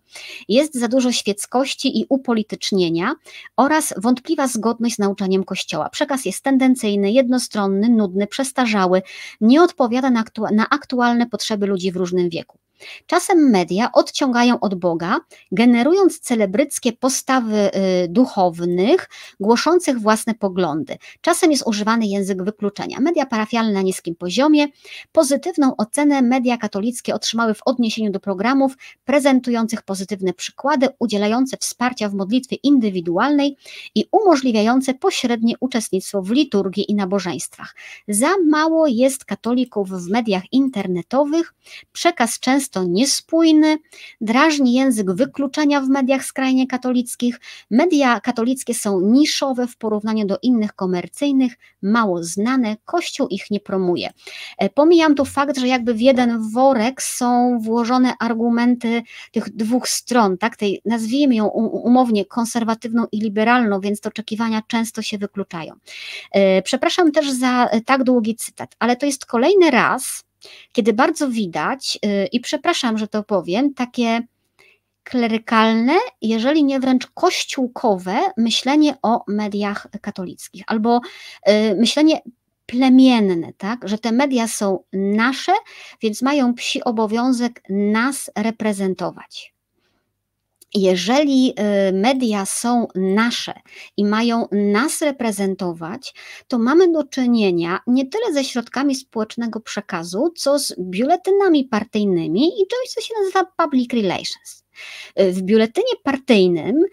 Jest 0.50 0.76
za 0.76 0.88
dużo 0.88 1.12
świeckości 1.12 2.00
i 2.00 2.06
upolitycznienia 2.10 3.14
oraz 3.58 3.94
wątpliwa 3.98 4.48
zgodność 4.48 4.96
z 4.96 5.00
nauczaniem 5.00 5.44
Kościoła. 5.44 5.90
Przekaz 5.90 6.26
jest 6.26 6.44
tendencyjny, 6.44 7.12
jednostronny, 7.12 7.90
nudny, 7.90 8.28
przestarzały, 8.28 9.02
nie 9.42 9.64
odpowiada 9.64 10.10
na, 10.10 10.20
aktu 10.20 10.44
na 10.54 10.70
aktualne 10.70 11.28
potrzeby 11.28 11.68
ludzi 11.68 11.92
w 11.92 11.96
różnym 11.96 12.30
wieku. 12.30 12.58
Czasem 13.06 13.50
media 13.50 13.90
odciągają 13.94 14.60
od 14.60 14.76
Boga, 14.76 15.20
generując 15.52 16.20
celebryckie 16.20 16.94
postawy 16.94 17.72
y, 18.04 18.08
duchownych, 18.08 19.10
głoszących 19.40 20.00
własne 20.00 20.34
poglądy. 20.34 20.98
Czasem 21.22 21.52
jest 21.52 21.68
używany 21.68 22.06
język 22.06 22.44
wykluczenia. 22.44 23.00
Media 23.00 23.26
parafialne 23.26 23.74
na 23.74 23.82
niskim 23.82 24.16
poziomie. 24.16 24.68
Pozytywną 25.12 25.76
ocenę 25.78 26.22
media 26.22 26.58
katolickie 26.58 27.16
otrzymały 27.16 27.54
w 27.54 27.62
odniesieniu 27.66 28.12
do 28.12 28.20
programów 28.20 28.78
prezentujących 29.06 29.82
pozytywne 29.82 30.34
przykłady, 30.34 30.88
udzielające 31.00 31.58
wsparcia 31.58 32.10
w 32.10 32.14
modlitwie 32.14 32.56
indywidualnej 32.64 33.58
i 33.96 34.06
umożliwiające 34.12 34.94
pośrednie 34.94 35.54
uczestnictwo 35.60 36.22
w 36.22 36.32
liturgii 36.32 36.92
i 36.92 36.96
nabożeństwach. 36.96 37.76
Za 38.08 38.30
mało 38.50 38.88
jest 38.88 39.26
katolików 39.26 39.90
w 39.90 40.10
mediach 40.10 40.44
internetowych. 40.52 41.54
Przekaz 41.92 42.40
często 42.40 42.69
często 42.70 42.84
niespójny, 42.84 43.78
drażni 44.22 44.74
język 44.74 45.12
wykluczenia 45.12 45.82
w 45.82 45.90
mediach 45.90 46.26
skrajnie 46.26 46.68
katolickich. 46.68 47.40
Media 47.72 48.20
katolickie 48.20 48.74
są 48.74 49.02
niszowe 49.02 49.68
w 49.68 49.78
porównaniu 49.78 50.26
do 50.26 50.38
innych 50.42 50.74
komercyjnych, 50.74 51.54
mało 51.82 52.24
znane, 52.24 52.78
Kościół 52.86 53.28
ich 53.28 53.52
nie 53.52 53.60
promuje. 53.60 54.10
E, 54.58 54.70
pomijam 54.70 55.16
tu 55.16 55.26
fakt, 55.26 55.58
że 55.58 55.68
jakby 55.68 55.94
w 55.94 56.02
jeden 56.02 56.52
worek 56.52 57.02
są 57.02 57.60
włożone 57.60 58.14
argumenty 58.20 59.02
tych 59.32 59.50
dwóch 59.50 59.88
stron, 59.88 60.38
tak, 60.38 60.58
tej 60.58 60.82
nazwijmy 60.86 61.36
ją 61.36 61.48
umownie 61.48 62.26
konserwatywną 62.26 63.06
i 63.12 63.20
liberalną, 63.20 63.80
więc 63.80 64.02
te 64.02 64.10
oczekiwania 64.10 64.62
często 64.68 65.02
się 65.02 65.18
wykluczają. 65.18 65.74
E, 66.32 66.62
przepraszam 66.62 67.12
też 67.12 67.32
za 67.32 67.70
tak 67.86 68.04
długi 68.04 68.36
cytat, 68.36 68.76
ale 68.80 68.96
to 68.96 69.06
jest 69.06 69.26
kolejny 69.26 69.72
raz, 69.72 70.29
kiedy 70.72 70.94
bardzo 70.94 71.30
widać, 71.30 72.00
y, 72.06 72.28
i 72.32 72.40
przepraszam, 72.40 72.98
że 72.98 73.08
to 73.08 73.24
powiem, 73.24 73.74
takie 73.74 74.22
klerykalne, 75.04 75.94
jeżeli 76.22 76.64
nie 76.64 76.80
wręcz 76.80 77.08
kościółkowe 77.08 78.20
myślenie 78.38 78.96
o 79.02 79.24
mediach 79.28 79.88
katolickich, 80.02 80.64
albo 80.68 81.02
y, 81.50 81.76
myślenie 81.76 82.22
plemienne, 82.66 83.54
tak, 83.58 83.88
że 83.88 83.98
te 83.98 84.12
media 84.12 84.48
są 84.48 84.84
nasze, 84.94 85.52
więc 86.02 86.22
mają 86.22 86.54
psi 86.54 86.84
obowiązek 86.84 87.62
nas 87.70 88.32
reprezentować. 88.36 89.54
Jeżeli 90.74 91.54
y, 91.90 91.94
media 91.94 92.46
są 92.46 92.88
nasze 92.96 93.54
i 93.98 94.06
mają 94.06 94.48
nas 94.52 95.02
reprezentować, 95.02 96.14
to 96.48 96.60
mamy 96.60 96.92
do 96.92 97.04
czynienia 97.04 97.80
nie 97.88 98.06
tyle 98.06 98.34
ze 98.34 98.44
środkami 98.44 98.96
społecznego 98.96 99.60
przekazu, 99.60 100.34
co 100.36 100.60
z 100.60 100.76
biuletynami 100.80 101.66
partyjnymi 101.66 102.46
i 102.46 102.68
czymś, 102.68 102.90
co 102.90 103.02
się 103.02 103.14
nazywa 103.20 103.52
public 103.58 103.94
relations. 103.94 104.64
Y, 105.20 105.32
w 105.32 105.42
biuletynie 105.42 105.94
partyjnym 106.04 106.86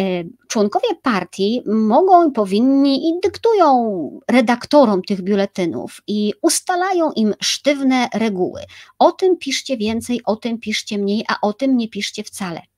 y, 0.00 0.28
członkowie 0.48 0.88
partii 1.02 1.62
mogą 1.66 2.28
i 2.28 2.32
powinni 2.32 3.08
i 3.08 3.20
dyktują 3.22 4.20
redaktorom 4.30 5.02
tych 5.02 5.22
biuletynów 5.22 6.00
i 6.06 6.32
ustalają 6.42 7.12
im 7.12 7.34
sztywne 7.42 8.08
reguły. 8.14 8.60
O 8.98 9.12
tym 9.12 9.36
piszcie 9.36 9.76
więcej, 9.76 10.20
o 10.24 10.36
tym 10.36 10.58
piszcie 10.58 10.98
mniej, 10.98 11.24
a 11.28 11.36
o 11.42 11.52
tym 11.52 11.76
nie 11.76 11.88
piszcie 11.88 12.24
wcale 12.24 12.71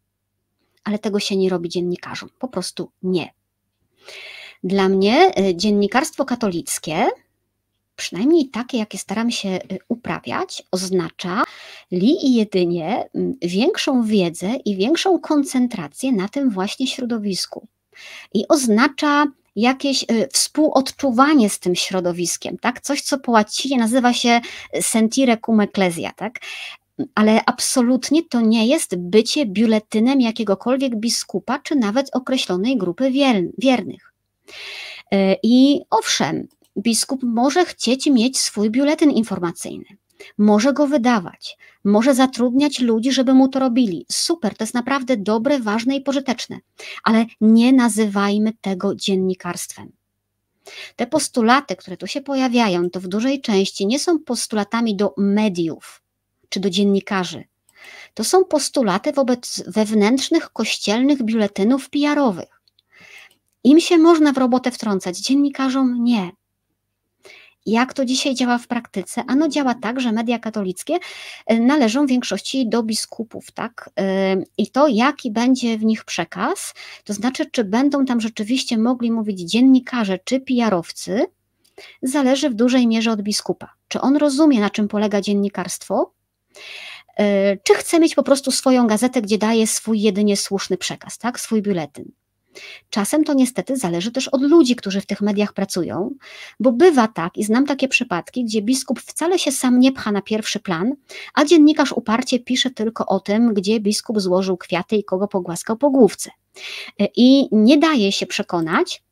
ale 0.85 0.99
tego 0.99 1.20
się 1.20 1.37
nie 1.37 1.51
robi 1.51 1.68
dziennikarzom. 1.68 2.28
Po 2.39 2.49
prostu 2.49 2.91
nie. 3.03 3.30
Dla 4.64 4.89
mnie 4.89 5.32
y, 5.39 5.57
dziennikarstwo 5.57 6.24
katolickie, 6.24 7.07
przynajmniej 7.97 8.49
takie, 8.49 8.78
jakie 8.78 8.99
staram 8.99 9.30
się 9.30 9.49
y, 9.49 9.78
uprawiać, 9.89 10.62
oznacza 10.70 11.43
li 11.93 12.26
i 12.26 12.35
jedynie 12.35 13.09
mm, 13.14 13.35
większą 13.43 14.03
wiedzę 14.03 14.57
i 14.64 14.76
większą 14.76 15.18
koncentrację 15.18 16.12
na 16.12 16.28
tym 16.28 16.51
właśnie 16.51 16.87
środowisku. 16.87 17.66
I 18.35 18.49
oznacza 18.49 19.26
jakieś 19.57 20.03
y, 20.03 20.28
współodczuwanie 20.32 21.51
z 21.51 21.59
tym 21.59 21.74
środowiskiem, 21.74 22.59
tak? 22.59 22.80
Coś, 22.80 23.03
co 23.03 23.18
po 23.18 23.32
łacinie 23.32 23.78
nazywa 23.78 24.12
się 24.12 24.41
sentire 24.80 25.39
cum 25.47 25.61
ecclesia, 25.61 26.12
tak? 26.12 26.41
Ale 27.14 27.45
absolutnie 27.47 28.22
to 28.22 28.40
nie 28.40 28.66
jest 28.66 28.97
bycie 28.97 29.47
biuletynem 29.47 30.20
jakiegokolwiek 30.20 30.97
biskupa, 30.97 31.59
czy 31.59 31.76
nawet 31.76 32.11
określonej 32.12 32.76
grupy 32.76 33.11
wiernych. 33.59 34.12
E, 35.12 35.36
I 35.42 35.80
owszem, 35.90 36.49
biskup 36.78 37.22
może 37.22 37.64
chcieć 37.64 38.07
mieć 38.07 38.38
swój 38.38 38.70
biuletyn 38.70 39.11
informacyjny, 39.11 39.84
może 40.38 40.72
go 40.72 40.86
wydawać, 40.86 41.59
może 41.84 42.14
zatrudniać 42.14 42.80
ludzi, 42.80 43.12
żeby 43.12 43.34
mu 43.34 43.49
to 43.49 43.59
robili. 43.59 44.07
Super, 44.12 44.57
to 44.57 44.64
jest 44.64 44.74
naprawdę 44.74 45.16
dobre, 45.16 45.59
ważne 45.59 45.97
i 45.97 46.01
pożyteczne, 46.01 46.59
ale 47.05 47.26
nie 47.40 47.72
nazywajmy 47.72 48.53
tego 48.61 48.95
dziennikarstwem. 48.95 49.92
Te 50.97 51.07
postulaty, 51.07 51.76
które 51.76 51.97
tu 51.97 52.07
się 52.07 52.20
pojawiają, 52.20 52.90
to 52.90 53.01
w 53.01 53.09
dużej 53.09 53.40
części 53.40 53.86
nie 53.86 53.99
są 53.99 54.18
postulatami 54.18 54.97
do 54.97 55.14
mediów, 55.18 56.03
czy 56.55 56.61
do 56.61 56.70
dziennikarzy. 56.70 57.44
To 58.14 58.24
są 58.24 58.44
postulaty 58.44 59.12
wobec 59.12 59.62
wewnętrznych 59.66 60.50
kościelnych 60.50 61.22
biuletynów 61.22 61.90
PR-owych. 61.90 62.61
Im 63.64 63.80
się 63.80 63.98
można 63.98 64.32
w 64.32 64.38
robotę 64.38 64.70
wtrącać, 64.70 65.18
dziennikarzom 65.18 66.05
nie. 66.05 66.30
Jak 67.66 67.94
to 67.94 68.05
dzisiaj 68.05 68.34
działa 68.34 68.59
w 68.59 68.66
praktyce? 68.66 69.24
Ano 69.26 69.48
działa 69.48 69.74
tak, 69.74 70.00
że 70.00 70.12
media 70.12 70.38
katolickie 70.38 70.98
e, 71.46 71.61
należą 71.61 72.07
w 72.07 72.09
większości 72.09 72.68
do 72.68 72.82
biskupów, 72.82 73.52
tak? 73.52 73.90
E, 73.98 74.36
I 74.59 74.70
to, 74.70 74.88
jaki 74.88 75.30
będzie 75.30 75.78
w 75.78 75.84
nich 75.84 76.05
przekaz, 76.05 76.74
to 77.05 77.12
znaczy, 77.12 77.50
czy 77.50 77.64
będą 77.64 78.05
tam 78.05 78.20
rzeczywiście 78.20 78.78
mogli 78.78 79.12
mówić 79.12 79.40
dziennikarze 79.40 80.18
czy 80.24 80.40
PR-owcy, 80.40 81.26
zależy 82.02 82.50
w 82.50 82.55
dużej 82.55 82.86
mierze 82.86 83.12
od 83.12 83.22
biskupa. 83.22 83.72
Czy 83.88 84.00
on 84.00 84.16
rozumie, 84.16 84.61
na 84.61 84.70
czym 84.70 84.88
polega 84.88 85.20
dziennikarstwo, 85.20 86.14
czy 87.62 87.74
chce 87.74 88.00
mieć 88.00 88.14
po 88.14 88.22
prostu 88.22 88.50
swoją 88.50 88.86
gazetę, 88.86 89.22
gdzie 89.22 89.38
daje 89.38 89.66
swój 89.66 90.02
jedynie 90.02 90.36
słuszny 90.36 90.76
przekaz, 90.76 91.18
tak? 91.18 91.40
swój 91.40 91.62
biuletyn. 91.62 92.12
Czasem 92.90 93.24
to 93.24 93.34
niestety 93.34 93.76
zależy 93.76 94.11
też 94.11 94.28
od 94.28 94.42
ludzi, 94.42 94.76
którzy 94.76 95.00
w 95.00 95.07
tych 95.07 95.20
mediach 95.20 95.52
pracują, 95.52 96.11
bo 96.61 96.72
bywa 96.72 97.09
tak, 97.09 97.36
i 97.36 97.44
znam 97.44 97.66
takie 97.66 97.88
przypadki, 97.88 98.44
gdzie 98.44 98.62
biskup 98.62 99.00
wcale 99.00 99.38
się 99.38 99.52
sam 99.52 99.80
nie 99.80 99.92
pcha 99.92 100.12
na 100.12 100.22
pierwszy 100.22 100.61
plan, 100.61 100.92
a 101.34 101.44
dziennikarz 101.44 101.92
uparcie 101.92 102.38
pisze 102.40 102.70
tylko 102.70 103.07
o 103.07 103.20
tym, 103.20 103.55
gdzie 103.55 103.80
biskup 103.80 104.20
złożył 104.20 104.57
kwiaty 104.57 104.96
i 104.96 105.05
kogo 105.05 105.28
pogłaskał 105.28 105.76
po 105.76 105.90
główce. 105.90 106.30
E, 107.00 107.07
I 107.16 107.48
nie 107.52 107.78
daje 107.78 108.12
się 108.12 108.26
przekonać, 108.26 109.02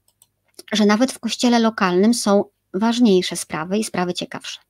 że 0.73 0.87
nawet 0.87 1.13
w 1.13 1.19
kościele 1.19 1.59
lokalnym 1.59 2.15
są 2.15 2.45
ważniejsze 2.75 3.37
sprawy 3.37 3.79
i 3.79 3.85
sprawy 3.85 4.15
ciekawsze. 4.15 4.61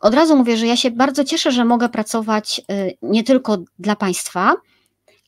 Od 0.00 0.14
razu 0.14 0.36
mówię, 0.36 0.56
że 0.56 0.66
ja 0.66 0.76
się 0.76 0.90
bardzo 0.90 1.24
cieszę, 1.24 1.52
że 1.52 1.64
mogę 1.64 1.88
pracować 1.88 2.60
y, 2.72 2.96
nie 3.02 3.24
tylko 3.24 3.58
dla 3.78 3.96
Państwa, 3.96 4.54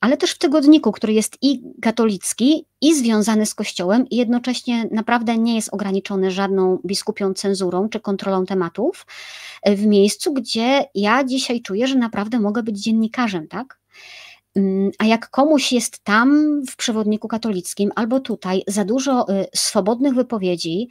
ale 0.01 0.17
też 0.17 0.31
w 0.31 0.39
tygodniku, 0.39 0.93
który 0.93 1.13
jest 1.13 1.39
i 1.43 1.63
katolicki, 1.83 2.67
i 2.81 2.95
związany 2.95 3.47
z 3.47 3.55
Kościołem, 3.55 4.09
i 4.09 4.17
jednocześnie 4.17 4.89
naprawdę 4.91 5.39
nie 5.39 5.55
jest 5.55 5.75
ograniczony 5.75 6.31
żadną 6.31 6.79
biskupią 6.87 7.35
cenzurą 7.35 7.89
czy 7.89 8.01
kontrolą 8.01 8.47
tematów, 8.47 9.07
y, 9.69 9.77
w 9.77 9.87
miejscu, 9.87 10.33
gdzie 10.33 10.85
ja 10.95 11.25
dzisiaj 11.25 11.63
czuję, 11.63 11.87
że 11.87 11.97
naprawdę 11.97 12.41
mogę 12.41 12.63
być 12.63 12.79
dziennikarzem, 12.79 13.49
tak? 13.49 13.79
Mm, 14.57 14.91
a 14.99 15.05
jak 15.05 15.31
komuś 15.31 15.73
jest 15.73 15.99
tam 16.05 16.61
w 16.71 16.77
przewodniku 16.77 17.29
katolickim 17.29 17.91
albo 17.95 18.21
tutaj 18.21 18.63
za 18.67 18.85
dużo 18.85 19.27
swobodnych 19.55 20.15
wypowiedzi 20.15 20.89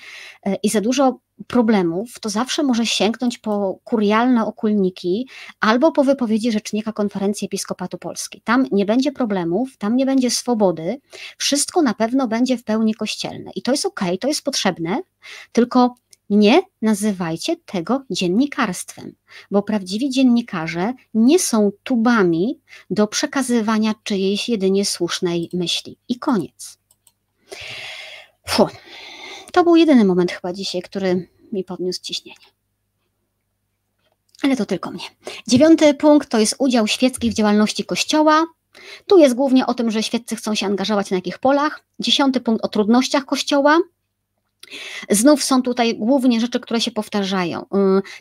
i 0.64 0.70
za 0.70 0.82
dużo 0.82 1.20
problemów, 1.48 2.20
to 2.20 2.30
zawsze 2.30 2.64
może 2.64 2.86
sięgnąć 2.86 3.38
po 3.38 3.80
kurialne 3.84 4.46
okulniki 4.46 5.28
albo 5.60 5.92
po 5.92 6.04
wypowiedzi 6.04 6.52
rzecznika 6.52 6.94
Konferencji 6.94 7.46
Episkopatu 7.46 7.98
Polski. 7.98 8.42
Tam 8.42 8.66
nie 8.72 8.86
będzie 8.86 9.12
problemów, 9.12 9.78
tam 9.78 9.96
nie 9.96 10.06
będzie 10.06 10.32
swobody, 10.32 11.02
wszystko 11.38 11.82
na 11.82 11.94
pewno 11.94 12.28
będzie 12.28 12.58
w 12.58 12.64
pełni 12.64 12.94
kościelne. 12.94 13.52
I 13.56 13.62
to 13.62 13.72
jest 13.72 13.86
ok, 13.86 14.02
to 14.20 14.28
jest 14.28 14.44
potrzebne, 14.44 15.02
tylko 15.52 15.96
nie 16.30 16.62
nazywajcie 16.82 17.56
tego 17.66 18.04
dziennikarstwem, 18.10 19.16
bo 19.52 19.64
prawdziwi 19.64 20.10
dziennikarze 20.10 20.94
nie 21.14 21.40
są 21.40 21.72
tubami 21.84 22.60
do 22.90 23.08
przekazywania 23.08 23.94
czyjejś 24.04 24.50
jedynie 24.50 24.86
słusznej 24.86 25.50
myśli. 25.54 25.98
I 26.10 26.20
koniec. 26.20 26.78
Fuh. 28.48 28.72
To 29.52 29.64
był 29.64 29.76
jedyny 29.76 30.06
moment 30.06 30.32
chyba 30.32 30.54
dzisiaj, 30.54 30.82
który 30.82 31.28
mi 31.52 31.64
podniósł 31.64 32.02
ciśnienie. 32.02 32.46
Ale 34.44 34.56
to 34.56 34.66
tylko 34.66 34.92
mnie. 34.92 35.04
Dziewiąty 35.48 35.94
punkt 35.94 36.30
to 36.30 36.40
jest 36.40 36.56
udział 36.60 36.88
świeckich 36.88 37.32
w 37.32 37.36
działalności 37.36 37.86
Kościoła. 37.86 38.46
Tu 39.08 39.18
jest 39.18 39.36
głównie 39.36 39.66
o 39.66 39.74
tym, 39.74 39.92
że 39.92 40.04
świeccy 40.04 40.36
chcą 40.36 40.56
się 40.56 40.66
angażować 40.66 41.12
na 41.12 41.18
jakich 41.18 41.40
polach. 41.40 41.84
Dziesiąty 42.00 42.40
punkt 42.40 42.66
o 42.66 42.68
trudnościach 42.68 43.26
Kościoła. 43.26 43.80
Znów 45.10 45.44
są 45.44 45.62
tutaj 45.62 45.96
głównie 45.96 46.42
rzeczy, 46.42 46.60
które 46.60 46.82
się 46.82 46.92
powtarzają. 46.92 47.62
Y, 47.62 47.66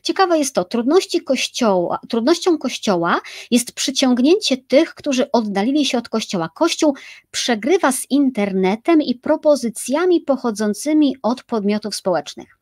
ciekawe 0.02 0.38
jest 0.38 0.54
to, 0.54 0.64
trudności 0.64 1.20
kościoła, 1.20 1.98
trudnością 2.08 2.58
Kościoła 2.58 3.20
jest 3.50 3.72
przyciągnięcie 3.72 4.56
tych, 4.56 4.94
którzy 4.94 5.30
oddalili 5.32 5.84
się 5.84 5.98
od 5.98 6.08
Kościoła. 6.08 6.50
Kościół 6.54 6.94
przegrywa 7.30 7.92
z 7.92 8.10
internetem 8.10 9.02
i 9.02 9.14
propozycjami 9.14 10.20
pochodzącymi 10.20 11.16
od 11.22 11.42
podmiotów 11.42 11.96
społecznych. 11.96 12.58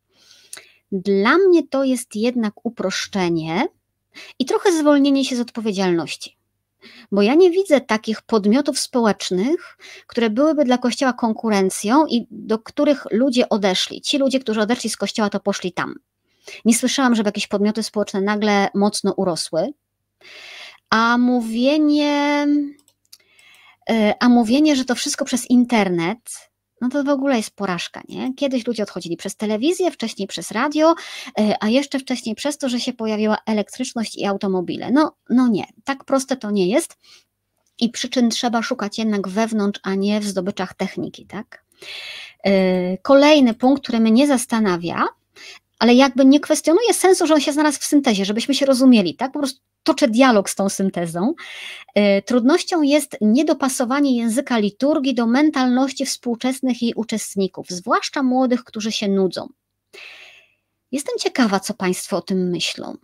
Dla 0.92 1.38
mnie 1.38 1.66
to 1.66 1.84
jest 1.84 2.16
jednak 2.16 2.54
uproszczenie 2.62 3.66
i 4.38 4.44
trochę 4.44 4.72
zwolnienie 4.72 5.24
się 5.24 5.36
z 5.36 5.40
odpowiedzialności. 5.40 6.37
Bo 7.12 7.22
ja 7.22 7.34
nie 7.34 7.50
widzę 7.50 7.80
takich 7.80 8.22
podmiotów 8.22 8.78
społecznych, 8.78 9.78
które 10.06 10.30
byłyby 10.30 10.64
dla 10.64 10.78
Kościoła 10.78 11.12
konkurencją 11.12 12.06
i 12.06 12.26
do 12.30 12.58
których 12.58 13.06
ludzie 13.10 13.48
odeszli. 13.48 14.00
Ci 14.00 14.18
ludzie, 14.18 14.40
którzy 14.40 14.60
odeszli 14.60 14.90
z 14.90 14.96
Kościoła, 14.96 15.30
to 15.30 15.40
poszli 15.40 15.72
tam. 15.72 15.94
Nie 16.64 16.74
słyszałam, 16.74 17.14
żeby 17.14 17.28
jakieś 17.28 17.46
podmioty 17.46 17.82
społeczne 17.82 18.20
nagle 18.20 18.68
mocno 18.74 19.12
urosły. 19.12 19.72
A 20.90 21.18
mówienie, 21.18 22.46
e, 23.90 24.14
a 24.20 24.28
mówienie, 24.28 24.76
że 24.76 24.84
to 24.84 24.94
wszystko 24.94 25.24
przez 25.24 25.50
internet, 25.50 26.47
no 26.80 26.88
to 26.88 27.04
w 27.04 27.08
ogóle 27.08 27.36
jest 27.36 27.50
porażka, 27.50 28.02
nie? 28.08 28.34
Kiedyś 28.34 28.66
ludzie 28.66 28.82
odchodzili 28.82 29.16
przez 29.16 29.36
telewizję, 29.36 29.90
wcześniej 29.90 30.28
przez 30.28 30.50
radio, 30.50 30.94
e, 31.40 31.56
a 31.60 31.68
jeszcze 31.68 31.98
wcześniej 31.98 32.34
przez 32.34 32.58
to, 32.58 32.68
że 32.68 32.80
się 32.80 32.92
pojawiła 32.92 33.38
elektryczność 33.46 34.16
i 34.16 34.24
automobile. 34.24 34.90
No, 34.90 35.16
no 35.30 35.48
nie, 35.48 35.64
tak 35.84 36.04
proste 36.04 36.36
to 36.36 36.50
nie 36.50 36.68
jest 36.68 36.96
i 37.80 37.90
przyczyn 37.90 38.30
trzeba 38.30 38.62
szukać 38.62 38.98
jednak 38.98 39.28
wewnątrz, 39.28 39.80
a 39.82 39.94
nie 39.94 40.20
w 40.20 40.24
zdobyczach 40.24 40.74
techniki, 40.74 41.26
tak? 41.26 41.64
E, 42.44 42.98
kolejny 42.98 43.54
punkt, 43.54 43.82
który 43.82 44.00
mnie 44.00 44.26
zastanawia, 44.26 45.04
ale 45.78 45.94
jakby 45.94 46.24
nie 46.24 46.40
kwestionuje 46.40 46.94
sensu, 46.94 47.26
że 47.26 47.34
on 47.34 47.40
się 47.40 47.52
znalazł 47.52 47.80
w 47.80 47.84
syntezie, 47.84 48.24
żebyśmy 48.24 48.54
się 48.54 48.66
rozumieli, 48.66 49.14
tak? 49.14 49.32
Po 49.32 49.38
prostu 49.38 49.60
toczę 49.82 50.08
dialog 50.08 50.50
z 50.50 50.54
tą 50.54 50.68
syntezą. 50.68 51.34
E, 51.94 52.22
trudnością 52.22 52.82
jest 52.82 53.16
niedopasowanie 53.20 54.16
języka 54.16 54.58
liturgii 54.58 55.14
do 55.14 55.26
mentalności 55.26 56.06
współczesnych 56.06 56.82
jej 56.82 56.94
uczestników, 56.94 57.66
zwłaszcza 57.70 58.22
młodych, 58.22 58.64
którzy 58.64 58.92
się 58.92 59.08
nudzą. 59.08 59.48
Jestem 60.92 61.14
ciekawa, 61.18 61.60
co 61.60 61.74
Państwo 61.74 62.16
o 62.16 62.22
tym 62.22 62.50
myślą. 62.50 62.96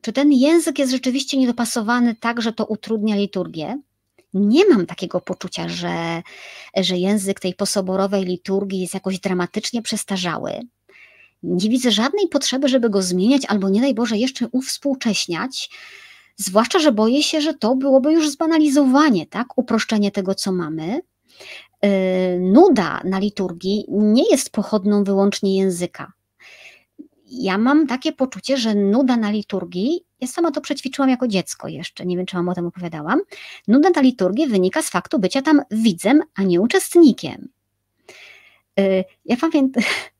Czy 0.00 0.12
ten 0.12 0.32
język 0.32 0.78
jest 0.78 0.92
rzeczywiście 0.92 1.38
niedopasowany 1.38 2.14
tak, 2.14 2.42
że 2.42 2.52
to 2.52 2.64
utrudnia 2.64 3.16
liturgię? 3.16 3.78
nie 4.34 4.68
mam 4.68 4.86
takiego 4.86 5.20
poczucia, 5.20 5.68
że, 5.68 6.22
że 6.76 6.96
język 6.96 7.40
tej 7.40 7.54
posoborowej 7.54 8.24
liturgii 8.24 8.80
jest 8.80 8.94
jakoś 8.94 9.20
dramatycznie 9.20 9.82
przestarzały. 9.82 10.60
Nie 11.46 11.70
widzę 11.70 11.90
żadnej 11.90 12.28
potrzeby, 12.28 12.68
żeby 12.68 12.90
go 12.90 13.02
zmieniać, 13.02 13.42
albo 13.48 13.68
nie 13.68 13.80
daj 13.80 13.94
Boże, 13.94 14.16
jeszcze 14.16 14.48
uwspółcześniać. 14.52 15.70
Zwłaszcza, 16.36 16.78
że 16.78 16.92
boję 16.92 17.22
się, 17.22 17.40
że 17.40 17.54
to 17.54 17.76
byłoby 17.76 18.12
już 18.12 18.30
zbanalizowanie, 18.30 19.26
tak? 19.26 19.58
Uproszczenie 19.58 20.10
tego, 20.10 20.34
co 20.34 20.52
mamy. 20.52 21.00
Yy, 21.82 21.90
nuda 22.40 23.00
na 23.04 23.18
liturgii 23.18 23.84
nie 23.88 24.30
jest 24.30 24.50
pochodną 24.50 25.04
wyłącznie 25.04 25.56
języka. 25.56 26.12
Ja 27.26 27.58
mam 27.58 27.86
takie 27.86 28.12
poczucie, 28.12 28.56
że 28.56 28.74
nuda 28.74 29.16
na 29.16 29.30
liturgii, 29.30 30.04
ja 30.20 30.28
sama 30.28 30.50
to 30.50 30.60
przećwiczyłam 30.60 31.10
jako 31.10 31.28
dziecko 31.28 31.68
jeszcze, 31.68 32.06
nie 32.06 32.16
wiem, 32.16 32.26
czy 32.26 32.36
wam 32.36 32.48
o 32.48 32.54
tym 32.54 32.66
opowiadałam. 32.66 33.20
Nuda 33.68 33.90
na 33.90 34.00
liturgii 34.00 34.46
wynika 34.46 34.82
z 34.82 34.90
faktu 34.90 35.18
bycia 35.18 35.42
tam 35.42 35.60
widzem, 35.70 36.22
a 36.34 36.42
nie 36.42 36.60
uczestnikiem. 36.60 37.48
Yy, 38.76 39.04
ja 39.24 39.36
pamiętam, 39.36 39.82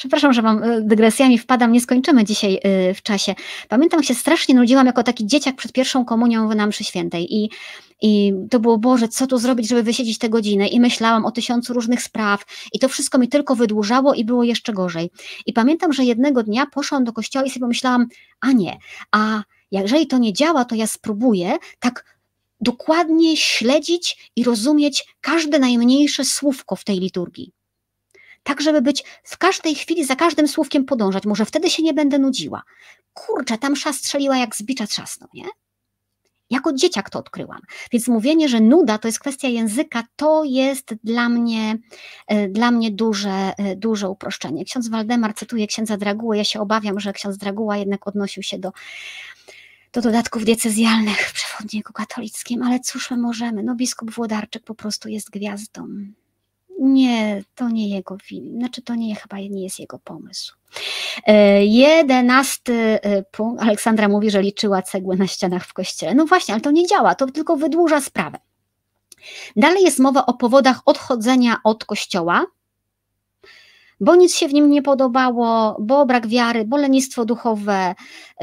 Przepraszam, 0.00 0.32
że 0.32 0.42
wam 0.42 0.64
y, 0.64 0.82
dygresjami 0.82 1.38
wpadam, 1.38 1.72
nie 1.72 1.80
skończymy 1.80 2.24
dzisiaj 2.24 2.60
y, 2.90 2.94
w 2.94 3.02
czasie. 3.02 3.34
Pamiętam, 3.68 4.02
się 4.02 4.14
strasznie 4.14 4.54
nudziłam 4.54 4.86
jako 4.86 5.02
taki 5.02 5.26
dzieciak 5.26 5.56
przed 5.56 5.72
pierwszą 5.72 6.04
komunią 6.04 6.48
w 6.48 6.54
mszy 6.54 6.84
świętej 6.84 7.34
i, 7.34 7.50
i 8.02 8.32
to 8.50 8.60
było, 8.60 8.78
Boże, 8.78 9.08
co 9.08 9.26
tu 9.26 9.38
zrobić, 9.38 9.68
żeby 9.68 9.82
wysiedzieć 9.82 10.18
tę 10.18 10.28
godzinę 10.28 10.68
i 10.68 10.80
myślałam 10.80 11.24
o 11.24 11.30
tysiącu 11.30 11.72
różnych 11.72 12.02
spraw 12.02 12.44
i 12.72 12.78
to 12.78 12.88
wszystko 12.88 13.18
mi 13.18 13.28
tylko 13.28 13.56
wydłużało 13.56 14.14
i 14.14 14.24
było 14.24 14.44
jeszcze 14.44 14.72
gorzej. 14.72 15.10
I 15.46 15.52
pamiętam, 15.52 15.92
że 15.92 16.04
jednego 16.04 16.42
dnia 16.42 16.66
poszłam 16.66 17.04
do 17.04 17.12
kościoła 17.12 17.44
i 17.44 17.50
sobie 17.50 17.60
pomyślałam, 17.60 18.06
a 18.40 18.52
nie, 18.52 18.78
a 19.12 19.42
jeżeli 19.70 20.06
to 20.06 20.18
nie 20.18 20.32
działa, 20.32 20.64
to 20.64 20.74
ja 20.74 20.86
spróbuję 20.86 21.56
tak 21.80 22.16
dokładnie 22.60 23.36
śledzić 23.36 24.30
i 24.36 24.44
rozumieć 24.44 25.04
każde 25.20 25.58
najmniejsze 25.58 26.24
słówko 26.24 26.76
w 26.76 26.84
tej 26.84 27.00
liturgii 27.00 27.52
tak 28.42 28.60
żeby 28.60 28.82
być 28.82 29.04
w 29.24 29.38
każdej 29.38 29.74
chwili 29.74 30.04
za 30.04 30.16
każdym 30.16 30.48
słówkiem 30.48 30.84
podążać. 30.84 31.26
Może 31.26 31.44
wtedy 31.44 31.70
się 31.70 31.82
nie 31.82 31.94
będę 31.94 32.18
nudziła. 32.18 32.62
Kurczę, 33.14 33.58
tam 33.58 33.72
msza 33.72 33.92
strzeliła 33.92 34.36
jak 34.36 34.56
z 34.56 34.62
bicza 34.62 34.86
trzasną, 34.86 35.26
nie? 35.34 35.44
Jako 36.50 36.72
dzieciak 36.72 37.10
to 37.10 37.18
odkryłam. 37.18 37.60
Więc 37.92 38.08
mówienie, 38.08 38.48
że 38.48 38.60
nuda 38.60 38.98
to 38.98 39.08
jest 39.08 39.18
kwestia 39.18 39.48
języka, 39.48 40.02
to 40.16 40.44
jest 40.44 40.94
dla 41.04 41.28
mnie, 41.28 41.78
e, 42.26 42.48
dla 42.48 42.70
mnie 42.70 42.90
duże, 42.90 43.52
e, 43.58 43.76
duże 43.76 44.08
uproszczenie. 44.08 44.64
Ksiądz 44.64 44.88
Waldemar 44.88 45.34
cytuje 45.34 45.66
księdza 45.66 45.96
Draguła. 45.96 46.36
Ja 46.36 46.44
się 46.44 46.60
obawiam, 46.60 47.00
że 47.00 47.12
ksiądz 47.12 47.36
Draguła 47.36 47.76
jednak 47.76 48.08
odnosił 48.08 48.42
się 48.42 48.58
do, 48.58 48.72
do 49.92 50.00
dodatków 50.00 50.44
diecezjalnych 50.44 51.18
w 51.28 51.32
przewodniku 51.32 51.92
katolickim, 51.92 52.62
ale 52.62 52.80
cóż 52.80 53.10
my 53.10 53.16
możemy? 53.16 53.62
No 53.62 53.74
biskup 53.74 54.10
Włodarczyk 54.10 54.64
po 54.64 54.74
prostu 54.74 55.08
jest 55.08 55.30
gwiazdą. 55.30 55.86
Nie, 56.82 57.42
to 57.54 57.68
nie 57.68 57.88
jego 57.88 58.18
film. 58.22 58.58
Znaczy, 58.58 58.82
to 58.82 58.94
nie 58.94 59.14
chyba 59.14 59.36
nie 59.38 59.62
jest 59.62 59.78
jego 59.78 59.98
pomysł. 59.98 60.54
E, 61.26 61.64
jedenasty 61.64 62.72
e, 63.02 63.22
punkt. 63.22 63.62
Aleksandra 63.62 64.08
mówi, 64.08 64.30
że 64.30 64.42
liczyła 64.42 64.82
cegły 64.82 65.16
na 65.16 65.26
ścianach 65.26 65.66
w 65.66 65.72
kościele. 65.72 66.14
No 66.14 66.26
właśnie, 66.26 66.54
ale 66.54 66.60
to 66.60 66.70
nie 66.70 66.86
działa, 66.86 67.14
to 67.14 67.26
tylko 67.26 67.56
wydłuża 67.56 68.00
sprawę. 68.00 68.38
Dalej 69.56 69.84
jest 69.84 69.98
mowa 69.98 70.26
o 70.26 70.34
powodach 70.34 70.80
odchodzenia 70.86 71.56
od 71.64 71.84
kościoła, 71.84 72.46
bo 74.00 74.16
nic 74.16 74.34
się 74.34 74.48
w 74.48 74.52
nim 74.52 74.70
nie 74.70 74.82
podobało, 74.82 75.76
bo 75.80 76.06
brak 76.06 76.26
wiary, 76.26 76.64
bo 76.64 76.76
lenistwo 76.76 77.24
duchowe, 77.24 77.94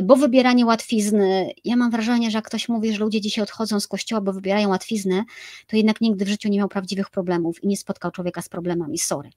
bo 0.03 0.15
wybieranie 0.15 0.65
łatwizny. 0.65 1.51
Ja 1.65 1.75
mam 1.75 1.91
wrażenie, 1.91 2.31
że 2.31 2.37
jak 2.37 2.45
ktoś 2.45 2.69
mówi, 2.69 2.93
że 2.93 2.99
ludzie 2.99 3.21
dzisiaj 3.21 3.43
odchodzą 3.43 3.79
z 3.79 3.87
kościoła, 3.87 4.21
bo 4.21 4.33
wybierają 4.33 4.69
łatwiznę, 4.69 5.23
to 5.67 5.77
jednak 5.77 6.01
nigdy 6.01 6.25
w 6.25 6.27
życiu 6.27 6.49
nie 6.49 6.57
miał 6.57 6.67
prawdziwych 6.67 7.09
problemów 7.09 7.63
i 7.63 7.67
nie 7.67 7.77
spotkał 7.77 8.11
człowieka 8.11 8.41
z 8.41 8.49
problemami, 8.49 8.97
sorry. 8.97 9.29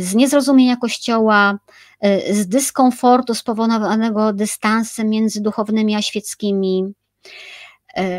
Z 0.00 0.14
niezrozumienia 0.14 0.76
kościoła, 0.76 1.58
z 2.30 2.48
dyskomfortu 2.48 3.34
spowodowanego 3.34 4.32
dystansem 4.32 5.08
między 5.08 5.40
duchownymi 5.40 5.94
a 5.94 6.02
świeckimi, 6.02 6.94
E, 7.24 7.28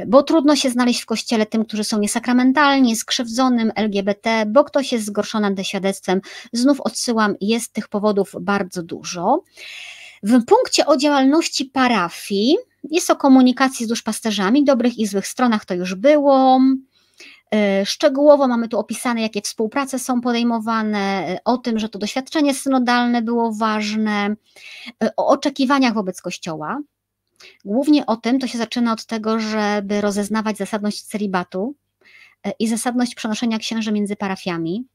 bo 0.07 0.24
trudno 0.24 0.55
się 0.55 0.69
znaleźć 0.69 1.01
w 1.01 1.05
kościele 1.05 1.45
tym, 1.45 1.65
którzy 1.65 1.84
są 1.84 1.99
niesakramentalni, 1.99 2.95
skrzywdzonym 2.95 3.71
LGBT, 3.76 4.45
bo 4.47 4.63
ktoś 4.63 4.91
jest 4.91 5.05
zgorszony 5.05 5.47
antyświadectwem. 5.47 6.21
Znów 6.53 6.82
odsyłam, 6.82 7.36
jest 7.41 7.74
tych 7.74 7.88
powodów 7.88 8.36
bardzo 8.41 8.84
dużo. 8.84 9.43
W 10.24 10.45
punkcie 10.45 10.86
o 10.86 10.97
działalności 10.97 11.65
parafii 11.65 12.57
jest 12.84 13.09
o 13.09 13.15
komunikacji 13.15 13.86
z 13.86 13.89
duszpasterzami, 13.89 14.63
dobrych 14.63 14.97
i 14.97 15.07
złych 15.07 15.28
stronach 15.28 15.65
to 15.65 15.74
już 15.74 15.95
było. 15.95 16.59
E, 17.55 17.86
szczegółowo 17.86 18.47
mamy 18.47 18.67
tu 18.67 18.80
opisane, 18.80 19.21
jakie 19.21 19.41
współprace 19.41 19.99
są 19.99 20.21
podejmowane, 20.21 20.99
e, 20.99 21.38
o 21.45 21.57
tym, 21.57 21.80
że 21.80 21.89
to 21.89 21.99
doświadczenie 21.99 22.53
synodalne 22.53 23.21
było 23.21 23.53
ważne, 23.53 24.36
o 25.17 25.28
oczekiwaniach 25.28 25.93
wobec 25.93 26.21
Kościoła, 26.21 26.80
Głównie 27.65 28.05
o 28.05 28.17
tym 28.17 28.39
to 28.39 28.47
się 28.47 28.57
zaczyna 28.57 28.93
od 28.93 29.05
tego, 29.05 29.39
żeby 29.39 30.01
rozeznawać 30.01 30.57
zasadność 30.57 31.01
celibatu 31.01 31.75
e, 32.43 32.51
i 32.59 32.67
zasadność 32.67 33.15
przenoszenia 33.15 33.59
księży 33.59 33.91
między 33.91 34.15
parafiami. 34.15 34.85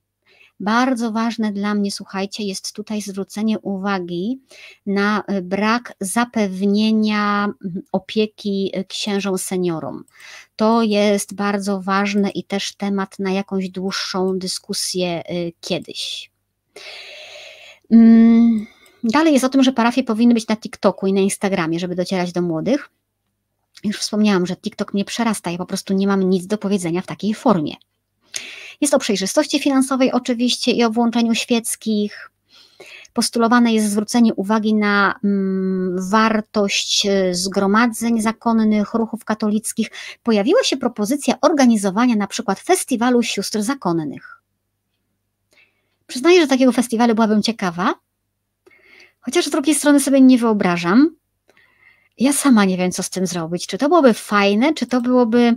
Bardzo 0.60 1.12
ważne 1.12 1.52
dla 1.52 1.74
mnie, 1.74 1.92
słuchajcie, 1.92 2.44
jest 2.44 2.72
tutaj 2.72 3.02
zwrócenie 3.02 3.58
uwagi 3.58 4.40
na 4.86 5.22
e, 5.26 5.42
brak 5.42 5.92
zapewnienia 6.00 7.48
opieki 7.92 8.70
e, 8.74 8.84
księżom 8.84 9.38
seniorom. 9.38 10.04
To 10.56 10.82
jest 10.82 11.34
bardzo 11.34 11.80
ważne 11.80 12.30
i 12.30 12.44
też 12.44 12.76
temat 12.76 13.18
na 13.18 13.30
jakąś 13.30 13.70
dłuższą 13.70 14.38
dyskusję 14.38 15.22
kiedyś. 15.60 16.30
Mm. 17.90 18.77
Dalej 19.04 19.32
jest 19.32 19.44
o 19.44 19.48
tym, 19.48 19.62
że 19.62 19.72
parafie 19.72 20.02
powinny 20.02 20.34
być 20.34 20.48
na 20.48 20.56
TikToku 20.56 21.06
i 21.06 21.12
na 21.12 21.20
Instagramie, 21.20 21.78
żeby 21.78 21.94
docierać 21.94 22.32
do 22.32 22.42
młodych. 22.42 22.90
Już 23.84 23.98
wspomniałam, 23.98 24.46
że 24.46 24.56
TikTok 24.56 24.94
mnie 24.94 25.04
przerasta, 25.04 25.50
ja 25.50 25.58
po 25.58 25.66
prostu 25.66 25.94
nie 25.94 26.06
mam 26.06 26.30
nic 26.30 26.46
do 26.46 26.58
powiedzenia 26.58 27.02
w 27.02 27.06
takiej 27.06 27.34
formie. 27.34 27.74
Jest 28.80 28.94
o 28.94 28.98
przejrzystości 28.98 29.60
finansowej 29.60 30.12
oczywiście 30.12 30.72
i 30.72 30.84
o 30.84 30.90
włączeniu 30.90 31.34
świeckich. 31.34 32.30
Postulowane 33.12 33.72
jest 33.72 33.90
zwrócenie 33.90 34.34
uwagi 34.34 34.74
na 34.74 35.14
mm, 35.24 36.10
wartość 36.10 37.06
e, 37.06 37.34
zgromadzeń 37.34 38.20
zakonnych, 38.20 38.94
ruchów 38.94 39.24
katolickich. 39.24 39.90
Pojawiła 40.22 40.62
się 40.62 40.76
propozycja 40.76 41.34
organizowania 41.40 42.16
na 42.16 42.26
przykład 42.26 42.60
festiwalu 42.60 43.22
sióstr 43.22 43.62
zakonnych. 43.62 44.42
Przyznaję, 46.06 46.40
że 46.40 46.46
takiego 46.46 46.72
festiwalu 46.72 47.14
byłabym 47.14 47.42
ciekawa, 47.42 47.94
Chociaż 49.28 49.46
z 49.46 49.50
drugiej 49.50 49.74
strony 49.74 50.00
sobie 50.00 50.20
nie 50.20 50.38
wyobrażam. 50.38 51.16
Ja 52.18 52.32
sama 52.32 52.64
nie 52.64 52.76
wiem, 52.76 52.92
co 52.92 53.02
z 53.02 53.10
tym 53.10 53.26
zrobić. 53.26 53.66
Czy 53.66 53.78
to 53.78 53.88
byłoby 53.88 54.14
fajne, 54.14 54.74
czy 54.74 54.86
to 54.86 55.00
byłoby 55.00 55.54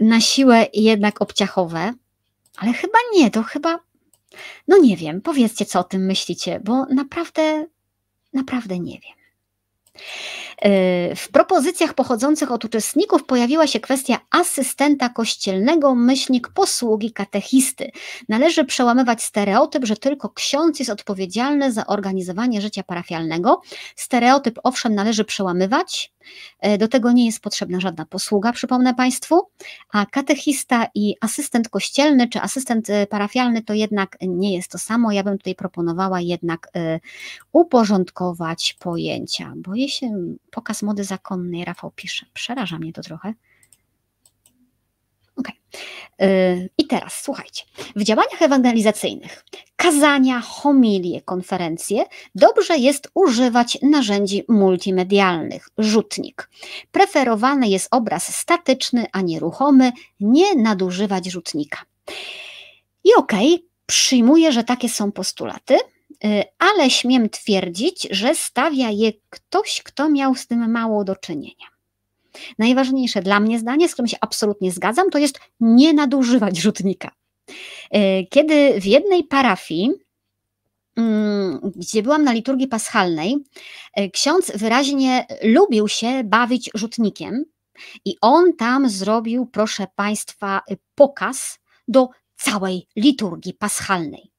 na 0.00 0.20
siłę 0.20 0.66
jednak 0.74 1.22
obciachowe? 1.22 1.92
Ale 2.56 2.72
chyba 2.72 2.98
nie, 3.14 3.30
to 3.30 3.42
chyba. 3.42 3.78
No 4.68 4.78
nie 4.78 4.96
wiem, 4.96 5.20
powiedzcie, 5.20 5.66
co 5.66 5.80
o 5.80 5.84
tym 5.84 6.06
myślicie, 6.06 6.60
bo 6.64 6.86
naprawdę, 6.86 7.66
naprawdę 8.32 8.78
nie 8.78 9.00
wiem. 9.00 9.19
W 11.16 11.28
propozycjach 11.32 11.94
pochodzących 11.94 12.52
od 12.52 12.64
uczestników 12.64 13.24
pojawiła 13.24 13.66
się 13.66 13.80
kwestia 13.80 14.18
asystenta 14.30 15.08
kościelnego, 15.08 15.94
myślnik 15.94 16.48
posługi 16.48 17.12
katechisty. 17.12 17.90
Należy 18.28 18.64
przełamywać 18.64 19.22
stereotyp, 19.22 19.84
że 19.84 19.96
tylko 19.96 20.28
ksiądz 20.28 20.78
jest 20.78 20.90
odpowiedzialny 20.90 21.72
za 21.72 21.86
organizowanie 21.86 22.60
życia 22.60 22.82
parafialnego. 22.82 23.60
Stereotyp 23.96 24.58
owszem 24.64 24.94
należy 24.94 25.24
przełamywać, 25.24 26.12
do 26.78 26.88
tego 26.88 27.12
nie 27.12 27.26
jest 27.26 27.40
potrzebna 27.40 27.80
żadna 27.80 28.06
posługa, 28.06 28.52
przypomnę 28.52 28.94
Państwu, 28.94 29.40
a 29.92 30.06
katechista 30.06 30.86
i 30.94 31.16
asystent 31.20 31.68
kościelny 31.68 32.28
czy 32.28 32.40
asystent 32.40 32.90
e, 32.90 33.06
parafialny 33.06 33.62
to 33.62 33.74
jednak 33.74 34.16
nie 34.20 34.56
jest 34.56 34.70
to 34.70 34.78
samo. 34.78 35.12
Ja 35.12 35.24
bym 35.24 35.38
tutaj 35.38 35.54
proponowała 35.54 36.20
jednak 36.20 36.68
e, 36.76 37.00
uporządkować 37.52 38.76
pojęcia. 38.78 39.52
Boję 39.56 39.88
się 39.88 40.10
pokaz 40.50 40.82
mody 40.82 41.04
zakonnej, 41.04 41.64
Rafał 41.64 41.90
pisze. 41.90 42.26
Przeraża 42.34 42.78
mnie 42.78 42.92
to 42.92 43.02
trochę. 43.02 43.34
Okay. 45.40 46.68
I 46.78 46.86
teraz 46.86 47.20
słuchajcie, 47.22 47.64
w 47.96 48.02
działaniach 48.02 48.42
ewangelizacyjnych, 48.42 49.44
kazania, 49.76 50.40
homilie, 50.40 51.20
konferencje, 51.20 52.04
dobrze 52.34 52.78
jest 52.78 53.10
używać 53.14 53.78
narzędzi 53.82 54.44
multimedialnych, 54.48 55.68
rzutnik. 55.78 56.50
Preferowany 56.92 57.68
jest 57.68 57.88
obraz 57.90 58.36
statyczny, 58.36 59.06
a 59.12 59.20
nie 59.20 59.40
ruchomy, 59.40 59.92
nie 60.20 60.54
nadużywać 60.54 61.26
rzutnika. 61.26 61.78
I 63.04 63.14
okej, 63.16 63.54
okay, 63.54 63.68
przyjmuję, 63.86 64.52
że 64.52 64.64
takie 64.64 64.88
są 64.88 65.12
postulaty, 65.12 65.74
y, 65.74 66.44
ale 66.58 66.90
śmiem 66.90 67.30
twierdzić, 67.30 68.08
że 68.10 68.34
stawia 68.34 68.90
je 68.90 69.12
ktoś, 69.30 69.82
kto 69.82 70.08
miał 70.08 70.34
z 70.34 70.46
tym 70.46 70.70
mało 70.70 71.04
do 71.04 71.16
czynienia. 71.16 71.79
Najważniejsze 72.58 73.22
dla 73.22 73.40
mnie 73.40 73.58
zdanie, 73.58 73.88
z 73.88 73.92
którym 73.92 74.08
się 74.08 74.16
absolutnie 74.20 74.72
zgadzam, 74.72 75.10
to 75.10 75.18
jest 75.18 75.40
nie 75.60 75.92
nadużywać 75.92 76.58
rzutnika. 76.58 77.10
E, 77.90 78.24
kiedy 78.24 78.80
w 78.80 78.84
jednej 78.84 79.24
parafii, 79.24 79.90
mm, 80.96 81.72
gdzie 81.76 82.02
byłam 82.02 82.24
na 82.24 82.32
liturgii 82.32 82.68
paschalnej, 82.68 83.36
e, 83.94 84.10
ksiądz 84.10 84.52
wyraźnie 84.54 85.26
lubił 85.42 85.88
się 85.88 86.24
bawić 86.24 86.70
rzutnikiem 86.74 87.44
i 88.04 88.16
on 88.20 88.56
tam 88.56 88.88
zrobił, 88.88 89.46
proszę 89.46 89.86
Państwa, 89.96 90.60
pokaz 90.94 91.58
do 91.88 92.08
całej 92.36 92.86
liturgii 92.96 93.54
paschalnej. 93.54 94.29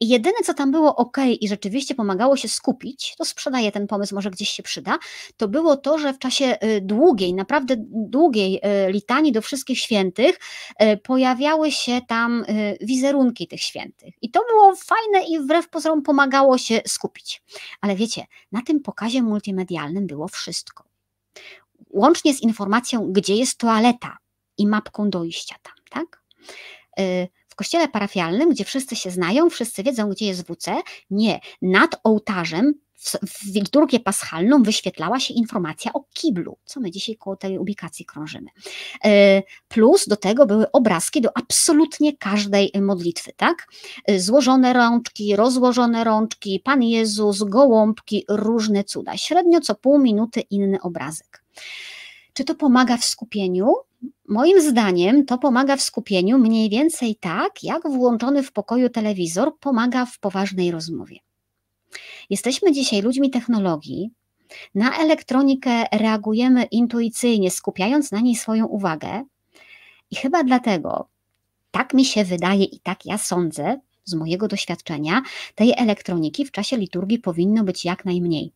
I 0.00 0.08
jedyne, 0.08 0.36
co 0.44 0.54
tam 0.54 0.70
było 0.70 0.96
ok 0.96 1.16
i 1.40 1.48
rzeczywiście 1.48 1.94
pomagało 1.94 2.36
się 2.36 2.48
skupić, 2.48 3.14
to 3.18 3.24
sprzedaję 3.24 3.72
ten 3.72 3.86
pomysł, 3.86 4.14
może 4.14 4.30
gdzieś 4.30 4.50
się 4.50 4.62
przyda, 4.62 4.98
to 5.36 5.48
było 5.48 5.76
to, 5.76 5.98
że 5.98 6.12
w 6.12 6.18
czasie 6.18 6.58
y, 6.64 6.80
długiej, 6.80 7.34
naprawdę 7.34 7.74
długiej 7.88 8.60
y, 8.88 8.92
litanii 8.92 9.32
do 9.32 9.42
wszystkich 9.42 9.78
świętych 9.78 10.38
y, 10.82 10.96
pojawiały 10.96 11.72
się 11.72 12.00
tam 12.08 12.44
wizerunki 12.80 13.48
tych 13.48 13.62
świętych. 13.62 14.14
I 14.22 14.30
to 14.30 14.40
było 14.50 14.76
fajne 14.76 15.26
i 15.28 15.38
wbrew 15.38 15.68
pozorom 15.68 16.02
pomagało 16.02 16.58
się 16.58 16.80
skupić. 16.86 17.42
Ale 17.80 17.96
wiecie, 17.96 18.26
na 18.52 18.62
tym 18.62 18.80
pokazie 18.80 19.22
multimedialnym 19.22 20.06
było 20.06 20.28
wszystko. 20.28 20.84
Łącznie 21.90 22.34
z 22.34 22.42
informacją, 22.42 23.12
gdzie 23.12 23.36
jest 23.36 23.58
toaleta 23.58 24.18
i 24.58 24.66
mapką 24.66 25.10
dojścia 25.10 25.56
tam, 25.62 25.74
tak? 25.90 26.22
Kościele 27.60 27.88
parafialnym, 27.88 28.50
gdzie 28.50 28.64
wszyscy 28.64 28.96
się 28.96 29.10
znają, 29.10 29.50
wszyscy 29.50 29.82
wiedzą, 29.82 30.08
gdzie 30.10 30.26
jest 30.26 30.42
WC, 30.42 30.82
nie. 31.10 31.40
Nad 31.62 32.00
ołtarzem 32.04 32.74
w, 32.94 33.16
w 33.28 33.54
liturgię 33.54 34.00
paschalną 34.00 34.62
wyświetlała 34.62 35.20
się 35.20 35.34
informacja 35.34 35.92
o 35.92 36.04
kiblu, 36.14 36.58
co 36.64 36.80
my 36.80 36.90
dzisiaj 36.90 37.16
koło 37.16 37.36
tej 37.36 37.58
ubikacji 37.58 38.04
krążymy. 38.04 38.50
E, 39.04 39.42
plus 39.68 40.08
do 40.08 40.16
tego 40.16 40.46
były 40.46 40.72
obrazki 40.72 41.20
do 41.20 41.36
absolutnie 41.36 42.16
każdej 42.16 42.72
modlitwy, 42.80 43.32
tak? 43.36 43.66
E, 44.06 44.20
złożone 44.20 44.72
rączki, 44.72 45.36
rozłożone 45.36 46.04
rączki, 46.04 46.60
Pan 46.64 46.82
Jezus, 46.82 47.42
gołąbki, 47.42 48.24
różne 48.28 48.84
cuda. 48.84 49.16
Średnio 49.16 49.60
co 49.60 49.74
pół 49.74 49.98
minuty 49.98 50.40
inny 50.40 50.80
obrazek. 50.80 51.44
Czy 52.40 52.44
to 52.44 52.54
pomaga 52.54 52.96
w 52.96 53.04
skupieniu? 53.04 53.74
Moim 54.28 54.60
zdaniem 54.60 55.26
to 55.26 55.38
pomaga 55.38 55.76
w 55.76 55.82
skupieniu 55.82 56.38
mniej 56.38 56.70
więcej 56.70 57.16
tak, 57.16 57.62
jak 57.62 57.82
włączony 57.90 58.42
w 58.42 58.52
pokoju 58.52 58.88
telewizor 58.88 59.58
pomaga 59.58 60.06
w 60.06 60.18
poważnej 60.18 60.70
rozmowie. 60.70 61.16
Jesteśmy 62.30 62.72
dzisiaj 62.72 63.02
ludźmi 63.02 63.30
technologii, 63.30 64.10
na 64.74 64.98
elektronikę 64.98 65.84
reagujemy 65.92 66.64
intuicyjnie, 66.64 67.50
skupiając 67.50 68.12
na 68.12 68.20
niej 68.20 68.36
swoją 68.36 68.66
uwagę, 68.66 69.24
i 70.10 70.16
chyba 70.16 70.44
dlatego, 70.44 71.08
tak 71.70 71.94
mi 71.94 72.04
się 72.04 72.24
wydaje 72.24 72.64
i 72.64 72.80
tak 72.80 73.06
ja 73.06 73.18
sądzę, 73.18 73.80
z 74.04 74.14
mojego 74.14 74.48
doświadczenia, 74.48 75.22
tej 75.54 75.74
elektroniki 75.76 76.44
w 76.44 76.50
czasie 76.50 76.76
liturgii 76.76 77.18
powinno 77.18 77.64
być 77.64 77.84
jak 77.84 78.04
najmniej, 78.04 78.52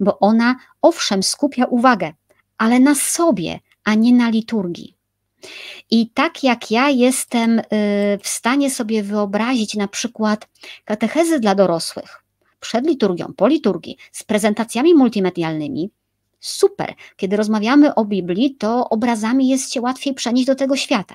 bo 0.00 0.18
ona 0.18 0.56
owszem 0.82 1.22
skupia 1.22 1.64
uwagę, 1.64 2.12
ale 2.58 2.80
na 2.80 2.94
sobie, 2.94 3.60
a 3.84 3.94
nie 3.94 4.12
na 4.12 4.30
liturgii. 4.30 4.96
I 5.90 6.10
tak 6.10 6.42
jak 6.42 6.70
ja 6.70 6.88
jestem 6.88 7.58
y, 7.58 7.62
w 8.22 8.28
stanie 8.28 8.70
sobie 8.70 9.02
wyobrazić 9.02 9.74
na 9.74 9.88
przykład 9.88 10.48
katechezy 10.84 11.40
dla 11.40 11.54
dorosłych 11.54 12.24
przed 12.64 12.86
liturgią, 12.86 13.32
po 13.36 13.48
liturgii, 13.48 13.96
z 14.12 14.24
prezentacjami 14.24 14.94
multimedialnymi, 14.94 15.90
super. 16.40 16.94
Kiedy 17.16 17.36
rozmawiamy 17.36 17.94
o 17.94 18.04
Biblii, 18.04 18.56
to 18.56 18.88
obrazami 18.88 19.48
jest 19.48 19.72
się 19.72 19.80
łatwiej 19.80 20.14
przenieść 20.14 20.46
do 20.46 20.54
tego 20.54 20.76
świata. 20.76 21.14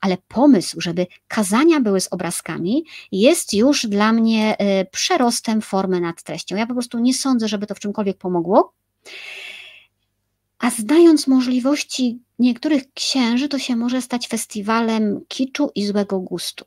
Ale 0.00 0.16
pomysł, 0.28 0.80
żeby 0.80 1.06
kazania 1.28 1.80
były 1.80 2.00
z 2.00 2.12
obrazkami, 2.12 2.84
jest 3.12 3.54
już 3.54 3.86
dla 3.86 4.12
mnie 4.12 4.56
y, 4.60 4.86
przerostem 4.90 5.62
formy 5.62 6.00
nad 6.00 6.22
treścią. 6.22 6.56
Ja 6.56 6.66
po 6.66 6.74
prostu 6.74 6.98
nie 6.98 7.14
sądzę, 7.14 7.48
żeby 7.48 7.66
to 7.66 7.74
w 7.74 7.80
czymkolwiek 7.80 8.18
pomogło. 8.18 8.72
A 10.66 10.70
znając 10.70 11.26
możliwości 11.26 12.18
niektórych 12.38 12.92
księży, 12.92 13.48
to 13.48 13.58
się 13.58 13.76
może 13.76 14.02
stać 14.02 14.28
festiwalem 14.28 15.20
kiczu 15.28 15.70
i 15.74 15.86
złego 15.86 16.20
gustu. 16.20 16.64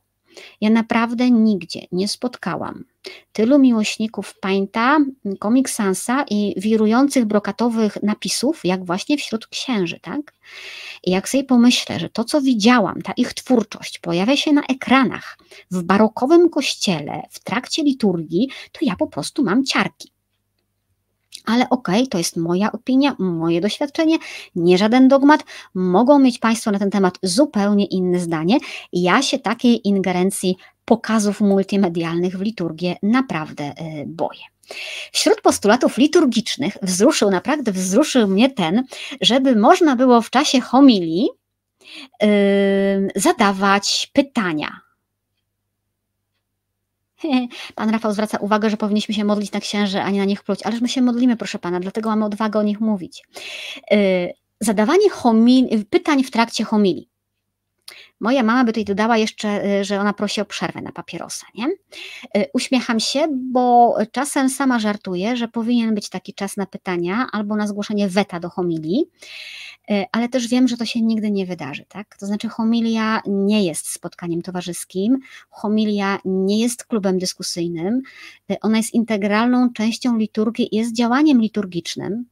Ja 0.62 0.70
naprawdę 0.70 1.32
nigdzie 1.32 1.82
nie 1.92 2.08
spotkałam 2.08 2.86
tylu 3.34 3.60
miłośników 3.60 4.40
Painta, 4.40 4.98
Comic 5.44 5.70
Sansa 5.70 6.26
i 6.30 6.54
wirujących 6.58 7.26
brokatowych 7.26 8.04
napisów, 8.04 8.66
jak 8.66 8.86
właśnie 8.86 9.18
wśród 9.18 9.48
księży, 9.48 10.00
tak? 10.02 10.34
I 11.04 11.12
jak 11.12 11.30
sobie 11.30 11.44
pomyślę, 11.44 12.00
że 12.00 12.10
to, 12.10 12.24
co 12.24 12.42
widziałam, 12.42 13.02
ta 13.02 13.14
ich 13.14 13.34
twórczość 13.34 14.00
pojawia 14.00 14.38
się 14.38 14.54
na 14.54 14.62
ekranach 14.62 15.38
w 15.72 15.84
barokowym 15.84 16.50
kościele 16.50 17.22
w 17.30 17.40
trakcie 17.40 17.84
liturgii, 17.84 18.50
to 18.72 18.80
ja 18.82 18.96
po 18.96 19.08
prostu 19.08 19.44
mam 19.44 19.66
ciarki 19.66 20.12
ale 21.46 21.70
okej, 21.70 21.96
okay, 21.96 22.08
to 22.08 22.18
jest 22.18 22.38
moja 22.38 22.72
opinia, 22.72 23.16
moje 23.20 23.62
doświadczenie, 23.62 24.18
nie 24.56 24.78
żaden 24.78 25.08
dogmat. 25.08 25.44
Mogą 25.74 26.20
mieć 26.20 26.40
Państwo 26.40 26.72
na 26.72 26.80
ten 26.80 26.92
temat 26.92 27.18
zupełnie 27.24 27.86
inne 27.86 28.20
zdanie. 28.20 28.58
Ja 28.94 29.22
się 29.22 29.40
takiej 29.40 29.88
ingerencji 29.88 30.56
pokazów 30.86 31.42
multimedialnych 31.42 32.38
w 32.38 32.42
liturgię 32.42 32.96
naprawdę 33.04 33.64
e, 33.64 33.74
boję. 34.08 34.42
Wśród 35.12 35.42
postulatów 35.42 35.98
liturgicznych 35.98 36.78
wzruszył, 36.82 37.32
naprawdę 37.32 37.72
wzruszył 37.72 38.28
mnie 38.28 38.50
ten, 38.50 38.84
żeby 39.22 39.56
można 39.56 39.96
było 39.96 40.22
w 40.22 40.30
czasie 40.30 40.62
homilii 40.62 41.28
yy, 42.22 42.28
zadawać 43.16 44.12
pytania 44.14 44.80
Pan 47.76 47.90
Rafał 47.90 48.14
zwraca 48.14 48.38
uwagę, 48.38 48.70
że 48.70 48.78
powinniśmy 48.78 49.16
się 49.16 49.24
modlić 49.24 49.52
na 49.52 49.60
księży, 49.60 50.02
a 50.02 50.10
nie 50.10 50.20
na 50.20 50.26
nich 50.26 50.44
pluć. 50.44 50.64
Ależ 50.64 50.82
my 50.82 50.88
się 50.88 51.02
modlimy, 51.02 51.38
proszę 51.38 51.60
pana, 51.60 51.80
dlatego 51.80 52.10
mamy 52.10 52.26
odwagę 52.26 52.60
o 52.60 52.64
nich 52.64 52.80
mówić. 52.82 53.24
Y, 53.94 54.34
zadawanie 54.60 55.10
pytań 55.90 56.24
w 56.24 56.32
trakcie 56.32 56.64
homilii. 56.64 57.10
Moja 58.20 58.44
mama 58.44 58.64
by 58.64 58.72
tutaj 58.72 58.86
dodała 58.86 59.18
jeszcze, 59.18 59.80
y, 59.80 59.84
że 59.84 60.00
ona 60.00 60.14
prosi 60.14 60.42
o 60.42 60.46
przerwę 60.46 60.82
na 60.82 60.92
papierosa, 60.92 61.46
nie? 61.56 61.68
Y, 62.38 62.46
uśmiecham 62.54 63.00
się, 63.00 63.28
bo 63.32 63.96
czasem 64.12 64.50
sama 64.50 64.80
żartuję, 64.80 65.38
że 65.38 65.48
powinien 65.48 65.96
być 65.96 66.10
taki 66.10 66.34
czas 66.34 66.58
na 66.58 66.66
pytania 66.66 67.28
albo 67.32 67.56
na 67.56 67.68
zgłoszenie 67.68 68.08
weta 68.08 68.40
do 68.40 68.50
homilii, 68.50 69.06
y, 69.92 70.06
ale 70.12 70.30
też 70.30 70.48
wiem, 70.48 70.68
że 70.68 70.78
to 70.78 70.86
się 70.86 71.02
nigdy 71.02 71.32
nie 71.32 71.46
wydarzy, 71.46 71.86
tak? 71.88 72.18
To 72.18 72.26
znaczy 72.26 72.50
homilia 72.50 73.22
nie 73.26 73.66
jest 73.66 73.90
spotkaniem 73.90 74.42
towarzyskim, 74.42 75.18
homilia 75.50 76.20
nie 76.26 76.60
jest 76.60 76.86
klubem 76.86 77.18
dyskusyjnym, 77.18 78.02
ona 78.62 78.78
jest 78.78 78.94
integralną 78.94 79.74
częścią 79.74 80.18
liturgii, 80.18 80.70
jest 80.72 80.96
działaniem 80.96 81.42
liturgicznym. 81.42 82.26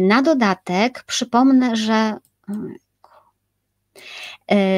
Na 0.00 0.22
dodatek 0.22 1.04
przypomnę, 1.06 1.76
że 1.76 2.18
E, 2.48 2.54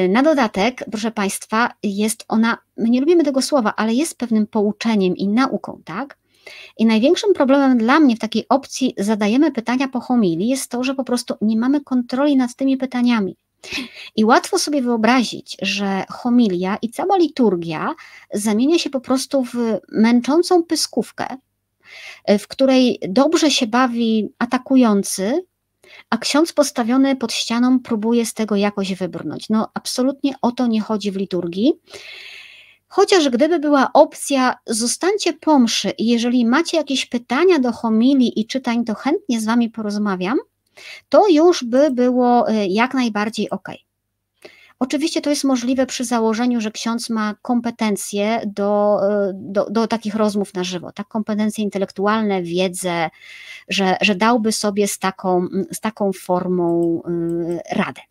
na 0.09 0.23
dodatek, 0.23 0.85
proszę 0.91 1.11
Państwa, 1.11 1.71
jest 1.83 2.25
ona, 2.27 2.57
my 2.77 2.89
nie 2.89 2.99
lubimy 2.99 3.23
tego 3.23 3.41
słowa, 3.41 3.73
ale 3.75 3.93
jest 3.93 4.17
pewnym 4.17 4.47
pouczeniem 4.47 5.15
i 5.15 5.27
nauką, 5.27 5.81
tak? 5.85 6.17
I 6.77 6.85
największym 6.85 7.33
problemem 7.33 7.77
dla 7.77 7.99
mnie 7.99 8.15
w 8.15 8.19
takiej 8.19 8.45
opcji 8.49 8.93
zadajemy 8.97 9.51
pytania 9.51 9.87
po 9.87 9.99
homilii 9.99 10.47
jest 10.47 10.71
to, 10.71 10.83
że 10.83 10.95
po 10.95 11.03
prostu 11.03 11.33
nie 11.41 11.57
mamy 11.57 11.81
kontroli 11.81 12.37
nad 12.37 12.55
tymi 12.55 12.77
pytaniami. 12.77 13.35
I 14.15 14.25
łatwo 14.25 14.57
sobie 14.57 14.81
wyobrazić, 14.81 15.57
że 15.61 16.05
homilia 16.09 16.77
i 16.81 16.89
cała 16.89 17.17
liturgia 17.17 17.95
zamienia 18.33 18.79
się 18.79 18.89
po 18.89 19.01
prostu 19.01 19.43
w 19.43 19.55
męczącą 19.91 20.63
pyskówkę, 20.63 21.25
w 22.39 22.47
której 22.47 22.99
dobrze 23.09 23.51
się 23.51 23.67
bawi 23.67 24.29
atakujący, 24.39 25.45
a 26.09 26.17
ksiądz 26.17 26.53
postawiony 26.53 27.15
pod 27.15 27.33
ścianą 27.33 27.79
próbuje 27.79 28.25
z 28.25 28.33
tego 28.33 28.55
jakoś 28.55 28.93
wybrnąć. 28.93 29.49
No, 29.49 29.69
absolutnie 29.73 30.33
o 30.41 30.51
to 30.51 30.67
nie 30.67 30.81
chodzi 30.81 31.11
w 31.11 31.15
liturgii. 31.15 31.73
Chociaż 32.87 33.29
gdyby 33.29 33.59
była 33.59 33.89
opcja, 33.93 34.55
zostańcie 34.65 35.33
po 35.33 35.59
mszy 35.59 35.89
i 35.89 36.07
jeżeli 36.07 36.45
macie 36.45 36.77
jakieś 36.77 37.05
pytania 37.05 37.59
do 37.59 37.71
homilii 37.71 38.39
i 38.39 38.47
czytań, 38.47 38.85
to 38.85 38.95
chętnie 38.95 39.41
z 39.41 39.45
wami 39.45 39.69
porozmawiam, 39.69 40.37
to 41.09 41.27
już 41.27 41.63
by 41.63 41.91
było 41.91 42.49
y, 42.49 42.67
jak 42.67 42.93
najbardziej 42.93 43.49
ok. 43.49 43.69
Oczywiście 44.81 45.21
to 45.21 45.29
jest 45.29 45.43
możliwe 45.43 45.85
przy 45.85 46.05
założeniu, 46.05 46.61
że 46.61 46.71
ksiądz 46.71 47.09
ma 47.09 47.35
kompetencje 47.41 48.41
do, 48.45 48.99
y, 49.29 49.33
do, 49.33 49.69
do, 49.69 49.87
takich 49.87 50.15
rozmów 50.15 50.53
na 50.53 50.63
żywo, 50.63 50.91
tak, 50.91 51.07
kompetencje 51.07 51.63
intelektualne, 51.63 52.43
wiedzę, 52.43 53.09
że, 53.69 53.97
że 54.01 54.15
dałby 54.15 54.51
sobie 54.51 54.87
z 54.87 54.99
taką, 54.99 55.47
z 55.71 55.79
taką 55.79 56.11
formą 56.13 57.01
y, 57.07 57.75
radę. 57.75 58.01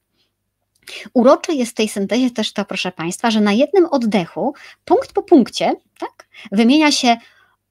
Urocze 1.15 1.55
jest 1.55 1.73
w 1.73 1.75
tej 1.75 1.89
syntezie 1.89 2.31
też 2.31 2.53
to, 2.53 2.65
proszę 2.65 2.93
Państwa, 2.93 3.31
że 3.31 3.41
na 3.41 3.53
jednym 3.53 3.87
oddechu, 3.87 4.55
punkt 4.85 5.13
po 5.13 5.23
punkcie, 5.23 5.75
tak, 5.99 6.29
wymienia 6.53 6.93
się 6.93 7.17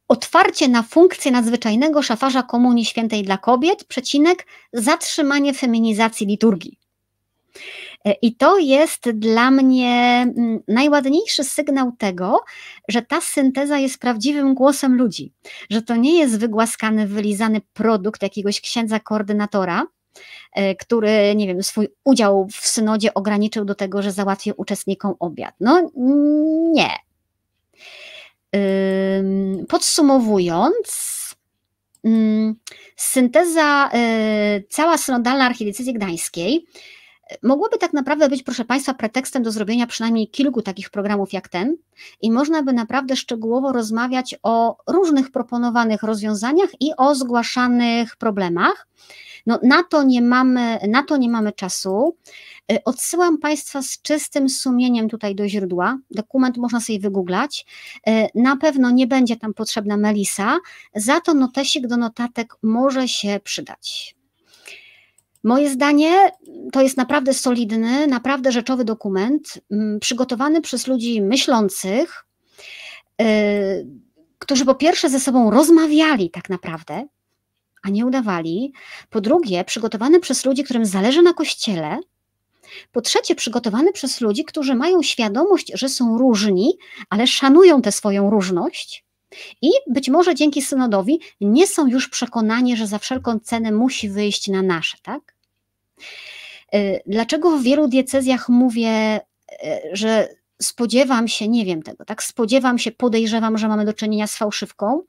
otwarcie 0.08 0.68
na 0.68 0.84
funkcję 0.84 1.32
nadzwyczajnego 1.32 2.02
szafarza 2.02 2.44
Komunii 2.44 2.86
Świętej 2.86 3.24
dla 3.24 3.38
Kobiet, 3.38 3.84
przecinek, 3.84 4.46
zatrzymanie 4.74 5.54
feminizacji 5.54 6.28
liturgii. 6.28 6.79
E, 8.06 8.12
I 8.22 8.36
to 8.36 8.58
jest 8.58 9.10
dla 9.10 9.52
mnie 9.52 10.26
mm, 10.38 10.60
najładniejszy 10.68 11.44
sygnał 11.44 11.92
tego, 11.98 12.44
że 12.88 13.02
ta 13.02 13.22
synteza 13.22 13.78
jest 13.78 14.00
prawdziwym 14.00 14.54
głosem 14.54 14.98
ludzi, 14.98 15.34
że 15.70 15.82
to 15.82 15.96
nie 15.96 16.20
jest 16.20 16.40
wygłaskany, 16.40 17.08
wylizany 17.08 17.62
produkt 17.74 18.22
jakiegoś 18.22 18.62
księdza 18.62 19.00
koordynatora, 19.00 19.84
e, 20.54 20.76
który, 20.76 21.36
nie 21.36 21.48
wiem, 21.48 21.64
swój 21.64 21.88
udział 22.04 22.48
w 22.52 22.68
synodzie 22.68 23.14
ograniczył 23.14 23.66
do 23.66 23.76
tego, 23.76 24.02
że 24.02 24.12
załatwił 24.12 24.54
uczestnikom 24.58 25.14
obiad. 25.20 25.56
No 25.60 25.92
nie. 26.74 26.90
Podsumowując, 29.68 31.20
synteza, 32.96 33.90
e, 33.94 34.62
cała 34.70 34.98
synodalna 34.98 35.46
archidiecezji 35.46 35.94
gdańskiej 35.94 36.66
mogłoby 37.44 37.78
tak 37.78 37.94
naprawdę 37.94 38.30
być, 38.30 38.44
proszę 38.44 38.66
Państwa, 38.66 38.94
pretekstem 38.94 39.44
do 39.44 39.52
zrobienia 39.52 39.88
przynajmniej 39.88 40.28
kilku 40.28 40.62
takich 40.62 40.90
programów 40.90 41.34
jak 41.34 41.48
ten 41.48 41.78
i 42.22 42.32
można 42.32 42.64
by 42.64 42.74
naprawdę 42.74 43.16
szczegółowo 43.16 43.72
rozmawiać 43.72 44.36
o 44.44 44.78
różnych 44.88 45.32
proponowanych 45.32 46.04
rozwiązaniach 46.04 46.70
i 46.80 46.92
o 46.98 47.16
zgłaszanych 47.16 48.16
problemach. 48.18 48.88
No, 49.46 49.60
na, 49.64 49.84
to 49.84 50.04
nie 50.04 50.22
mamy, 50.22 50.80
na 50.88 51.04
to 51.04 51.18
nie 51.18 51.30
mamy 51.30 51.52
czasu. 51.52 52.18
Y, 52.72 52.84
odsyłam 52.86 53.38
Państwa 53.38 53.82
z 53.82 54.02
czystym 54.02 54.50
sumieniem 54.50 55.10
tutaj 55.10 55.36
do 55.36 55.48
źródła. 55.48 55.98
Dokument 56.12 56.58
można 56.58 56.82
sobie 56.82 57.00
wygooglać. 57.00 57.66
Y, 58.10 58.12
na 58.36 58.58
pewno 58.58 58.92
nie 58.92 59.08
będzie 59.08 59.38
tam 59.38 59.54
potrzebna 59.54 59.98
Melisa, 59.98 60.58
za 60.96 61.22
to 61.22 61.34
notesik 61.34 61.88
do 61.88 61.98
notatek 61.98 62.56
może 62.64 63.08
się 63.08 63.40
przydać. 63.44 64.19
Moje 65.44 65.70
zdanie 65.70 66.32
to 66.72 66.82
jest 66.82 66.98
naprawdę 66.98 67.34
solidny, 67.34 68.08
naprawdę 68.08 68.52
rzeczowy 68.52 68.86
dokument, 68.86 69.62
mm, 69.72 70.00
przygotowany 70.00 70.62
przez 70.62 70.88
ludzi 70.88 71.22
myślących, 71.22 72.26
yy, 73.20 73.26
którzy 74.40 74.66
po 74.66 74.76
pierwsze 74.76 75.10
ze 75.10 75.20
sobą 75.20 75.52
rozmawiali 75.52 76.30
tak 76.32 76.50
naprawdę, 76.50 77.06
a 77.84 77.90
nie 77.90 78.06
udawali. 78.06 78.74
Po 79.10 79.22
drugie, 79.22 79.64
przygotowany 79.64 80.20
przez 80.20 80.46
ludzi, 80.46 80.64
którym 80.64 80.86
zależy 80.86 81.22
na 81.22 81.34
kościele. 81.34 82.00
Po 82.92 83.02
trzecie, 83.02 83.36
przygotowany 83.36 83.92
przez 83.92 84.22
ludzi, 84.22 84.46
którzy 84.46 84.76
mają 84.76 85.04
świadomość, 85.04 85.72
że 85.74 85.90
są 85.90 86.18
różni, 86.18 86.78
ale 87.10 87.28
szanują 87.28 87.82
tę 87.82 87.92
swoją 87.92 88.30
różność. 88.30 89.06
I 89.62 89.70
być 89.88 90.10
może 90.10 90.36
dzięki 90.36 90.62
synodowi 90.62 91.20
nie 91.42 91.68
są 91.68 91.88
już 91.88 92.10
przekonani, 92.10 92.78
że 92.78 92.88
za 92.88 93.00
wszelką 93.00 93.40
cenę 93.40 93.72
musi 93.72 94.10
wyjść 94.10 94.48
na 94.48 94.62
nasze, 94.62 94.98
tak? 95.04 95.36
Y, 96.76 97.02
dlaczego 97.08 97.58
w 97.58 97.64
wielu 97.64 97.88
diecezjach 97.88 98.50
mówię, 98.50 99.20
y, 99.64 99.68
że 99.94 100.30
spodziewam 100.62 101.28
się, 101.28 101.48
nie 101.48 101.66
wiem 101.66 101.84
tego, 101.84 102.06
tak, 102.06 102.24
spodziewam 102.24 102.80
się, 102.80 102.92
podejrzewam, 102.92 103.58
że 103.58 103.68
mamy 103.68 103.86
do 103.86 103.94
czynienia 103.94 104.28
z 104.28 104.36
fałszywką, 104.36 105.02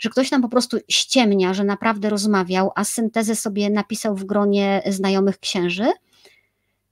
że 0.00 0.10
ktoś 0.10 0.30
nam 0.30 0.42
po 0.42 0.48
prostu 0.48 0.78
ściemnia, 0.88 1.54
że 1.54 1.64
naprawdę 1.64 2.10
rozmawiał, 2.10 2.70
a 2.74 2.84
syntezę 2.84 3.36
sobie 3.36 3.70
napisał 3.70 4.16
w 4.16 4.24
gronie 4.24 4.82
znajomych 4.86 5.38
księży. 5.38 5.86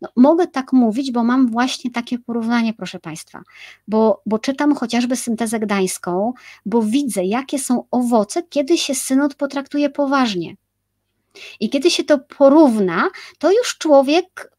No, 0.02 0.08
mogę 0.16 0.46
tak 0.46 0.72
mówić, 0.72 1.12
bo 1.12 1.24
mam 1.24 1.50
właśnie 1.50 1.90
takie 1.90 2.18
porównanie, 2.18 2.74
proszę 2.74 2.98
Państwa, 2.98 3.42
bo, 3.88 4.22
bo 4.26 4.38
czytam 4.38 4.74
chociażby 4.74 5.16
syntezę 5.16 5.60
gdańską, 5.60 6.32
bo 6.66 6.82
widzę, 6.82 7.24
jakie 7.24 7.58
są 7.58 7.84
owoce, 7.90 8.42
kiedy 8.42 8.78
się 8.78 8.94
synod 8.94 9.34
potraktuje 9.34 9.90
poważnie. 9.90 10.56
I 11.60 11.70
kiedy 11.70 11.90
się 11.90 12.04
to 12.04 12.18
porówna, 12.18 13.10
to 13.38 13.52
już 13.52 13.78
człowiek 13.78 14.52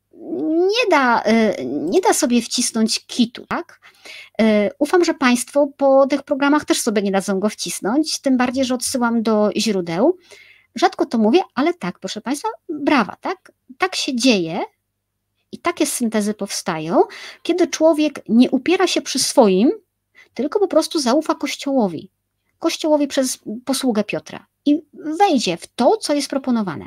nie 0.48 0.90
da, 0.90 1.24
y, 1.24 1.66
nie 1.66 2.02
da 2.02 2.14
sobie 2.14 2.42
wcisnąć 2.42 3.06
kitu, 3.06 3.46
tak? 3.46 3.80
Y, 4.42 4.46
ufam, 4.80 5.06
że 5.06 5.14
Państwo 5.14 5.68
po 5.78 6.08
tych 6.08 6.24
programach 6.24 6.66
też 6.66 6.82
sobie 6.82 7.02
nie 7.02 7.12
dadzą 7.12 7.40
go 7.40 7.50
wcisnąć, 7.50 8.20
tym 8.20 8.38
bardziej, 8.38 8.66
że 8.66 8.76
odsyłam 8.76 9.24
do 9.24 9.50
źródeł. 9.58 10.18
Rzadko 10.76 11.06
to 11.06 11.18
mówię, 11.18 11.42
ale 11.56 11.74
tak, 11.74 12.00
proszę 12.00 12.22
Państwa, 12.22 12.50
brawa, 12.70 13.16
tak? 13.22 13.52
Tak 13.78 13.96
się 13.96 14.16
dzieje 14.16 14.60
i 15.54 15.58
takie 15.58 15.86
syntezy 15.86 16.34
powstają, 16.34 17.02
kiedy 17.44 17.68
człowiek 17.68 18.20
nie 18.30 18.52
upiera 18.52 18.88
się 18.88 19.02
przy 19.02 19.20
swoim, 19.20 19.72
tylko 20.34 20.60
po 20.60 20.68
prostu 20.68 21.00
zaufa 21.00 21.36
Kościołowi. 21.36 22.10
Kościołowi 22.60 23.08
przez 23.08 23.40
posługę 23.66 24.04
Piotra 24.04 24.46
i 24.66 24.82
wejdzie 24.94 25.58
w 25.58 25.68
to, 25.68 25.98
co 25.98 26.14
jest 26.14 26.30
proponowane. 26.30 26.86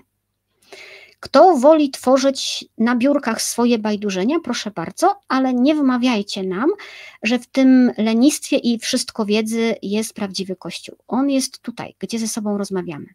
Kto 1.20 1.56
woli 1.56 1.90
tworzyć 1.90 2.64
na 2.78 2.96
biurkach 2.96 3.42
swoje 3.42 3.78
bajdurzenia, 3.78 4.36
proszę 4.44 4.70
bardzo, 4.70 5.20
ale 5.28 5.54
nie 5.54 5.74
wmawiajcie 5.74 6.42
nam, 6.42 6.70
że 7.22 7.38
w 7.38 7.46
tym 7.46 7.92
lenistwie 7.98 8.56
i 8.56 8.78
wszystko 8.78 9.24
wiedzy 9.24 9.74
jest 9.82 10.14
prawdziwy 10.14 10.56
Kościół. 10.56 10.96
On 11.08 11.30
jest 11.30 11.58
tutaj, 11.58 11.94
gdzie 11.98 12.18
ze 12.18 12.28
sobą 12.28 12.58
rozmawiamy. 12.58 13.06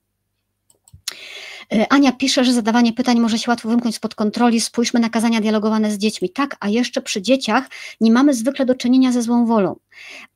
E, 1.73 1.93
Ania 1.93 2.11
pisze, 2.11 2.43
że 2.43 2.53
zadawanie 2.53 2.93
pytań 2.93 3.19
może 3.19 3.39
się 3.39 3.51
łatwo 3.51 3.69
wymknąć 3.69 3.95
spod 3.95 4.15
kontroli. 4.15 4.61
Spójrzmy 4.61 4.99
na 4.99 5.09
kazania 5.09 5.41
dialogowane 5.41 5.91
z 5.91 5.97
dziećmi. 5.97 6.29
Tak, 6.29 6.55
a 6.59 6.69
jeszcze 6.69 7.01
przy 7.01 7.21
dzieciach 7.21 7.69
nie 8.01 8.11
mamy 8.11 8.33
zwykle 8.33 8.65
do 8.65 8.75
czynienia 8.75 9.11
ze 9.11 9.21
złą 9.21 9.45
wolą. 9.45 9.75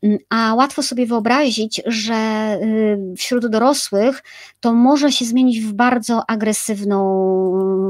Mm, 0.03 0.17
a 0.29 0.55
łatwo 0.55 0.83
sobie 0.83 1.05
wyobrazić, 1.05 1.81
że 1.85 2.15
y, 2.63 3.15
wśród 3.17 3.47
dorosłych 3.47 4.23
to 4.59 4.73
może 4.73 5.11
się 5.11 5.25
zmienić 5.25 5.61
w 5.61 5.73
bardzo 5.73 6.29
agresywną, 6.29 6.97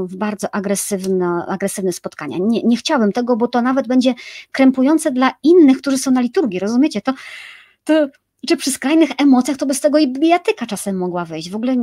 w 0.06 0.16
bardzo 0.16 0.54
agresywne, 0.54 1.44
agresywne 1.48 1.92
spotkania. 1.92 2.36
Nie, 2.40 2.62
nie 2.62 2.76
chciałabym 2.76 3.12
tego, 3.12 3.36
bo 3.36 3.48
to 3.48 3.62
nawet 3.62 3.88
będzie 3.88 4.14
krępujące 4.52 5.12
dla 5.12 5.32
innych, 5.42 5.78
którzy 5.78 5.98
są 5.98 6.10
na 6.10 6.20
liturgii. 6.20 6.58
Rozumiecie? 6.58 7.00
To, 7.02 7.12
to 7.84 8.08
czy 8.46 8.56
przy 8.56 8.70
skrajnych 8.70 9.10
emocjach 9.18 9.56
to 9.56 9.66
bez 9.66 9.80
tego 9.80 9.98
i 9.98 10.12
bijatyka 10.12 10.66
czasem 10.66 10.96
mogła 10.96 11.24
wejść. 11.24 11.50
W 11.50 11.56
ogóle 11.56 11.76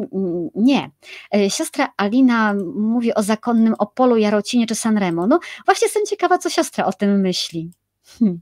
nie. 0.55 0.91
E, 1.36 1.49
siostra 1.49 1.93
Alina 1.97 2.53
mówi 2.76 3.14
o 3.14 3.24
zakonnym 3.24 3.76
Opolu, 3.78 4.18
Jarocinie 4.18 4.68
czy 4.68 4.76
Sanremo. 4.76 5.28
No 5.28 5.39
właśnie 5.66 5.86
jestem 5.86 6.05
ciekawa, 6.05 6.38
co 6.38 6.49
siostra 6.49 6.86
o 6.86 6.93
tym 6.93 7.22
myśli. 7.22 7.72
Hmm. 8.20 8.39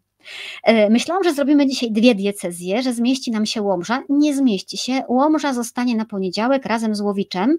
E, 0.63 0.89
myślałam, 0.89 1.24
że 1.24 1.34
zrobimy 1.34 1.67
dzisiaj 1.67 1.91
dwie 1.91 2.15
diecezje, 2.15 2.84
że 2.84 2.93
zmieści 2.93 3.32
nam 3.32 3.45
się 3.45 3.61
Łomża. 3.61 4.03
Nie 4.09 4.36
zmieści 4.36 4.78
się. 4.78 5.03
Łomża 5.07 5.53
zostanie 5.53 5.95
na 5.95 6.05
poniedziałek 6.05 6.65
razem 6.65 6.95
z 6.95 7.01
Łowiczem. 7.01 7.57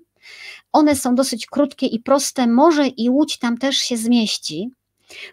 One 0.72 0.96
są 0.96 1.14
dosyć 1.14 1.46
krótkie 1.46 1.86
i 1.86 2.00
proste. 2.00 2.46
Może 2.46 2.86
i 2.86 3.10
Łódź 3.10 3.38
tam 3.38 3.58
też 3.58 3.76
się 3.76 3.96
zmieści. 3.96 4.70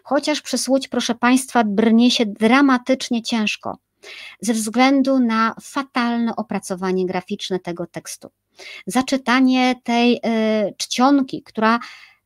Chociaż 0.02 0.40
przez 0.40 0.68
Łódź, 0.68 0.88
proszę 0.88 1.14
Państwa, 1.14 1.64
brnie 1.64 2.10
się 2.10 2.26
dramatycznie 2.26 3.22
ciężko 3.22 3.78
ze 4.40 4.54
względu 4.54 5.18
na 5.18 5.54
fatalne 5.62 6.36
opracowanie 6.36 7.06
graficzne 7.06 7.58
tego 7.58 7.86
tekstu. 7.86 8.30
Zaczytanie 8.86 9.74
tej 9.84 10.16
y, 10.16 10.20
czcionki, 10.76 11.42
która 11.42 11.78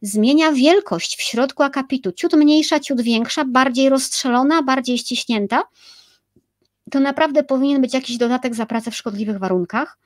zmienia 0.02 0.52
wielkość 0.52 1.16
w 1.16 1.22
środku 1.22 1.62
akapitu, 1.62 2.12
ciut 2.12 2.34
mniejsza, 2.34 2.80
ciut 2.80 3.00
większa, 3.00 3.44
bardziej 3.44 3.88
rozstrzelona, 3.88 4.62
bardziej 4.62 4.98
ściśnięta, 4.98 5.62
to 6.90 7.00
naprawdę 7.00 7.44
powinien 7.44 7.82
być 7.82 7.94
jakiś 7.94 8.16
dodatek 8.16 8.54
za 8.54 8.66
pracę 8.66 8.90
w 8.90 8.96
szkodliwych 8.96 9.38
warunkach. 9.38 9.98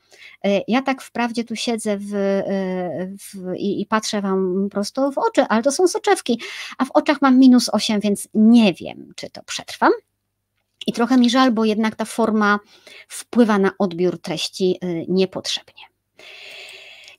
Y, 0.46 0.62
ja 0.68 0.82
tak 0.82 1.02
wprawdzie 1.02 1.44
tu 1.44 1.56
siedzę 1.56 1.96
w, 1.96 2.14
y, 2.14 3.16
w, 3.18 3.54
i, 3.56 3.80
i, 3.80 3.86
patrzę 3.86 4.20
Wam 4.20 4.68
prosto 4.70 5.12
w 5.12 5.18
oczy, 5.18 5.42
ale 5.48 5.62
to 5.62 5.72
są 5.72 5.88
soczewki, 5.88 6.40
a 6.78 6.84
w 6.84 6.90
oczach 6.90 7.22
mam 7.22 7.38
minus 7.38 7.68
8, 7.72 8.00
więc 8.00 8.28
nie 8.34 8.74
wiem, 8.74 9.12
czy 9.16 9.30
to 9.30 9.42
przetrwam. 9.42 9.92
I 10.86 10.92
trochę 10.92 11.16
mi 11.16 11.30
żal, 11.30 11.52
bo 11.52 11.64
jednak 11.64 11.96
ta 11.96 12.04
forma 12.04 12.58
wpływa 13.08 13.58
na 13.58 13.70
odbiór 13.78 14.20
treści 14.20 14.78
y, 14.84 15.06
niepotrzebnie. 15.08 15.82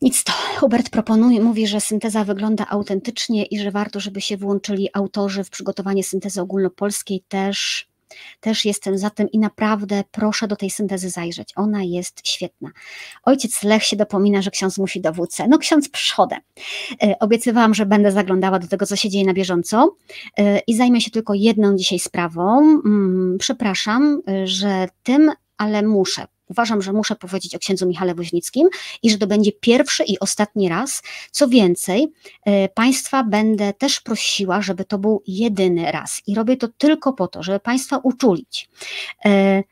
Nic 0.01 0.23
to. 0.23 0.33
Hubert 0.59 0.89
proponuje, 0.89 1.41
mówi, 1.41 1.67
że 1.67 1.81
synteza 1.81 2.23
wygląda 2.23 2.65
autentycznie 2.69 3.45
i 3.45 3.59
że 3.59 3.71
warto, 3.71 3.99
żeby 3.99 4.21
się 4.21 4.37
włączyli 4.37 4.89
autorzy 4.93 5.43
w 5.43 5.49
przygotowanie 5.49 6.03
syntezy 6.03 6.41
ogólnopolskiej 6.41 7.23
też 7.27 7.87
też 8.39 8.65
jestem 8.65 8.97
za 8.97 9.09
tym 9.09 9.31
i 9.31 9.39
naprawdę 9.39 10.03
proszę 10.11 10.47
do 10.47 10.55
tej 10.55 10.69
syntezy 10.69 11.09
zajrzeć. 11.09 11.53
Ona 11.55 11.83
jest 11.83 12.27
świetna. 12.27 12.69
Ojciec 13.23 13.63
Lech 13.63 13.83
się 13.83 13.95
dopomina, 13.95 14.41
że 14.41 14.51
ksiądz 14.51 14.77
musi 14.77 15.01
dowódcę. 15.01 15.47
No 15.47 15.57
ksiądz 15.57 15.89
przodem. 15.89 16.39
E, 17.03 17.19
obiecywałam, 17.19 17.73
że 17.73 17.85
będę 17.85 18.11
zaglądała 18.11 18.59
do 18.59 18.67
tego, 18.67 18.85
co 18.85 18.95
się 18.95 19.09
dzieje 19.09 19.25
na 19.25 19.33
bieżąco 19.33 19.95
e, 20.37 20.59
i 20.59 20.75
zajmę 20.75 21.01
się 21.01 21.11
tylko 21.11 21.33
jedną 21.33 21.75
dzisiaj 21.75 21.99
sprawą. 21.99 22.59
Mm, 22.59 23.37
przepraszam, 23.39 24.21
e, 24.27 24.47
że 24.47 24.87
tym, 25.03 25.31
ale 25.57 25.81
muszę 25.83 26.25
Uważam, 26.49 26.81
że 26.81 26.93
muszę 26.93 27.15
powiedzieć 27.15 27.55
o 27.55 27.59
księdzu 27.59 27.87
Michale 27.87 28.15
Woźnickim 28.15 28.69
i 29.03 29.09
że 29.09 29.17
to 29.17 29.27
będzie 29.27 29.51
pierwszy 29.51 30.03
i 30.03 30.19
ostatni 30.19 30.69
raz. 30.69 31.01
Co 31.31 31.47
więcej, 31.47 32.07
e, 32.45 32.69
Państwa 32.69 33.23
będę 33.23 33.73
też 33.73 34.01
prosiła, 34.01 34.61
żeby 34.61 34.85
to 34.85 34.97
był 34.97 35.23
jedyny 35.27 35.91
raz 35.91 36.21
i 36.27 36.35
robię 36.35 36.57
to 36.57 36.67
tylko 36.67 37.13
po 37.13 37.27
to, 37.27 37.43
żeby 37.43 37.59
Państwa 37.59 37.97
uczulić 37.97 38.69
e, 39.25 39.63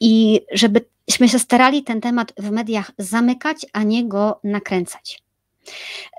i 0.00 0.40
żeby 0.52 0.84
myśmy 1.08 1.28
się 1.28 1.38
starali 1.38 1.82
ten 1.82 2.00
temat 2.00 2.32
w 2.38 2.50
mediach 2.50 2.90
zamykać, 2.98 3.66
a 3.72 3.82
nie 3.82 4.08
go 4.08 4.40
nakręcać. 4.44 5.22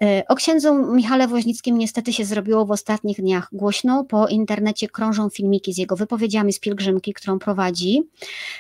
E, 0.02 0.24
o 0.28 0.36
księdzu 0.36 0.74
Michale 0.74 1.28
Woźnickim 1.28 1.78
niestety 1.78 2.14
się 2.14 2.26
zrobiło 2.26 2.66
w 2.66 2.72
ostatnich 2.72 3.22
dniach 3.22 3.50
głośno. 3.52 4.04
Po 4.04 4.28
internecie 4.28 4.90
krążą 4.90 5.30
filmiki 5.30 5.74
z 5.74 5.78
jego 5.78 5.96
wypowiedziami 5.96 6.54
z 6.54 6.60
pielgrzymki, 6.60 7.14
którą 7.14 7.40
prowadzi. 7.40 8.02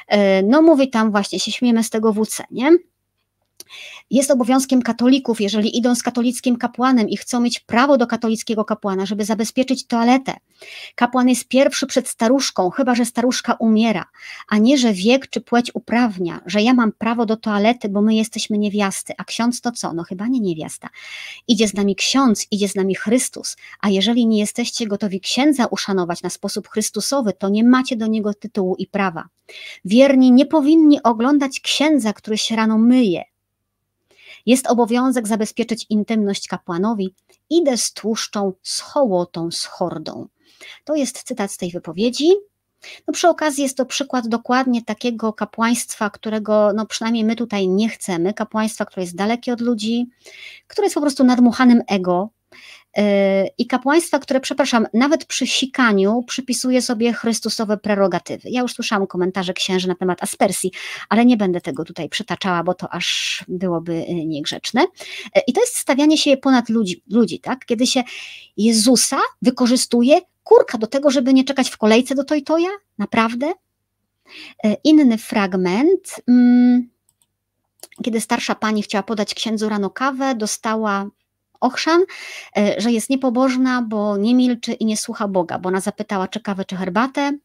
E, 0.07 0.43
no 0.43 0.61
mówi 0.61 0.89
tam 0.89 1.11
właśnie, 1.11 1.39
się 1.39 1.51
śmiemy 1.51 1.83
z 1.83 1.89
tego 1.89 2.13
WC, 2.13 2.43
nie? 2.51 2.71
Jest 4.09 4.31
obowiązkiem 4.31 4.81
katolików, 4.81 5.41
jeżeli 5.41 5.77
idą 5.77 5.95
z 5.95 6.03
katolickim 6.03 6.57
kapłanem 6.57 7.09
i 7.09 7.17
chcą 7.17 7.39
mieć 7.39 7.59
prawo 7.59 7.97
do 7.97 8.07
katolickiego 8.07 8.65
kapłana, 8.65 9.05
żeby 9.05 9.25
zabezpieczyć 9.25 9.87
toaletę. 9.87 10.33
Kapłan 10.95 11.29
jest 11.29 11.47
pierwszy 11.47 11.87
przed 11.87 12.07
staruszką, 12.07 12.69
chyba 12.69 12.95
że 12.95 13.05
staruszka 13.05 13.53
umiera, 13.53 14.05
a 14.49 14.57
nie, 14.57 14.77
że 14.77 14.93
wiek 14.93 15.29
czy 15.29 15.41
płeć 15.41 15.71
uprawnia, 15.73 16.41
że 16.45 16.61
ja 16.61 16.73
mam 16.73 16.91
prawo 16.91 17.25
do 17.25 17.37
toalety, 17.37 17.89
bo 17.89 18.01
my 18.01 18.15
jesteśmy 18.15 18.57
niewiasty, 18.57 19.13
a 19.17 19.23
ksiądz 19.23 19.61
to 19.61 19.71
co? 19.71 19.93
No 19.93 20.03
chyba 20.03 20.27
nie 20.27 20.39
niewiasta. 20.39 20.89
Idzie 21.47 21.67
z 21.67 21.73
nami 21.73 21.95
ksiądz, 21.95 22.47
idzie 22.51 22.67
z 22.67 22.75
nami 22.75 22.95
Chrystus, 22.95 23.57
a 23.81 23.89
jeżeli 23.89 24.27
nie 24.27 24.39
jesteście 24.39 24.87
gotowi 24.87 25.19
księdza 25.19 25.65
uszanować 25.65 26.23
na 26.23 26.29
sposób 26.29 26.67
chrystusowy, 26.67 27.33
to 27.33 27.49
nie 27.49 27.63
macie 27.63 27.95
do 27.95 28.07
niego 28.07 28.33
tytułu 28.33 28.75
i 28.75 28.87
prawa. 28.87 29.27
Wierni 29.85 30.31
nie 30.31 30.45
powinni 30.45 31.03
oglądać 31.03 31.59
księdza, 31.59 32.13
który 32.13 32.37
się 32.37 32.55
rano 32.55 32.77
myje, 32.77 33.23
jest 34.45 34.67
obowiązek 34.67 35.27
zabezpieczyć 35.27 35.85
intymność 35.89 36.47
kapłanowi, 36.47 37.15
idę 37.49 37.77
z 37.77 37.93
tłuszczą, 37.93 38.53
z 38.63 38.79
hołotą, 38.79 39.51
z 39.51 39.65
hordą. 39.65 40.27
To 40.85 40.95
jest 40.95 41.23
cytat 41.23 41.51
z 41.51 41.57
tej 41.57 41.71
wypowiedzi. 41.71 42.31
No 43.07 43.13
przy 43.13 43.29
okazji 43.29 43.63
jest 43.63 43.77
to 43.77 43.85
przykład 43.85 44.27
dokładnie 44.27 44.83
takiego 44.83 45.33
kapłaństwa, 45.33 46.09
którego 46.09 46.73
no 46.73 46.85
przynajmniej 46.85 47.23
my 47.23 47.35
tutaj 47.35 47.67
nie 47.67 47.89
chcemy, 47.89 48.33
kapłaństwa, 48.33 48.85
które 48.85 49.03
jest 49.03 49.15
dalekie 49.15 49.53
od 49.53 49.61
ludzi, 49.61 50.09
które 50.67 50.85
jest 50.85 50.95
po 50.95 51.01
prostu 51.01 51.23
nadmuchanym 51.23 51.81
ego, 51.87 52.29
i 53.57 53.67
kapłaństwa, 53.67 54.19
które, 54.19 54.39
przepraszam, 54.39 54.87
nawet 54.93 55.25
przy 55.25 55.47
sikaniu 55.47 56.23
przypisuje 56.27 56.81
sobie 56.81 57.13
chrystusowe 57.13 57.77
prerogatywy. 57.77 58.49
Ja 58.49 58.61
już 58.61 58.73
słyszałam 58.73 59.07
komentarze 59.07 59.53
księży 59.53 59.87
na 59.87 59.95
temat 59.95 60.23
aspersji, 60.23 60.71
ale 61.09 61.25
nie 61.25 61.37
będę 61.37 61.61
tego 61.61 61.85
tutaj 61.85 62.09
przytaczała, 62.09 62.63
bo 62.63 62.73
to 62.73 62.93
aż 62.93 63.45
byłoby 63.47 63.93
y, 63.93 64.25
niegrzeczne. 64.25 64.81
Yy, 65.35 65.41
I 65.47 65.53
to 65.53 65.61
jest 65.61 65.75
stawianie 65.75 66.17
się 66.17 66.37
ponad 66.37 66.69
ludzi, 66.69 67.03
ludzi 67.09 67.39
tak? 67.39 67.65
kiedy 67.65 67.87
się 67.87 68.03
Jezusa 68.57 69.19
wykorzystuje 69.41 70.19
kurka 70.43 70.77
do 70.77 70.87
tego, 70.87 71.11
żeby 71.11 71.33
nie 71.33 71.43
czekać 71.43 71.69
w 71.69 71.77
kolejce 71.77 72.15
do 72.15 72.23
Tojtoja? 72.23 72.69
Naprawdę? 72.97 73.53
Inny 74.83 75.17
fragment. 75.17 76.21
Mm, 76.27 76.89
kiedy 78.03 78.21
starsza 78.21 78.55
pani 78.55 78.83
chciała 78.83 79.03
podać 79.03 79.33
księdzu 79.33 79.69
rano 79.69 79.89
kawę, 79.89 80.35
dostała 80.35 81.09
ochrzan, 81.61 82.01
e, 82.57 82.75
że 82.77 82.91
jest 82.91 83.09
niepobożna, 83.09 83.81
bo 83.81 84.17
nie 84.17 84.35
milczy 84.35 84.73
i 84.73 84.85
nie 84.85 84.97
słucha 84.97 85.27
Boga, 85.27 85.59
bo 85.59 85.69
ona 85.69 85.81
zapytała, 85.81 86.27
czy 86.27 86.39
kawę, 86.39 86.65
czy 86.65 86.75
herbatę. 86.75 87.37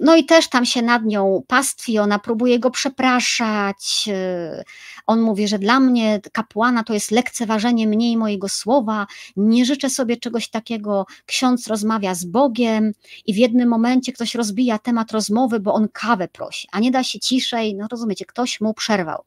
No 0.00 0.16
i 0.16 0.24
też 0.24 0.48
tam 0.48 0.66
się 0.66 0.82
nad 0.82 1.04
nią 1.04 1.42
pastwi, 1.46 1.98
ona 1.98 2.18
próbuje 2.18 2.58
go 2.58 2.70
przepraszać. 2.70 4.08
E, 4.08 4.64
on 5.06 5.20
mówi, 5.20 5.48
że 5.48 5.58
dla 5.58 5.80
mnie 5.80 6.20
kapłana 6.32 6.84
to 6.84 6.94
jest 6.94 7.10
lekceważenie 7.10 7.86
mnie 7.86 8.12
i 8.12 8.16
mojego 8.16 8.48
słowa. 8.48 9.06
Nie 9.36 9.64
życzę 9.64 9.90
sobie 9.90 10.16
czegoś 10.16 10.48
takiego. 10.48 11.06
Ksiądz 11.26 11.66
rozmawia 11.66 12.14
z 12.14 12.24
Bogiem 12.24 12.92
i 13.26 13.34
w 13.34 13.36
jednym 13.36 13.68
momencie 13.68 14.12
ktoś 14.12 14.34
rozbija 14.34 14.78
temat 14.78 15.12
rozmowy, 15.12 15.60
bo 15.60 15.74
on 15.74 15.88
kawę 15.92 16.28
prosi, 16.28 16.68
a 16.72 16.80
nie 16.80 16.90
da 16.90 17.04
się 17.04 17.20
ciszej. 17.20 17.74
No 17.74 17.86
rozumiecie, 17.90 18.24
ktoś 18.24 18.60
mu 18.60 18.74
przerwał. 18.74 19.22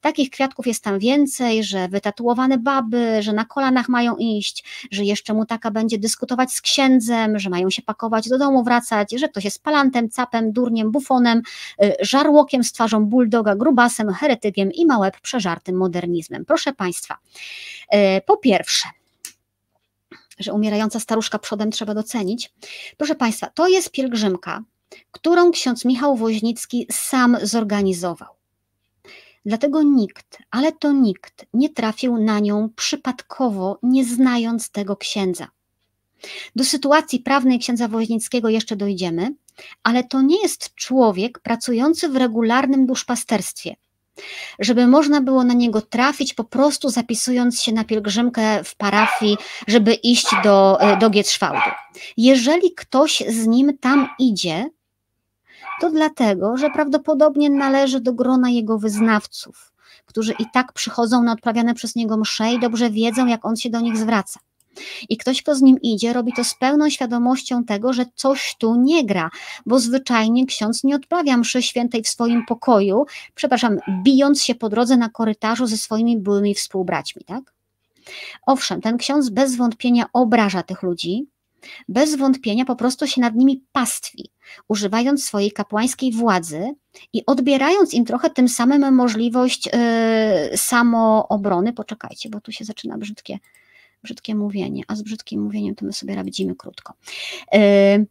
Takich 0.00 0.30
kwiatków 0.30 0.66
jest 0.66 0.84
tam 0.84 0.98
więcej, 0.98 1.64
że 1.64 1.88
wytatuowane 1.88 2.58
baby, 2.58 3.22
że 3.22 3.32
na 3.32 3.44
kolanach 3.44 3.88
mają 3.88 4.16
iść, 4.16 4.64
że 4.90 5.04
jeszcze 5.04 5.34
mu 5.34 5.46
taka 5.46 5.70
będzie 5.70 5.98
dyskutować 5.98 6.52
z 6.52 6.60
księdzem, 6.60 7.38
że 7.38 7.50
mają 7.50 7.70
się 7.70 7.82
pakować 7.82 8.28
do 8.28 8.38
domu, 8.38 8.64
wracać, 8.64 9.12
że 9.12 9.28
ktoś 9.28 9.44
jest 9.44 9.62
palantem, 9.94 10.10
capem, 10.10 10.52
durniem, 10.52 10.90
bufonem, 10.90 11.42
y, 11.82 11.94
żarłokiem 12.00 12.64
z 12.64 12.72
twarzą 12.72 13.06
bulldoga, 13.06 13.56
grubasem, 13.56 14.12
heretykiem 14.12 14.72
i 14.72 14.86
małep 14.86 15.20
przeżartym 15.20 15.76
modernizmem. 15.76 16.44
Proszę 16.44 16.72
Państwa, 16.72 17.18
y, 17.94 17.98
po 18.26 18.36
pierwsze, 18.36 18.88
że 20.38 20.52
umierająca 20.52 21.00
staruszka 21.00 21.38
przodem 21.38 21.70
trzeba 21.70 21.94
docenić. 21.94 22.52
Proszę 22.96 23.14
Państwa, 23.14 23.46
to 23.46 23.68
jest 23.68 23.90
pielgrzymka, 23.90 24.62
którą 25.10 25.50
ksiądz 25.50 25.84
Michał 25.84 26.16
Woźnicki 26.16 26.86
sam 26.90 27.36
zorganizował. 27.42 28.28
Dlatego 29.46 29.82
nikt, 29.82 30.38
ale 30.50 30.72
to 30.72 30.92
nikt 30.92 31.46
nie 31.54 31.68
trafił 31.68 32.18
na 32.18 32.40
nią 32.40 32.68
przypadkowo, 32.76 33.78
nie 33.82 34.04
znając 34.04 34.70
tego 34.70 34.96
księdza. 34.96 35.48
Do 36.56 36.64
sytuacji 36.64 37.20
prawnej 37.20 37.58
księdza 37.58 37.88
Woźnickiego 37.88 38.48
jeszcze 38.48 38.76
dojdziemy, 38.76 39.34
ale 39.82 40.04
to 40.04 40.22
nie 40.22 40.42
jest 40.42 40.74
człowiek 40.74 41.38
pracujący 41.38 42.08
w 42.08 42.16
regularnym 42.16 42.86
duszpasterstwie. 42.86 43.76
Żeby 44.58 44.86
można 44.86 45.20
było 45.20 45.44
na 45.44 45.54
niego 45.54 45.80
trafić, 45.80 46.34
po 46.34 46.44
prostu 46.44 46.88
zapisując 46.88 47.62
się 47.62 47.72
na 47.72 47.84
pielgrzymkę 47.84 48.64
w 48.64 48.76
parafii, 48.76 49.36
żeby 49.68 49.94
iść 49.94 50.26
do, 50.44 50.80
e, 50.80 50.96
do 50.96 51.10
Gietrzwałdu. 51.10 51.70
Jeżeli 52.16 52.74
ktoś 52.74 53.22
z 53.28 53.46
nim 53.46 53.78
tam 53.78 54.08
idzie, 54.18 54.70
to 55.80 55.90
dlatego, 55.90 56.56
że 56.56 56.70
prawdopodobnie 56.70 57.50
należy 57.50 58.00
do 58.00 58.12
grona 58.12 58.50
jego 58.50 58.78
wyznawców, 58.78 59.72
którzy 60.06 60.34
i 60.38 60.46
tak 60.52 60.72
przychodzą 60.72 61.22
na 61.22 61.32
odprawiane 61.32 61.74
przez 61.74 61.94
niego 61.96 62.16
msze 62.16 62.52
i 62.52 62.60
dobrze 62.60 62.90
wiedzą, 62.90 63.26
jak 63.26 63.44
on 63.44 63.56
się 63.56 63.70
do 63.70 63.80
nich 63.80 63.96
zwraca. 63.96 64.40
I 65.08 65.16
ktoś, 65.16 65.42
kto 65.42 65.54
z 65.54 65.62
nim 65.62 65.78
idzie, 65.82 66.12
robi 66.12 66.32
to 66.32 66.44
z 66.44 66.54
pełną 66.54 66.90
świadomością 66.90 67.64
tego, 67.64 67.92
że 67.92 68.04
coś 68.14 68.56
tu 68.58 68.74
nie 68.76 69.04
gra, 69.04 69.30
bo 69.66 69.80
zwyczajnie 69.80 70.46
ksiądz 70.46 70.84
nie 70.84 70.96
odprawia 70.96 71.36
mszy 71.36 71.62
świętej 71.62 72.02
w 72.02 72.08
swoim 72.08 72.46
pokoju, 72.46 73.06
przepraszam, 73.34 73.78
bijąc 74.02 74.42
się 74.42 74.54
po 74.54 74.68
drodze 74.68 74.96
na 74.96 75.08
korytarzu 75.08 75.66
ze 75.66 75.76
swoimi 75.76 76.16
byłymi 76.16 76.54
współbraćmi, 76.54 77.24
tak? 77.24 77.54
Owszem, 78.46 78.80
ten 78.80 78.96
ksiądz 78.96 79.30
bez 79.30 79.56
wątpienia 79.56 80.06
obraża 80.12 80.62
tych 80.62 80.82
ludzi, 80.82 81.26
bez 81.88 82.16
wątpienia 82.16 82.64
po 82.64 82.76
prostu 82.76 83.06
się 83.06 83.20
nad 83.20 83.34
nimi 83.34 83.64
pastwi, 83.72 84.30
używając 84.68 85.24
swojej 85.24 85.52
kapłańskiej 85.52 86.12
władzy 86.12 86.74
i 87.12 87.26
odbierając 87.26 87.94
im 87.94 88.04
trochę 88.04 88.30
tym 88.30 88.48
samym 88.48 88.94
możliwość 88.94 89.66
yy, 89.66 90.56
samoobrony. 90.56 91.72
Poczekajcie, 91.72 92.28
bo 92.28 92.40
tu 92.40 92.52
się 92.52 92.64
zaczyna 92.64 92.98
brzydkie 92.98 93.38
brzydkie 94.04 94.34
mówienie, 94.34 94.82
a 94.88 94.96
z 94.96 95.02
brzydkim 95.02 95.42
mówieniem 95.42 95.74
to 95.74 95.86
my 95.86 95.92
sobie 95.92 96.14
radzimy 96.14 96.54
krótko. 96.54 96.94
E, 97.54 98.04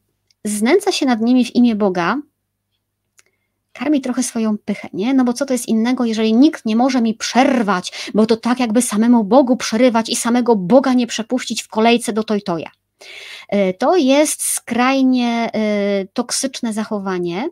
znęca 0.45 0.91
się 0.91 1.05
nad 1.05 1.21
nimi 1.21 1.45
w 1.45 1.55
imię 1.55 1.75
Boga, 1.75 2.21
karmi 3.73 4.01
trochę 4.01 4.23
swoją 4.23 4.57
pychę, 4.57 4.87
nie? 4.93 5.13
No 5.13 5.23
bo 5.23 5.33
co 5.33 5.45
to 5.45 5.53
jest 5.53 5.67
innego, 5.67 6.05
jeżeli 6.05 6.33
nikt 6.33 6.65
nie 6.65 6.75
może 6.75 7.01
mi 7.01 7.13
przerwać, 7.13 8.11
bo 8.13 8.25
to 8.25 8.37
tak 8.37 8.59
jakby 8.59 8.81
samemu 8.81 9.23
Bogu 9.23 9.57
przerywać 9.57 10.09
i 10.09 10.15
samego 10.15 10.55
Boga 10.55 10.93
nie 10.93 11.07
przepuścić 11.07 11.63
w 11.63 11.67
kolejce 11.67 12.13
do 12.13 12.23
Tojtoja. 12.23 12.71
E, 13.49 13.73
to 13.73 13.95
jest 13.95 14.43
skrajnie 14.43 15.49
e, 15.53 16.05
toksyczne 16.13 16.73
zachowanie, 16.73 17.49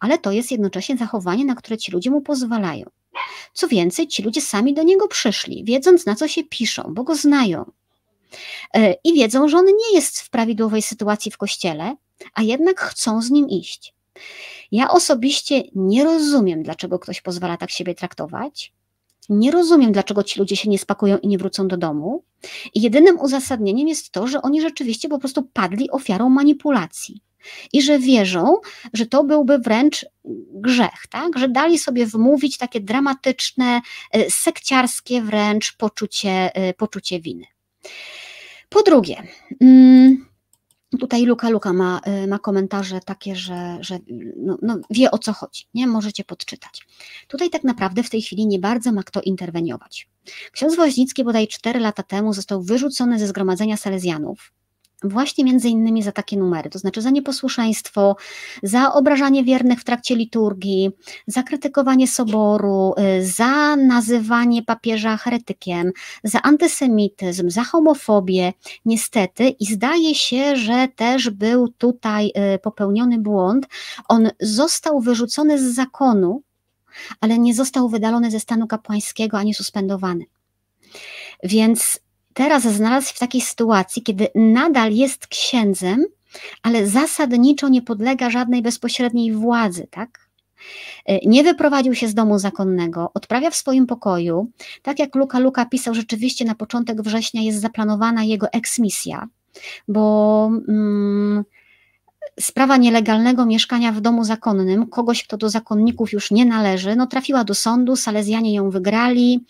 ale 0.00 0.18
to 0.18 0.32
jest 0.32 0.50
jednocześnie 0.50 0.96
zachowanie, 0.96 1.44
na 1.44 1.54
które 1.54 1.78
ci 1.78 1.92
ludzie 1.92 2.10
mu 2.10 2.20
pozwalają. 2.20 2.84
Co 3.52 3.68
więcej, 3.68 4.08
ci 4.08 4.22
ludzie 4.22 4.40
sami 4.40 4.74
do 4.74 4.82
niego 4.82 5.08
przyszli, 5.08 5.64
wiedząc 5.64 6.06
na 6.06 6.14
co 6.14 6.28
się 6.28 6.44
piszą, 6.44 6.82
bo 6.88 7.04
go 7.04 7.14
znają. 7.14 7.70
E, 8.74 8.94
I 9.04 9.14
wiedzą, 9.14 9.48
że 9.48 9.56
on 9.56 9.66
nie 9.66 9.94
jest 9.94 10.20
w 10.20 10.30
prawidłowej 10.30 10.82
sytuacji 10.82 11.30
w 11.30 11.36
kościele, 11.36 11.96
a 12.34 12.42
jednak 12.42 12.80
chcą 12.80 13.22
z 13.22 13.30
nim 13.30 13.48
iść. 13.48 13.94
Ja 14.72 14.90
osobiście 14.90 15.62
nie 15.74 16.04
rozumiem, 16.04 16.62
dlaczego 16.62 16.98
ktoś 16.98 17.20
pozwala 17.20 17.56
tak 17.56 17.70
siebie 17.70 17.94
traktować. 17.94 18.72
Nie 19.28 19.50
rozumiem, 19.50 19.92
dlaczego 19.92 20.22
ci 20.22 20.38
ludzie 20.38 20.56
się 20.56 20.68
nie 20.68 20.78
spakują 20.78 21.18
i 21.18 21.28
nie 21.28 21.38
wrócą 21.38 21.68
do 21.68 21.76
domu. 21.76 22.24
I 22.74 22.82
jedynym 22.82 23.20
uzasadnieniem 23.20 23.88
jest 23.88 24.10
to, 24.10 24.26
że 24.26 24.42
oni 24.42 24.60
rzeczywiście 24.60 25.08
po 25.08 25.18
prostu 25.18 25.42
padli 25.42 25.90
ofiarą 25.90 26.28
manipulacji 26.28 27.20
i 27.72 27.82
że 27.82 27.98
wierzą, 27.98 28.56
że 28.92 29.06
to 29.06 29.24
byłby 29.24 29.58
wręcz 29.58 30.06
grzech, 30.52 31.06
tak? 31.10 31.38
że 31.38 31.48
dali 31.48 31.78
sobie 31.78 32.06
wmówić 32.06 32.58
takie 32.58 32.80
dramatyczne, 32.80 33.80
e, 34.12 34.30
sekciarskie 34.30 35.22
wręcz 35.22 35.76
poczucie, 35.76 36.54
e, 36.54 36.74
poczucie 36.74 37.20
winy. 37.20 37.44
Po 38.68 38.82
drugie, 38.82 39.22
mm, 39.60 40.26
Tutaj 40.98 41.24
Luka 41.24 41.50
Luka 41.50 41.72
ma, 41.72 42.00
e, 42.04 42.26
ma 42.26 42.38
komentarze 42.38 43.00
takie, 43.00 43.36
że, 43.36 43.78
że 43.80 43.98
no, 44.36 44.58
no 44.62 44.78
wie 44.90 45.10
o 45.10 45.18
co 45.18 45.32
chodzi, 45.32 45.64
nie? 45.74 45.86
Możecie 45.86 46.24
podczytać. 46.24 46.86
Tutaj 47.28 47.50
tak 47.50 47.64
naprawdę 47.64 48.02
w 48.02 48.10
tej 48.10 48.22
chwili 48.22 48.46
nie 48.46 48.58
bardzo 48.58 48.92
ma 48.92 49.02
kto 49.02 49.20
interweniować. 49.20 50.08
Ksiądz 50.52 50.76
Woźnicki 50.76 51.24
bodaj 51.24 51.48
4 51.48 51.80
lata 51.80 52.02
temu 52.02 52.32
został 52.32 52.62
wyrzucony 52.62 53.18
ze 53.18 53.26
zgromadzenia 53.26 53.76
Salezjanów 53.76 54.52
właśnie 55.04 55.44
między 55.44 55.68
innymi 55.68 56.02
za 56.02 56.12
takie 56.12 56.36
numery, 56.36 56.70
to 56.70 56.78
znaczy 56.78 57.02
za 57.02 57.10
nieposłuszeństwo, 57.10 58.16
za 58.62 58.92
obrażanie 58.92 59.44
wiernych 59.44 59.80
w 59.80 59.84
trakcie 59.84 60.16
liturgii, 60.16 60.90
za 61.26 61.42
krytykowanie 61.42 62.08
soboru, 62.08 62.94
y, 63.18 63.26
za 63.26 63.76
nazywanie 63.76 64.62
papieża 64.62 65.16
heretykiem, 65.16 65.92
za 66.24 66.42
antysemityzm, 66.42 67.50
za 67.50 67.64
homofobię, 67.64 68.52
niestety 68.84 69.48
i 69.48 69.66
zdaje 69.66 70.14
się, 70.14 70.56
że 70.56 70.88
też 70.96 71.30
był 71.30 71.68
tutaj 71.68 72.32
y, 72.54 72.58
popełniony 72.58 73.18
błąd. 73.18 73.66
On 74.08 74.30
został 74.40 75.00
wyrzucony 75.00 75.58
z 75.58 75.74
zakonu, 75.74 76.42
ale 77.20 77.38
nie 77.38 77.54
został 77.54 77.88
wydalony 77.88 78.30
ze 78.30 78.40
stanu 78.40 78.66
kapłańskiego 78.66 79.38
ani 79.38 79.54
suspendowany. 79.54 80.24
Więc 81.42 82.00
teraz 82.34 82.62
znalazł 82.62 83.08
się 83.08 83.14
w 83.14 83.18
takiej 83.18 83.40
sytuacji, 83.40 84.02
kiedy 84.02 84.28
nadal 84.34 84.92
jest 84.92 85.26
księdzem, 85.26 86.04
ale 86.62 86.86
zasadniczo 86.86 87.68
nie 87.68 87.82
podlega 87.82 88.30
żadnej 88.30 88.62
bezpośredniej 88.62 89.32
władzy, 89.32 89.86
tak? 89.90 90.24
Nie 91.26 91.44
wyprowadził 91.44 91.94
się 91.94 92.08
z 92.08 92.14
domu 92.14 92.38
zakonnego, 92.38 93.10
odprawia 93.14 93.50
w 93.50 93.56
swoim 93.56 93.86
pokoju. 93.86 94.50
Tak 94.82 94.98
jak 94.98 95.14
Luka 95.14 95.38
Luka 95.38 95.66
pisał, 95.66 95.94
rzeczywiście 95.94 96.44
na 96.44 96.54
początek 96.54 97.02
września 97.02 97.42
jest 97.42 97.60
zaplanowana 97.60 98.24
jego 98.24 98.52
eksmisja, 98.52 99.28
bo 99.88 100.50
mm, 100.68 101.44
sprawa 102.40 102.76
nielegalnego 102.76 103.46
mieszkania 103.46 103.92
w 103.92 104.00
domu 104.00 104.24
zakonnym, 104.24 104.86
kogoś, 104.86 105.24
kto 105.24 105.36
do 105.36 105.48
zakonników 105.48 106.12
już 106.12 106.30
nie 106.30 106.44
należy, 106.44 106.96
no 106.96 107.06
trafiła 107.06 107.44
do 107.44 107.54
sądu, 107.54 107.96
Salezjanie 107.96 108.54
ją 108.54 108.70
wygrali. 108.70 109.44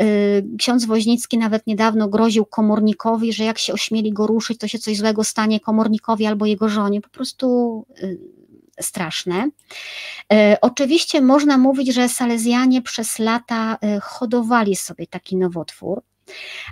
Y, 0.00 0.46
ksiądz 0.58 0.84
Woźnicki 0.84 1.38
nawet 1.38 1.66
niedawno 1.66 2.08
groził 2.08 2.44
komornikowi, 2.44 3.32
że 3.32 3.44
jak 3.44 3.58
się 3.58 3.72
ośmieli 3.72 4.12
go 4.12 4.26
ruszyć, 4.26 4.58
to 4.58 4.68
się 4.68 4.78
coś 4.78 4.96
złego 4.96 5.24
stanie 5.24 5.60
komornikowi 5.60 6.26
albo 6.26 6.46
jego 6.46 6.68
żonie. 6.68 7.00
Po 7.00 7.08
prostu 7.08 7.86
y, 8.02 8.18
straszne. 8.80 9.48
Y, 10.32 10.60
oczywiście 10.60 11.20
można 11.20 11.58
mówić, 11.58 11.94
że 11.94 12.08
Salezjanie 12.08 12.82
przez 12.82 13.18
lata 13.18 13.78
hodowali 14.02 14.76
sobie 14.76 15.06
taki 15.06 15.36
nowotwór. 15.36 16.02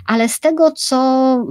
Ale 0.05 0.29
z 0.29 0.39
tego, 0.39 0.71
co 0.71 0.97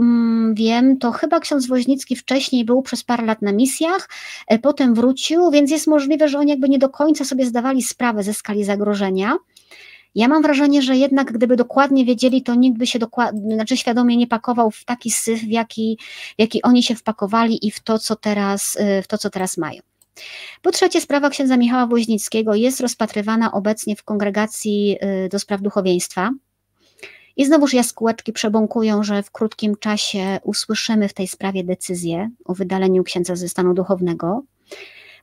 mm, 0.00 0.54
wiem, 0.54 0.98
to 0.98 1.12
chyba 1.12 1.40
ksiądz 1.40 1.66
Woźnicki 1.66 2.16
wcześniej 2.16 2.64
był 2.64 2.82
przez 2.82 3.04
parę 3.04 3.24
lat 3.24 3.42
na 3.42 3.52
misjach, 3.52 4.09
e, 4.46 4.59
potem 4.59 4.94
wrócił, 4.94 5.50
więc 5.50 5.70
jest 5.70 5.86
możliwe, 5.86 6.28
że 6.28 6.38
oni 6.38 6.50
jakby 6.50 6.68
nie 6.68 6.78
do 6.78 6.88
końca 6.88 7.24
sobie 7.24 7.46
zdawali 7.46 7.82
sprawę 7.82 8.22
ze 8.22 8.34
skali 8.34 8.64
zagrożenia. 8.64 9.36
Ja 10.14 10.28
mam 10.28 10.42
wrażenie, 10.42 10.82
że 10.82 10.96
jednak 10.96 11.32
gdyby 11.32 11.57
dokładnie 11.57 12.04
wiedzieli, 12.04 12.42
to 12.42 12.54
nikt 12.54 12.78
by 12.78 12.86
się 12.86 12.98
dokładnie, 12.98 13.54
znaczy 13.54 13.76
świadomie 13.76 14.16
nie 14.16 14.26
pakował 14.26 14.70
w 14.70 14.84
taki 14.84 15.11
syf, 15.11 15.40
w 15.40 15.50
jaki, 15.50 15.98
w 16.38 16.40
jaki 16.40 16.62
oni 16.62 16.82
się 16.82 16.94
wpakowali 16.94 17.66
i 17.66 17.70
w 17.70 17.80
to, 17.80 17.98
co 17.98 18.16
teraz, 18.16 18.76
e, 18.80 19.02
w 19.02 19.07
to, 19.07 19.18
co 19.18 19.30
teraz 19.30 19.57
mają. 19.57 19.82
Po 20.62 20.70
trzecie, 20.70 21.00
sprawa 21.00 21.30
księdza 21.30 21.57
Michała 21.57 21.86
Woźnickiego 21.86 22.54
jest 22.54 22.80
rozpatrywana 22.80 23.52
obecnie 23.52 23.96
w 23.96 24.02
kongregacji 24.02 24.96
e, 25.00 25.28
do 25.28 25.38
spraw 25.38 25.62
duchowieństwa. 25.62 26.30
I 27.37 27.47
znowuż 27.47 27.74
jaskółeczki 27.74 28.32
przebąkują, 28.32 29.03
że 29.03 29.22
w 29.22 29.30
krótkim 29.30 29.76
czasie 29.76 30.41
usłyszymy 30.43 31.09
w 31.09 31.14
tej 31.14 31.28
sprawie 31.28 31.64
decyzję 31.64 32.30
o 32.45 32.55
wydaleniu 32.55 33.05
księdza 33.05 33.37
ze 33.37 33.49
stanu 33.49 33.74
duchownego. 33.74 34.43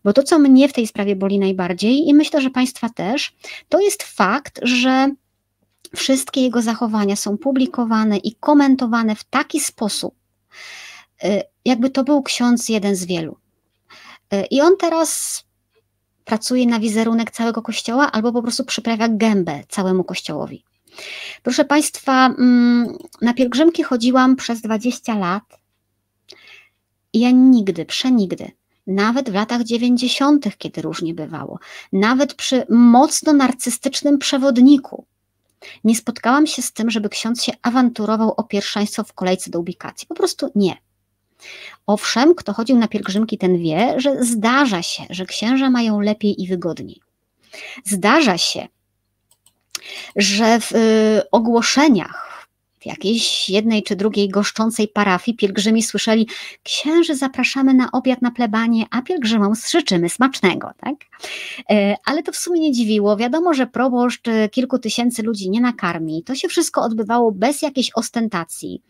Bo 0.03 0.13
to, 0.13 0.23
co 0.23 0.39
mnie 0.39 0.69
w 0.69 0.73
tej 0.73 0.87
sprawie 0.87 1.15
boli 1.15 1.39
najbardziej, 1.39 2.07
i 2.07 2.13
myślę, 2.13 2.41
że 2.41 2.49
Państwa 2.49 2.89
też, 2.89 3.35
to 3.69 3.79
jest 3.79 4.03
fakt, 4.03 4.59
że 4.63 5.09
wszystkie 5.95 6.41
jego 6.41 6.61
zachowania 6.61 7.15
są 7.15 7.37
publikowane 7.37 8.17
i 8.17 8.35
komentowane 8.35 9.15
w 9.15 9.23
taki 9.23 9.59
sposób, 9.59 10.15
y, 11.23 11.41
jakby 11.65 11.89
to 11.89 12.03
był 12.03 12.23
ksiądz 12.23 12.69
jeden 12.69 12.95
z 12.95 13.05
wielu. 13.05 13.37
Y, 14.33 14.45
I 14.51 14.61
on 14.61 14.77
teraz 14.77 15.43
pracuje 16.25 16.67
na 16.67 16.79
wizerunek 16.79 17.31
całego 17.31 17.61
kościoła, 17.61 18.11
albo 18.11 18.31
po 18.31 18.41
prostu 18.41 18.65
przyprawia 18.65 19.07
gębę 19.07 19.63
całemu 19.69 20.03
kościołowi. 20.03 20.63
Proszę 21.43 21.65
Państwa, 21.65 22.25
mm, 22.25 22.97
na 23.21 23.33
pielgrzymki 23.33 23.83
chodziłam 23.83 24.35
przez 24.35 24.61
20 24.61 25.15
lat 25.15 25.43
i 27.13 27.19
ja 27.19 27.31
nigdy, 27.31 27.85
przenigdy, 27.85 28.51
nawet 28.87 29.29
w 29.29 29.33
latach 29.33 29.63
90., 29.63 30.57
kiedy 30.57 30.81
różnie 30.81 31.13
bywało, 31.13 31.59
nawet 31.93 32.33
przy 32.33 32.65
mocno 32.69 33.33
narcystycznym 33.33 34.17
przewodniku, 34.17 35.05
nie 35.83 35.95
spotkałam 35.95 36.47
się 36.47 36.61
z 36.61 36.73
tym, 36.73 36.91
żeby 36.91 37.09
ksiądz 37.09 37.43
się 37.43 37.51
awanturował 37.61 38.33
o 38.37 38.43
pierwszeństwo 38.43 39.03
w 39.03 39.13
kolejce 39.13 39.51
do 39.51 39.59
ubikacji. 39.59 40.07
Po 40.07 40.15
prostu 40.15 40.51
nie. 40.55 40.77
Owszem, 41.87 42.35
kto 42.35 42.53
chodził 42.53 42.77
na 42.77 42.87
pielgrzymki, 42.87 43.37
ten 43.37 43.57
wie, 43.57 43.93
że 43.97 44.23
zdarza 44.23 44.81
się, 44.81 45.03
że 45.09 45.25
księża 45.25 45.69
mają 45.69 45.99
lepiej 45.99 46.41
i 46.41 46.47
wygodniej. 46.47 47.01
Zdarza 47.85 48.37
się, 48.37 48.67
że 50.15 50.59
w 50.59 50.71
y, 50.71 51.21
ogłoszeniach 51.31 52.33
w 52.83 52.85
jakiejś 52.85 53.49
jednej 53.49 53.83
czy 53.83 53.95
drugiej 53.95 54.29
goszczącej 54.29 54.87
parafii 54.87 55.37
pielgrzymi 55.37 55.83
słyszeli: 55.83 56.27
Księży 56.63 57.15
zapraszamy 57.15 57.73
na 57.73 57.91
obiad 57.91 58.21
na 58.21 58.31
plebanie, 58.31 58.85
a 58.91 59.01
pielgrzymom 59.01 59.53
życzymy 59.69 60.09
smacznego. 60.09 60.71
Tak? 60.77 60.95
E, 61.69 61.95
ale 62.05 62.23
to 62.23 62.31
w 62.31 62.37
sumie 62.37 62.59
nie 62.59 62.71
dziwiło. 62.71 63.17
Wiadomo, 63.17 63.53
że 63.53 63.67
proboszcz 63.67 64.27
y, 64.27 64.49
kilku 64.49 64.79
tysięcy 64.79 65.23
ludzi 65.23 65.49
nie 65.49 65.61
nakarmi. 65.61 66.23
To 66.23 66.35
się 66.35 66.47
wszystko 66.47 66.81
odbywało 66.81 67.31
bez 67.31 67.61
jakiejś 67.61 67.89
ostentacji. 67.95 68.81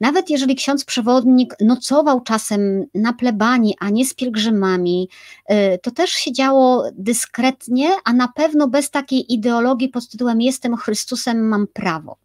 Nawet 0.00 0.30
jeżeli 0.30 0.54
ksiądz 0.54 0.84
przewodnik 0.84 1.54
nocował 1.60 2.20
czasem 2.20 2.84
na 2.94 3.12
plebanii, 3.12 3.74
a 3.80 3.90
nie 3.90 4.06
z 4.06 4.14
pielgrzymami, 4.14 5.08
y, 5.50 5.78
to 5.82 5.90
też 5.90 6.10
się 6.10 6.32
działo 6.32 6.84
dyskretnie, 6.92 7.90
a 8.04 8.12
na 8.12 8.28
pewno 8.28 8.68
bez 8.68 8.90
takiej 8.90 9.32
ideologii 9.32 9.88
pod 9.88 10.08
tytułem 10.08 10.40
Jestem 10.40 10.76
Chrystusem, 10.76 11.48
mam 11.48 11.66
prawo. 11.66 12.16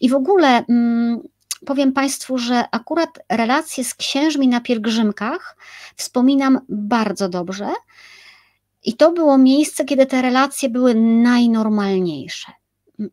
I 0.00 0.08
w 0.08 0.14
ogóle 0.14 0.64
mm, 0.68 1.20
powiem 1.66 1.92
Państwu, 1.92 2.38
że 2.38 2.64
akurat 2.70 3.18
relacje 3.28 3.84
z 3.84 3.94
księżmi 3.94 4.48
na 4.48 4.60
pielgrzymkach 4.60 5.56
wspominam 5.96 6.60
bardzo 6.68 7.28
dobrze. 7.28 7.68
I 8.84 8.96
to 8.96 9.12
było 9.12 9.38
miejsce, 9.38 9.84
kiedy 9.84 10.06
te 10.06 10.22
relacje 10.22 10.68
były 10.68 10.94
najnormalniejsze 10.94 12.57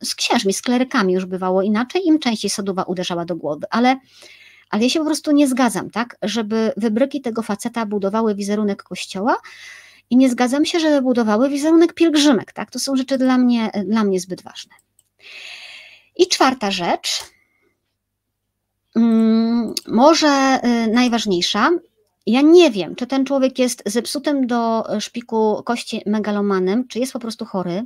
z 0.03 0.15
księżmi, 0.15 0.53
z 0.53 0.61
klerykami 0.61 1.13
już 1.13 1.25
bywało 1.25 1.61
inaczej, 1.61 2.07
im 2.07 2.19
częściej 2.19 2.49
sodowa 2.49 2.83
uderzała 2.83 3.25
do 3.25 3.36
głowy, 3.36 3.65
ale, 3.69 3.99
ale 4.69 4.83
ja 4.83 4.89
się 4.89 4.99
po 4.99 5.05
prostu 5.05 5.31
nie 5.31 5.47
zgadzam, 5.47 5.89
tak, 5.89 6.17
żeby 6.21 6.73
wybryki 6.77 7.21
tego 7.21 7.41
faceta 7.41 7.86
budowały 7.86 8.36
wizerunek 8.36 8.83
kościoła 8.83 9.38
i 10.09 10.17
nie 10.17 10.29
zgadzam 10.29 10.65
się, 10.65 10.79
żeby 10.79 11.01
budowały 11.01 11.49
wizerunek 11.49 11.93
pielgrzymek, 11.93 12.53
tak, 12.53 12.71
to 12.71 12.79
są 12.79 12.95
rzeczy 12.95 13.17
dla 13.17 13.38
mnie, 13.38 13.71
dla 13.86 14.03
mnie 14.03 14.19
zbyt 14.19 14.41
ważne. 14.41 14.75
I 16.15 16.27
czwarta 16.27 16.71
rzecz, 16.71 17.23
mm, 18.95 19.73
może 19.88 20.59
y, 20.63 20.91
najważniejsza, 20.91 21.69
ja 22.25 22.41
nie 22.41 22.71
wiem, 22.71 22.95
czy 22.95 23.07
ten 23.07 23.25
człowiek 23.25 23.59
jest 23.59 23.83
zepsutym 23.86 24.47
do 24.47 24.83
szpiku 24.99 25.63
kości 25.65 26.01
megalomanem, 26.05 26.88
czy 26.88 26.99
jest 26.99 27.13
po 27.13 27.19
prostu 27.19 27.45
chory. 27.45 27.86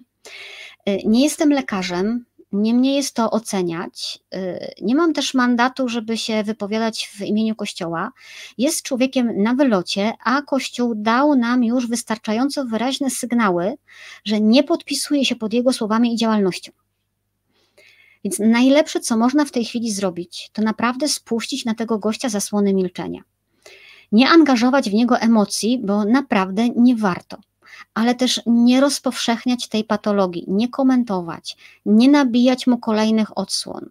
Y, 0.90 1.00
nie 1.06 1.24
jestem 1.24 1.50
lekarzem, 1.50 2.26
nie 2.52 2.74
mnie 2.74 2.96
jest 2.96 3.16
to 3.16 3.32
oceniać. 3.32 4.20
Y, 4.36 4.74
nie 4.82 4.96
mam 4.96 5.14
też 5.14 5.34
mandatu, 5.34 5.90
żeby 5.90 6.18
się 6.18 6.44
wypowiadać 6.44 7.08
w 7.08 7.22
imieniu 7.22 7.56
Kościoła. 7.56 8.12
Jest 8.58 8.84
człowiekiem 8.84 9.44
na 9.44 9.54
wylocie, 9.54 10.14
a 10.24 10.42
Kościół 10.42 10.94
dał 10.96 11.36
nam 11.36 11.64
już 11.64 11.88
wystarczająco 11.88 12.66
wyraźne 12.66 13.10
sygnały, 13.10 13.74
że 14.26 14.42
nie 14.42 14.64
podpisuje 14.64 15.26
się 15.26 15.36
pod 15.36 15.54
jego 15.54 15.74
słowami 15.74 16.14
i 16.14 16.18
działalnością. 16.18 16.72
Więc 18.24 18.40
najlepsze, 18.40 19.00
co 19.00 19.18
można 19.18 19.46
w 19.46 19.52
tej 19.52 19.66
chwili 19.66 19.92
zrobić, 19.92 20.50
to 20.54 20.62
naprawdę 20.62 21.08
spuścić 21.08 21.66
na 21.66 21.76
tego 21.76 22.00
gościa 22.00 22.30
zasłony 22.30 22.74
milczenia. 22.74 23.22
Nie 24.12 24.30
angażować 24.30 24.90
w 24.90 24.94
niego 24.94 25.20
emocji, 25.20 25.82
bo 25.84 26.06
naprawdę 26.06 26.70
nie 26.70 26.96
warto 26.96 27.38
ale 27.94 28.16
też 28.16 28.42
nie 28.46 28.82
rozpowszechniać 28.82 29.68
tej 29.68 29.84
patologii, 29.84 30.46
nie 30.48 30.70
komentować, 30.70 31.58
nie 31.86 32.10
nabijać 32.10 32.68
mu 32.68 32.78
kolejnych 32.78 33.38
odsłon. 33.38 33.90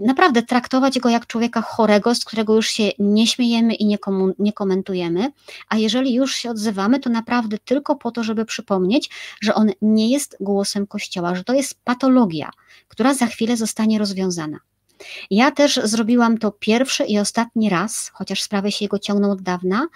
Naprawdę 0.00 0.42
traktować 0.42 0.98
go 0.98 1.08
jak 1.08 1.26
człowieka 1.26 1.62
chorego, 1.62 2.14
z 2.14 2.24
którego 2.24 2.54
już 2.54 2.68
się 2.68 2.90
nie 2.98 3.26
śmiejemy 3.26 3.74
i 3.74 3.86
nie, 3.86 3.98
nie 4.38 4.52
komentujemy, 4.52 5.32
a 5.68 5.76
jeżeli 5.76 6.14
już 6.14 6.34
się 6.34 6.50
odzywamy, 6.50 7.00
to 7.00 7.10
naprawdę 7.10 7.58
tylko 7.58 7.96
po 7.96 8.10
to, 8.10 8.24
żeby 8.24 8.44
przypomnieć, 8.44 9.10
że 9.40 9.54
on 9.54 9.70
nie 9.82 10.08
jest 10.08 10.36
głosem 10.40 10.86
Kościoła, 10.86 11.34
że 11.34 11.44
to 11.44 11.54
jest 11.54 11.74
patologia, 11.84 12.50
która 12.88 13.14
za 13.14 13.26
chwilę 13.26 13.56
zostanie 13.56 13.98
rozwiązana. 13.98 14.58
Ja 15.30 15.50
też 15.50 15.80
zrobiłam 15.84 16.38
to 16.38 16.52
pierwszy 16.52 17.04
i 17.04 17.18
ostatni 17.18 17.68
raz, 17.68 18.10
chociaż 18.14 18.42
sprawy 18.42 18.72
się 18.72 18.84
jego 18.84 18.98
ciągną 18.98 19.32
od 19.32 19.42
dawna, 19.42 19.86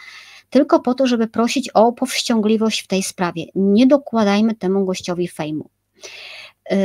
tylko 0.54 0.80
po 0.80 0.94
to, 0.94 1.06
żeby 1.06 1.28
prosić 1.28 1.68
o 1.68 1.92
powściągliwość 1.92 2.82
w 2.82 2.86
tej 2.86 3.02
sprawie. 3.02 3.44
Nie 3.54 3.86
dokładajmy 3.86 4.54
temu 4.54 4.84
gościowi 4.84 5.28
fejmu. 5.28 5.70
Yy, 6.70 6.76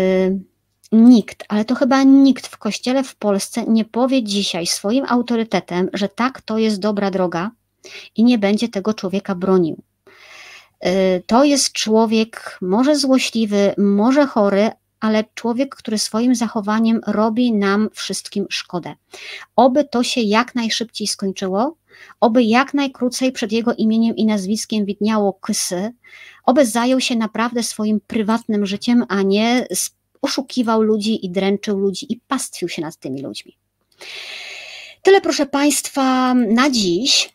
nikt, 0.91 1.45
ale 1.47 1.65
to 1.65 1.76
chyba 1.76 2.03
nikt 2.03 2.47
w 2.47 2.57
kościele 2.57 3.03
w 3.03 3.15
Polsce 3.15 3.63
nie 3.67 3.86
powie 3.86 4.24
dzisiaj 4.24 4.67
swoim 4.67 5.05
autorytetem, 5.09 5.89
że 5.93 6.09
tak, 6.09 6.41
to 6.41 6.57
jest 6.57 6.80
dobra 6.80 7.11
droga 7.11 7.51
i 8.15 8.24
nie 8.24 8.38
będzie 8.38 8.70
tego 8.70 8.93
człowieka 8.93 9.36
bronił. 9.36 9.82
Y, 10.86 11.24
to 11.28 11.43
jest 11.43 11.72
człowiek 11.74 12.57
może 12.61 12.95
złośliwy, 12.95 13.74
może 13.78 14.26
chory, 14.26 14.72
ale 14.99 15.24
człowiek, 15.36 15.76
który 15.76 15.97
swoim 15.97 16.36
zachowaniem 16.36 17.01
robi 17.07 17.53
nam 17.53 17.89
wszystkim 17.93 18.45
szkodę. 18.49 18.95
Oby 19.55 19.84
to 19.84 20.03
się 20.03 20.22
jak 20.22 20.55
najszybciej 20.55 21.07
skończyło, 21.07 21.78
oby 22.20 22.43
jak 22.43 22.74
najkrócej 22.74 23.32
przed 23.32 23.52
jego 23.52 23.74
imieniem 23.74 24.16
i 24.16 24.26
nazwiskiem 24.26 24.86
widniało 24.86 25.34
ksy, 25.34 25.91
oby 26.45 26.66
zajął 26.66 27.00
się 27.00 27.16
naprawdę 27.16 27.64
swoim 27.64 28.00
prywatnym 28.00 28.66
życiem, 28.66 29.06
a 29.10 29.22
nie 29.22 29.68
oszukiwał 30.22 30.82
ludzi 30.82 31.26
i 31.26 31.30
dręczył 31.30 31.80
ludzi 31.80 32.14
i 32.14 32.20
pastwił 32.28 32.70
się 32.70 32.82
nad 32.82 32.95
tymi 32.95 33.22
ludźmi. 33.22 33.58
Tyle, 35.02 35.22
proszę 35.22 35.45
Państwa, 35.45 36.34
na 36.34 36.70
dziś. 36.70 37.34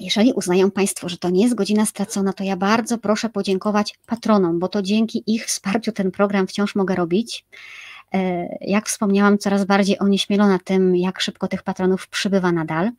Jeżeli 0.00 0.32
uznają 0.32 0.70
Państwo, 0.70 1.08
że 1.08 1.16
to 1.18 1.30
nie 1.30 1.42
jest 1.42 1.54
godzina 1.54 1.86
stracona, 1.86 2.32
to 2.32 2.44
ja 2.44 2.56
bardzo 2.56 2.98
proszę 2.98 3.28
podziękować 3.28 3.94
patronom, 4.06 4.58
bo 4.58 4.68
to 4.68 4.82
dzięki 4.82 5.22
ich 5.26 5.46
wsparciu 5.46 5.92
ten 5.92 6.10
program 6.10 6.46
wciąż 6.46 6.74
mogę 6.74 6.94
robić. 6.94 7.44
E, 8.14 8.48
jak 8.60 8.88
wspomniałam, 8.88 9.38
coraz 9.38 9.64
bardziej 9.64 9.98
onieśmielona 9.98 10.58
tym, 10.64 10.96
jak 10.96 11.20
szybko 11.20 11.48
tych 11.48 11.62
patronów 11.62 12.08
przybywa 12.08 12.52
nadal. 12.52 12.90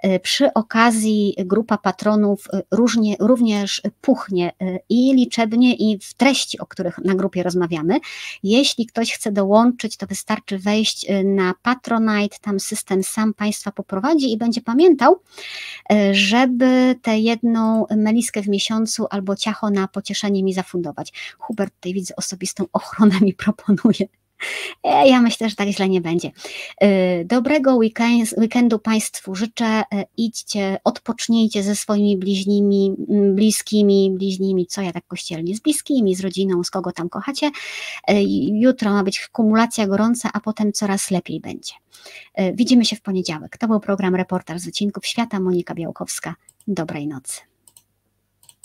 E, 0.00 0.20
przy 0.20 0.52
okazji 0.52 1.34
grupa 1.38 1.78
patronów 1.78 2.46
e, 2.52 2.62
różnie, 2.70 3.16
również 3.20 3.82
puchnie 4.00 4.52
i 4.88 5.14
liczebnie, 5.14 5.74
i 5.74 5.98
w 5.98 6.14
treści, 6.14 6.58
o 6.58 6.66
których 6.66 6.98
na 6.98 7.14
grupie 7.14 7.42
rozmawiamy. 7.42 7.98
Jeśli 8.42 8.86
ktoś 8.86 9.12
chce 9.12 9.32
dołączyć, 9.32 9.96
to 9.96 10.06
wystarczy 10.06 10.58
wejść 10.58 11.06
na 11.24 11.54
Patronite, 11.62 12.36
tam 12.40 12.60
system 12.60 13.02
sam 13.02 13.34
Państwa 13.34 13.72
poprowadzi 13.72 14.32
i 14.32 14.36
będzie 14.36 14.60
pamiętał, 14.60 15.20
żeby 16.12 16.94
tę 17.02 17.18
jedną 17.18 17.86
meliskę 17.96 18.42
w 18.42 18.48
miesiącu 18.48 19.06
albo 19.10 19.36
ciacho 19.36 19.70
na 19.70 19.88
pocieszenie 19.88 20.42
mi 20.42 20.54
zafundować. 20.54 21.12
Hubert 21.38 21.74
tutaj 21.74 21.94
widzę 21.94 22.16
osobistą 22.16 22.64
ochronę 22.72 23.20
mi 23.20 23.34
proponuje. 23.34 24.23
E, 24.84 25.08
ja 25.08 25.20
myślę, 25.20 25.48
że 25.48 25.56
tak 25.56 25.68
źle 25.68 25.88
nie 25.88 26.00
będzie. 26.00 26.30
E, 26.80 27.24
dobrego 27.24 27.76
weekendu 28.36 28.78
Państwu 28.78 29.34
życzę. 29.34 29.64
E, 29.64 29.84
idźcie, 30.16 30.78
odpocznijcie 30.84 31.62
ze 31.62 31.76
swoimi 31.76 32.16
bliźnimi, 32.16 32.94
bliskimi, 33.34 34.10
bliźnimi, 34.14 34.66
co 34.66 34.82
ja 34.82 34.92
tak 34.92 35.06
kościelnie, 35.06 35.56
z 35.56 35.60
bliskimi, 35.60 36.14
z 36.14 36.20
rodziną, 36.20 36.64
z 36.64 36.70
kogo 36.70 36.92
tam 36.92 37.08
kochacie. 37.08 37.50
Jutro 38.52 38.92
ma 38.92 39.04
być 39.04 39.28
kumulacja 39.28 39.86
gorąca, 39.86 40.30
a 40.32 40.40
potem 40.40 40.72
coraz 40.72 41.10
lepiej 41.10 41.40
będzie. 41.40 41.72
Widzimy 42.54 42.84
się 42.84 42.96
w 42.96 43.00
poniedziałek. 43.00 43.58
To 43.58 43.68
był 43.68 43.80
program 43.80 44.14
Reportaż 44.14 44.60
z 44.60 44.64
wycinków 44.64 45.06
świata. 45.06 45.40
Monika 45.40 45.74
Białkowska. 45.74 46.34
Dobrej 46.68 47.08
nocy. 47.08 47.53